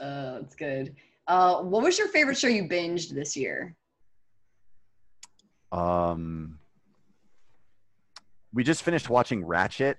Uh, 0.00 0.40
that's 0.40 0.54
good. 0.54 0.94
Uh, 1.26 1.62
what 1.62 1.82
was 1.82 1.98
your 1.98 2.08
favorite 2.08 2.38
show 2.38 2.48
you 2.48 2.64
binged 2.64 3.10
this 3.10 3.36
year? 3.36 3.76
Um, 5.72 6.58
we 8.52 8.64
just 8.64 8.82
finished 8.82 9.08
watching 9.08 9.44
Ratched, 9.44 9.96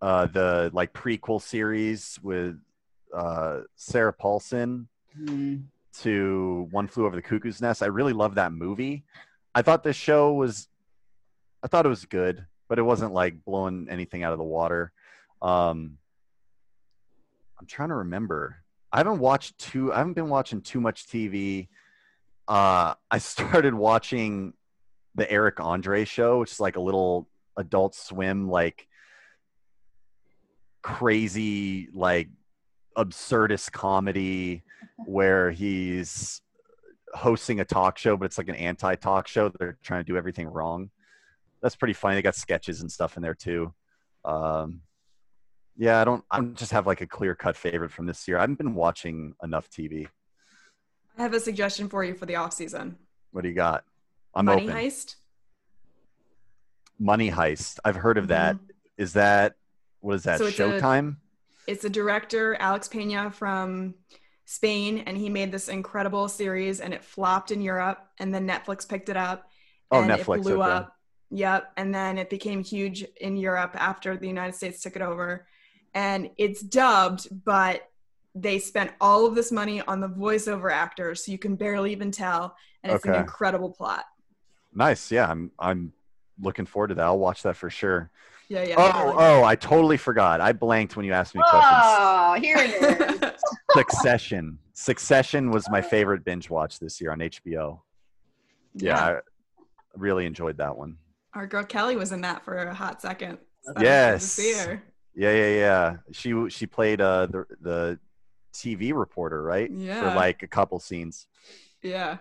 uh, 0.00 0.26
the 0.26 0.70
like 0.72 0.92
prequel 0.92 1.40
series 1.40 2.18
with 2.22 2.58
uh, 3.14 3.60
Sarah 3.76 4.12
Paulson 4.12 4.88
mm-hmm. 5.18 5.56
to 6.00 6.68
One 6.70 6.88
Flew 6.88 7.06
Over 7.06 7.16
the 7.16 7.22
Cuckoo's 7.22 7.60
Nest. 7.60 7.82
I 7.82 7.86
really 7.86 8.12
love 8.12 8.34
that 8.34 8.52
movie. 8.52 9.04
I 9.54 9.62
thought 9.62 9.84
this 9.84 9.96
show 9.96 10.32
was, 10.32 10.68
I 11.62 11.68
thought 11.68 11.86
it 11.86 11.90
was 11.90 12.04
good, 12.06 12.46
but 12.68 12.78
it 12.78 12.82
wasn't 12.82 13.12
like 13.12 13.44
blowing 13.44 13.86
anything 13.90 14.24
out 14.24 14.32
of 14.32 14.38
the 14.38 14.44
water. 14.44 14.92
Um, 15.40 15.98
I'm 17.60 17.66
trying 17.66 17.90
to 17.90 17.96
remember. 17.96 18.56
I 18.92 18.98
haven't 18.98 19.20
watched 19.20 19.58
too. 19.58 19.92
I 19.92 19.98
haven't 19.98 20.14
been 20.14 20.28
watching 20.28 20.60
too 20.60 20.80
much 20.80 21.06
TV. 21.06 21.68
Uh, 22.48 22.94
I 23.10 23.18
started 23.18 23.74
watching 23.74 24.54
the 25.14 25.30
Eric 25.30 25.60
Andre 25.60 26.04
show, 26.04 26.40
which 26.40 26.52
is 26.52 26.60
like 26.60 26.76
a 26.76 26.80
little 26.80 27.28
Adult 27.56 27.94
Swim 27.94 28.48
like 28.48 28.86
crazy 30.82 31.88
like 31.92 32.28
absurdist 32.96 33.72
comedy 33.72 34.62
where 35.06 35.50
he's 35.50 36.42
hosting 37.14 37.60
a 37.60 37.64
talk 37.64 37.98
show, 37.98 38.16
but 38.16 38.24
it's 38.24 38.38
like 38.38 38.48
an 38.48 38.54
anti-talk 38.54 39.28
show. 39.28 39.48
They're 39.48 39.78
trying 39.82 40.00
to 40.00 40.10
do 40.10 40.16
everything 40.16 40.48
wrong. 40.48 40.90
That's 41.62 41.76
pretty 41.76 41.94
funny. 41.94 42.16
They 42.16 42.22
got 42.22 42.34
sketches 42.34 42.80
and 42.80 42.90
stuff 42.90 43.16
in 43.16 43.22
there 43.22 43.34
too. 43.34 43.72
Um, 44.24 44.80
yeah, 45.76 46.00
I 46.00 46.04
don't. 46.04 46.24
I 46.30 46.36
don't 46.38 46.56
just 46.56 46.72
have 46.72 46.86
like 46.86 47.00
a 47.00 47.06
clear 47.06 47.34
cut 47.34 47.56
favorite 47.56 47.92
from 47.92 48.06
this 48.06 48.26
year. 48.28 48.36
I 48.36 48.42
haven't 48.42 48.58
been 48.58 48.74
watching 48.74 49.34
enough 49.42 49.70
TV. 49.70 50.08
I 51.16 51.22
have 51.22 51.34
a 51.34 51.40
suggestion 51.40 51.88
for 51.88 52.04
you 52.04 52.14
for 52.14 52.26
the 52.26 52.36
off 52.36 52.52
season. 52.52 52.96
What 53.30 53.42
do 53.42 53.48
you 53.48 53.54
got? 53.54 53.84
I'm 54.34 54.46
Money 54.46 54.64
open. 54.64 54.76
Heist. 54.76 55.16
Money 56.98 57.30
Heist. 57.30 57.78
I've 57.84 57.96
heard 57.96 58.18
of 58.18 58.28
that. 58.28 58.56
Mm-hmm. 58.56 58.66
Is 58.98 59.12
that 59.14 59.54
what 60.00 60.14
is 60.14 60.24
that? 60.24 60.38
So 60.38 60.46
it's 60.46 60.58
a- 60.58 60.62
Showtime? 60.62 61.16
It's 61.68 61.84
a 61.84 61.90
director, 61.90 62.56
Alex 62.56 62.88
Pina 62.88 63.30
from 63.30 63.94
Spain, 64.46 65.04
and 65.06 65.16
he 65.16 65.28
made 65.28 65.52
this 65.52 65.68
incredible 65.68 66.28
series, 66.28 66.80
and 66.80 66.92
it 66.92 67.04
flopped 67.04 67.52
in 67.52 67.60
Europe, 67.60 68.04
and 68.18 68.34
then 68.34 68.48
Netflix 68.48 68.88
picked 68.88 69.08
it 69.08 69.16
up. 69.16 69.48
Oh, 69.92 70.00
and 70.02 70.10
Netflix, 70.10 70.38
It 70.38 70.42
blew 70.42 70.62
okay. 70.62 70.72
up. 70.72 70.96
Yep, 71.30 71.72
and 71.76 71.94
then 71.94 72.18
it 72.18 72.28
became 72.30 72.64
huge 72.64 73.02
in 73.20 73.36
Europe 73.36 73.76
after 73.76 74.16
the 74.16 74.26
United 74.26 74.54
States 74.56 74.82
took 74.82 74.96
it 74.96 75.02
over, 75.02 75.46
and 75.94 76.30
it's 76.36 76.60
dubbed, 76.62 77.28
but 77.44 77.88
they 78.34 78.58
spent 78.58 78.90
all 79.00 79.24
of 79.24 79.36
this 79.36 79.52
money 79.52 79.80
on 79.82 80.00
the 80.00 80.08
voiceover 80.08 80.72
actors, 80.72 81.24
so 81.24 81.30
you 81.30 81.38
can 81.38 81.54
barely 81.54 81.92
even 81.92 82.10
tell, 82.10 82.56
and 82.82 82.92
it's 82.92 83.04
an 83.04 83.14
incredible 83.14 83.70
plot. 83.70 84.04
Nice. 84.74 85.10
Yeah, 85.10 85.28
I'm. 85.28 85.50
I'm 85.58 85.92
looking 86.40 86.66
forward 86.66 86.88
to 86.88 86.94
that. 86.94 87.04
I'll 87.04 87.18
watch 87.18 87.42
that 87.42 87.56
for 87.56 87.70
sure. 87.70 88.10
Yeah, 88.48 88.64
yeah. 88.64 88.74
Oh, 88.76 89.14
oh, 89.16 89.44
I 89.44 89.56
totally 89.56 89.96
forgot. 89.96 90.40
I 90.40 90.52
blanked 90.52 90.96
when 90.96 91.06
you 91.06 91.12
asked 91.12 91.34
me 91.34 91.42
questions. 91.48 91.82
Oh, 91.84 92.36
here 92.40 92.56
it 92.58 93.22
is. 93.22 93.42
Succession. 93.70 94.58
Succession 94.74 95.50
was 95.50 95.68
my 95.70 95.80
favorite 95.80 96.24
binge 96.24 96.50
watch 96.50 96.78
this 96.78 97.00
year 97.00 97.12
on 97.12 97.20
HBO. 97.20 97.80
Yeah, 98.74 98.98
I 98.98 99.18
really 99.96 100.26
enjoyed 100.26 100.58
that 100.58 100.76
one. 100.76 100.96
Our 101.34 101.46
girl 101.46 101.64
Kelly 101.64 101.96
was 101.96 102.12
in 102.12 102.20
that 102.22 102.44
for 102.44 102.56
a 102.56 102.74
hot 102.74 103.00
second. 103.00 103.38
So 103.62 103.72
that 103.74 103.82
was 103.82 104.36
good 104.36 104.44
to 104.44 104.70
Yes. 104.72 104.78
Yeah, 105.14 105.32
yeah, 105.32 105.54
yeah. 105.54 105.96
She 106.12 106.48
she 106.48 106.66
played 106.66 107.00
uh 107.00 107.26
the 107.26 107.46
the 107.60 107.98
TV 108.52 108.92
reporter, 108.94 109.42
right? 109.42 109.70
Yeah. 109.70 110.10
For 110.10 110.16
like 110.16 110.42
a 110.42 110.46
couple 110.46 110.78
scenes. 110.78 111.26
Yeah. 111.82 112.18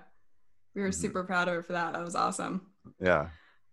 We 0.76 0.82
were 0.82 0.90
Mhm. 0.90 0.96
super 0.96 1.24
proud 1.24 1.48
of 1.48 1.56
her 1.56 1.64
for 1.64 1.74
that. 1.74 1.94
That 1.94 2.04
was 2.04 2.16
awesome. 2.16 2.68
Yeah. 3.00 3.30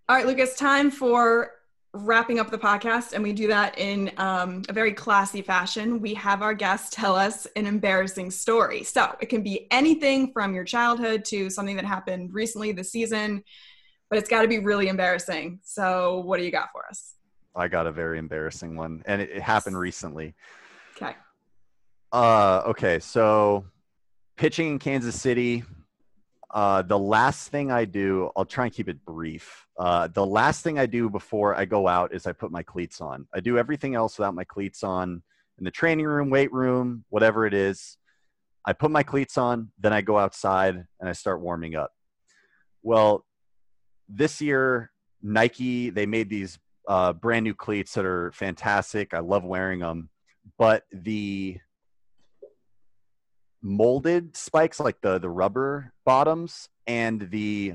All 0.08 0.16
right, 0.16 0.26
Lucas, 0.26 0.56
time 0.56 0.90
for 0.90 1.52
wrapping 1.94 2.38
up 2.38 2.50
the 2.50 2.58
podcast. 2.58 3.12
And 3.12 3.22
we 3.22 3.32
do 3.32 3.46
that 3.48 3.78
in 3.78 4.12
um, 4.18 4.62
a 4.68 4.72
very 4.72 4.92
classy 4.92 5.42
fashion. 5.42 6.00
We 6.00 6.14
have 6.14 6.42
our 6.42 6.54
guests 6.54 6.90
tell 6.90 7.16
us 7.16 7.46
an 7.56 7.66
embarrassing 7.66 8.30
story. 8.30 8.84
So 8.84 9.14
it 9.20 9.26
can 9.26 9.42
be 9.42 9.66
anything 9.70 10.32
from 10.32 10.54
your 10.54 10.64
childhood 10.64 11.24
to 11.26 11.48
something 11.50 11.76
that 11.76 11.84
happened 11.84 12.34
recently 12.34 12.72
this 12.72 12.90
season, 12.92 13.42
but 14.10 14.18
it's 14.18 14.28
got 14.28 14.42
to 14.42 14.48
be 14.48 14.58
really 14.58 14.88
embarrassing. 14.88 15.60
So, 15.62 16.20
what 16.20 16.38
do 16.38 16.44
you 16.44 16.50
got 16.52 16.68
for 16.72 16.84
us? 16.86 17.14
I 17.56 17.68
got 17.68 17.86
a 17.86 17.92
very 17.92 18.18
embarrassing 18.18 18.76
one, 18.76 19.02
and 19.06 19.20
it, 19.22 19.30
it 19.30 19.42
happened 19.42 19.78
recently. 19.78 20.34
Okay. 20.96 21.16
Uh, 22.12 22.62
okay, 22.66 22.98
so 23.00 23.64
pitching 24.36 24.68
in 24.72 24.78
Kansas 24.78 25.20
City. 25.20 25.64
Uh, 26.50 26.82
the 26.82 26.98
last 26.98 27.50
thing 27.50 27.70
I 27.70 27.84
do, 27.84 28.30
I'll 28.34 28.44
try 28.44 28.64
and 28.64 28.72
keep 28.72 28.88
it 28.88 29.04
brief. 29.04 29.66
Uh, 29.78 30.08
the 30.08 30.24
last 30.24 30.62
thing 30.62 30.78
I 30.78 30.86
do 30.86 31.10
before 31.10 31.54
I 31.54 31.66
go 31.66 31.86
out 31.86 32.14
is 32.14 32.26
I 32.26 32.32
put 32.32 32.50
my 32.50 32.62
cleats 32.62 33.00
on. 33.00 33.26
I 33.34 33.40
do 33.40 33.58
everything 33.58 33.94
else 33.94 34.18
without 34.18 34.34
my 34.34 34.44
cleats 34.44 34.82
on 34.82 35.22
in 35.58 35.64
the 35.64 35.70
training 35.70 36.06
room, 36.06 36.30
weight 36.30 36.52
room, 36.52 37.04
whatever 37.10 37.46
it 37.46 37.52
is. 37.52 37.98
I 38.64 38.72
put 38.72 38.90
my 38.90 39.02
cleats 39.02 39.36
on, 39.36 39.70
then 39.78 39.92
I 39.92 40.00
go 40.00 40.18
outside 40.18 40.86
and 41.00 41.08
I 41.08 41.12
start 41.12 41.40
warming 41.40 41.74
up. 41.74 41.92
Well, 42.82 43.24
this 44.08 44.40
year, 44.40 44.90
Nike, 45.22 45.90
they 45.90 46.06
made 46.06 46.30
these 46.30 46.58
uh, 46.88 47.12
brand 47.12 47.44
new 47.44 47.54
cleats 47.54 47.92
that 47.94 48.06
are 48.06 48.32
fantastic. 48.32 49.12
I 49.12 49.18
love 49.18 49.44
wearing 49.44 49.80
them, 49.80 50.08
but 50.56 50.84
the 50.92 51.58
molded 53.62 54.36
spikes, 54.36 54.80
like 54.80 55.00
the 55.00 55.18
the 55.18 55.30
rubber 55.30 55.92
bottoms, 56.04 56.68
and 56.86 57.28
the 57.30 57.74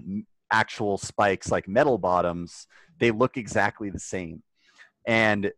actual 0.52 0.98
spikes, 0.98 1.52
like 1.52 1.68
metal 1.68 1.98
bottoms, 1.98 2.68
they 3.00 3.12
look 3.12 3.38
exactly 3.38 3.90
the 3.90 4.00
same. 4.00 4.44
And 5.06 5.52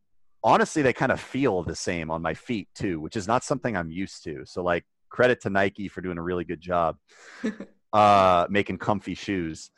honestly, 0.44 0.82
they 0.82 0.94
kind 0.94 1.12
of 1.12 1.20
feel 1.20 1.64
the 1.64 1.76
same 1.76 2.10
on 2.10 2.22
my 2.22 2.34
feet 2.34 2.70
too, 2.74 3.00
which 3.00 3.16
is 3.16 3.28
not 3.28 3.44
something 3.44 3.76
I'm 3.76 3.92
used 3.92 4.24
to. 4.24 4.46
So, 4.46 4.64
like, 4.64 4.86
credit 5.10 5.42
to 5.42 5.50
Nike 5.50 5.88
for 5.88 6.02
doing 6.02 6.18
a 6.18 6.22
really 6.22 6.44
good 6.44 6.62
job 6.62 6.98
uh, 7.94 8.48
making 8.50 8.78
comfy 8.78 9.14
shoes. 9.14 9.70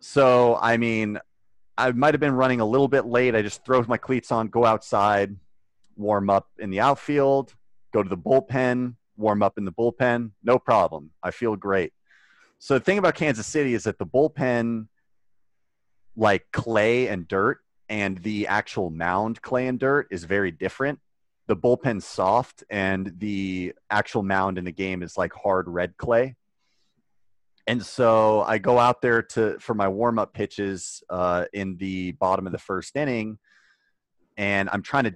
So, 0.00 0.58
I 0.60 0.76
mean, 0.76 1.18
I 1.78 1.92
might 1.92 2.14
have 2.14 2.20
been 2.20 2.34
running 2.34 2.60
a 2.60 2.66
little 2.66 2.88
bit 2.88 3.06
late. 3.06 3.34
I 3.34 3.42
just 3.42 3.64
throw 3.64 3.82
my 3.88 3.96
cleats 3.96 4.32
on, 4.32 4.48
go 4.48 4.64
outside, 4.64 5.34
warm 5.96 6.28
up 6.28 6.48
in 6.58 6.70
the 6.70 6.80
outfield, 6.80 7.54
go 7.92 8.02
to 8.02 8.08
the 8.08 8.16
bullpen, 8.16 8.96
warm 9.16 9.42
up 9.42 9.58
in 9.58 9.64
the 9.64 9.72
bullpen. 9.72 10.32
No 10.42 10.58
problem. 10.58 11.10
I 11.22 11.30
feel 11.30 11.56
great. 11.56 11.92
So 12.58 12.74
the 12.74 12.84
thing 12.84 12.98
about 12.98 13.14
Kansas 13.14 13.46
City 13.46 13.74
is 13.74 13.84
that 13.84 13.98
the 13.98 14.06
bullpen, 14.06 14.86
like 16.16 16.46
clay 16.52 17.08
and 17.08 17.26
dirt, 17.26 17.58
and 17.88 18.18
the 18.18 18.46
actual 18.46 18.88
mound 18.90 19.42
clay 19.42 19.66
and 19.66 19.78
dirt 19.78 20.08
is 20.10 20.24
very 20.24 20.50
different. 20.50 21.00
The 21.48 21.56
bullpen's 21.56 22.06
soft, 22.06 22.64
and 22.70 23.12
the 23.18 23.74
actual 23.90 24.22
mound 24.22 24.58
in 24.58 24.64
the 24.64 24.72
game 24.72 25.02
is 25.02 25.18
like 25.18 25.32
hard 25.32 25.68
red 25.68 25.96
clay. 25.96 26.36
And 27.66 27.84
so 27.84 28.42
I 28.42 28.58
go 28.58 28.78
out 28.78 29.02
there 29.02 29.22
to 29.22 29.58
for 29.58 29.74
my 29.74 29.88
warm 29.88 30.18
up 30.18 30.32
pitches 30.32 31.02
uh, 31.10 31.44
in 31.52 31.76
the 31.76 32.12
bottom 32.12 32.46
of 32.46 32.52
the 32.52 32.58
first 32.58 32.96
inning, 32.96 33.38
and 34.36 34.68
I'm 34.72 34.82
trying 34.82 35.04
to 35.04 35.14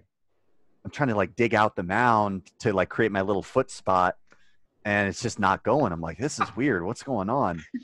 I'm 0.86 0.90
trying 0.90 1.08
to 1.08 1.16
like 1.16 1.34
dig 1.34 1.52
out 1.52 1.74
the 1.74 1.82
mound 1.82 2.42
to 2.60 2.72
like 2.72 2.88
create 2.88 3.10
my 3.10 3.22
little 3.22 3.42
foot 3.42 3.72
spot, 3.72 4.14
and 4.84 5.08
it's 5.08 5.20
just 5.20 5.40
not 5.40 5.64
going. 5.64 5.92
I'm 5.92 6.00
like, 6.00 6.16
this 6.16 6.38
is 6.38 6.54
weird. 6.54 6.84
What's 6.84 7.02
going 7.02 7.28
on? 7.28 7.62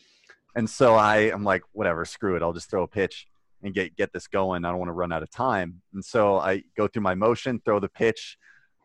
And 0.55 0.69
so 0.69 0.97
I 0.97 1.33
I'm 1.33 1.45
like, 1.45 1.63
whatever, 1.73 2.05
screw 2.05 2.37
it. 2.37 2.43
I'll 2.43 2.53
just 2.53 2.69
throw 2.69 2.83
a 2.83 2.87
pitch 2.87 3.27
and 3.63 3.73
get 3.73 3.97
get 3.97 4.13
this 4.13 4.27
going. 4.27 4.67
I 4.67 4.69
don't 4.69 4.79
want 4.79 4.91
to 4.91 4.93
run 4.93 5.11
out 5.11 5.23
of 5.23 5.31
time. 5.31 5.81
And 5.95 6.05
so 6.05 6.37
I 6.37 6.63
go 6.77 6.87
through 6.87 7.01
my 7.01 7.15
motion, 7.15 7.59
throw 7.65 7.81
the 7.81 7.89
pitch. 7.89 8.37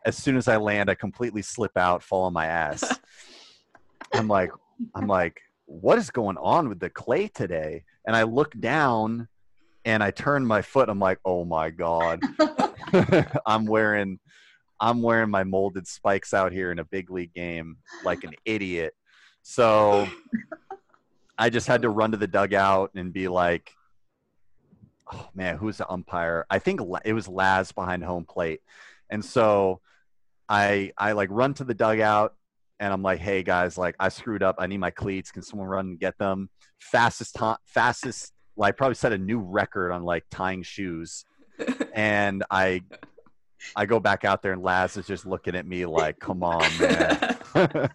As 0.05 0.15
soon 0.15 0.37
as 0.37 0.47
I 0.47 0.55
land, 0.55 0.89
I 0.89 0.95
completely 0.95 1.41
slip 1.41 1.75
out, 1.75 2.03
fall 2.03 2.23
on 2.23 2.31
my 2.31 2.45
ass. 2.45 2.97
I'm 4.13 4.29
like, 4.29 4.51
I'm 4.95 5.07
like, 5.07 5.41
what 5.65 5.97
is 5.97 6.09
going 6.09 6.37
on 6.37 6.69
with 6.69 6.79
the 6.79 6.89
clay 6.89 7.27
today? 7.27 7.83
And 8.05 8.15
I 8.15 8.23
look 8.23 8.57
down 8.57 9.27
and 9.87 10.03
I 10.03 10.11
turn 10.11 10.45
my 10.45 10.61
foot. 10.61 10.89
I'm 10.89 10.99
like, 10.99 11.17
oh 11.23 11.45
my 11.45 11.69
God. 11.69 12.21
I'm 13.45 13.65
wearing 13.65 14.19
I'm 14.79 15.01
wearing 15.01 15.29
my 15.29 15.43
molded 15.43 15.87
spikes 15.87 16.33
out 16.33 16.51
here 16.51 16.71
in 16.71 16.77
a 16.77 16.83
big 16.83 17.09
league 17.09 17.33
game 17.33 17.77
like 18.03 18.23
an 18.23 18.33
idiot. 18.45 18.93
So 19.41 20.07
I 21.37 21.49
just 21.49 21.67
had 21.67 21.81
to 21.83 21.89
run 21.89 22.11
to 22.11 22.17
the 22.17 22.27
dugout 22.27 22.91
and 22.95 23.13
be 23.13 23.27
like, 23.29 23.71
oh 25.11 25.29
man, 25.33 25.57
who's 25.57 25.77
the 25.77 25.89
umpire? 25.89 26.45
I 26.49 26.59
think 26.59 26.81
it 27.05 27.13
was 27.13 27.27
Laz 27.29 27.71
behind 27.71 28.03
home 28.03 28.25
plate. 28.25 28.59
And 29.09 29.23
so 29.23 29.79
I 30.49 30.91
I 30.97 31.13
like 31.13 31.29
run 31.31 31.53
to 31.55 31.63
the 31.63 31.73
dugout 31.73 32.35
and 32.81 32.91
I'm 32.91 33.03
like, 33.03 33.19
hey 33.19 33.41
guys, 33.41 33.77
like 33.77 33.95
I 34.01 34.09
screwed 34.09 34.43
up. 34.43 34.57
I 34.59 34.67
need 34.67 34.79
my 34.79 34.91
cleats. 34.91 35.31
Can 35.31 35.43
someone 35.43 35.69
run 35.69 35.87
and 35.87 35.99
get 35.99 36.17
them? 36.17 36.49
Fastest 36.77 37.35
time, 37.35 37.57
fastest. 37.65 38.33
Like 38.57 38.75
probably 38.75 38.95
set 38.95 39.13
a 39.13 39.17
new 39.17 39.39
record 39.39 39.91
on 39.91 40.03
like 40.03 40.25
tying 40.29 40.63
shoes. 40.63 41.25
And 41.93 42.43
I 42.51 42.83
I 43.75 43.85
go 43.85 43.99
back 43.99 44.25
out 44.25 44.41
there 44.41 44.53
and 44.53 44.61
Laz 44.61 44.97
is 44.97 45.07
just 45.07 45.25
looking 45.25 45.55
at 45.55 45.65
me 45.65 45.85
like, 45.85 46.19
come 46.19 46.43
on, 46.43 46.63
man. 46.79 47.37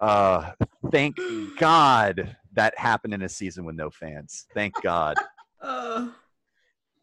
uh, 0.00 0.52
thank 0.90 1.16
God 1.58 2.36
that 2.54 2.76
happened 2.78 3.14
in 3.14 3.22
a 3.22 3.28
season 3.28 3.64
with 3.64 3.76
no 3.76 3.90
fans. 3.90 4.46
Thank 4.54 4.80
God. 4.82 5.16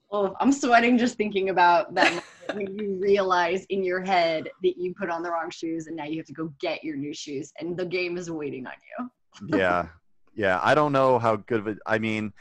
Oh, 0.10 0.34
I'm 0.40 0.54
sweating 0.54 0.98
just 0.98 1.18
thinking 1.18 1.50
about 1.50 1.94
that 1.96 2.24
when 2.54 2.78
you 2.78 2.96
realize 2.96 3.66
in 3.66 3.84
your 3.84 4.02
head 4.02 4.50
that 4.64 4.78
you 4.78 4.94
put 4.98 5.10
on 5.10 5.22
the 5.22 5.30
wrong 5.30 5.50
shoes 5.50 5.88
and 5.88 5.98
now 5.98 6.06
you 6.06 6.18
have 6.18 6.26
to 6.28 6.34
go 6.34 6.54
get 6.62 6.82
your 6.82 6.96
new 6.96 7.14
shoes 7.14 7.52
and 7.60 7.76
the 7.76 7.86
game 7.86 8.18
is 8.18 8.32
waiting 8.32 8.66
on 8.66 8.74
you. 9.00 9.58
yeah 9.58 9.88
yeah 10.38 10.60
i 10.64 10.74
don't 10.74 10.94
know 10.94 11.20
how 11.20 11.36
good 11.36 11.60
of 11.60 11.68
it 11.68 11.78
i 11.86 11.98
mean 11.98 12.32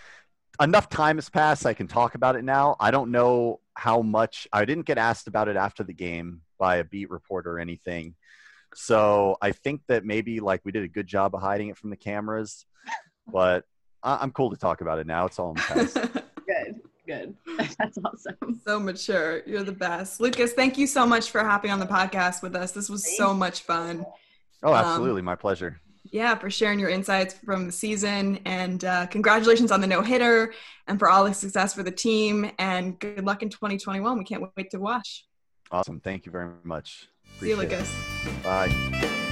enough 0.61 0.88
time 0.88 1.16
has 1.16 1.28
passed 1.28 1.66
i 1.66 1.74
can 1.74 1.88
talk 1.88 2.14
about 2.14 2.36
it 2.36 2.44
now 2.44 2.76
i 2.78 2.90
don't 2.92 3.11
know 3.11 3.59
how 3.74 4.01
much 4.03 4.47
i 4.53 4.64
didn't 4.64 4.86
get 4.86 4.99
asked 4.99 5.26
about 5.26 5.49
it 5.49 5.57
after 5.57 5.82
the 5.82 5.92
game 5.92 6.40
by 6.59 6.76
a 6.76 6.84
beat 6.84 7.11
reporter 7.11 7.55
or 7.55 7.59
anything 7.59 8.14
so 8.74 9.36
i 9.42 9.51
think 9.51 9.80
that 9.88 10.05
maybe 10.05 10.38
like 10.38 10.61
we 10.64 10.70
did 10.70 10.84
a 10.84 10.88
good 10.88 11.07
job 11.07 11.34
of 11.34 11.40
hiding 11.40 11.68
it 11.68 11.76
from 11.76 11.90
the 11.90 11.97
cameras 11.97 12.66
but 13.26 13.64
I- 14.03 14.18
i'm 14.20 14.30
cool 14.30 14.51
to 14.51 14.57
talk 14.57 14.80
about 14.82 14.99
it 14.99 15.07
now 15.07 15.26
it's 15.26 15.38
all 15.38 15.51
in 15.51 15.57
the 15.57 15.62
past 15.62 16.22
Good, 16.47 16.80
good. 17.07 17.34
That's 17.78 17.99
awesome. 18.05 18.61
So 18.64 18.78
mature. 18.78 19.42
You're 19.47 19.64
the 19.64 19.72
best. 19.72 20.20
Lucas, 20.20 20.53
thank 20.53 20.78
you 20.78 20.86
so 20.86 21.05
much 21.05 21.30
for 21.32 21.42
hopping 21.42 21.72
on 21.72 21.80
the 21.80 21.86
podcast 21.86 22.40
with 22.40 22.55
us. 22.55 22.70
This 22.70 22.88
was 22.88 23.16
so 23.16 23.34
much 23.34 23.62
fun. 23.62 24.07
Oh, 24.62 24.72
absolutely. 24.72 25.20
Um, 25.20 25.24
My 25.24 25.34
pleasure. 25.34 25.80
Yeah, 26.16 26.34
for 26.34 26.48
sharing 26.48 26.78
your 26.78 26.88
insights 26.88 27.34
from 27.34 27.66
the 27.66 27.72
season. 27.72 28.38
And 28.46 28.82
uh, 28.86 29.06
congratulations 29.08 29.70
on 29.70 29.82
the 29.82 29.86
no 29.86 30.00
hitter 30.00 30.54
and 30.86 30.98
for 30.98 31.10
all 31.10 31.26
the 31.26 31.34
success 31.34 31.74
for 31.74 31.82
the 31.82 31.90
team. 31.90 32.50
And 32.58 32.98
good 32.98 33.26
luck 33.26 33.42
in 33.42 33.50
2021. 33.50 34.16
We 34.16 34.24
can't 34.24 34.42
wait 34.56 34.70
to 34.70 34.80
watch. 34.80 35.26
Awesome. 35.70 36.00
Thank 36.00 36.24
you 36.24 36.32
very 36.32 36.52
much. 36.64 37.10
Appreciate 37.36 37.56
See 37.56 37.62
you, 37.62 37.68
Lucas. 37.68 37.94
It. 38.24 38.42
Bye. 38.42 39.22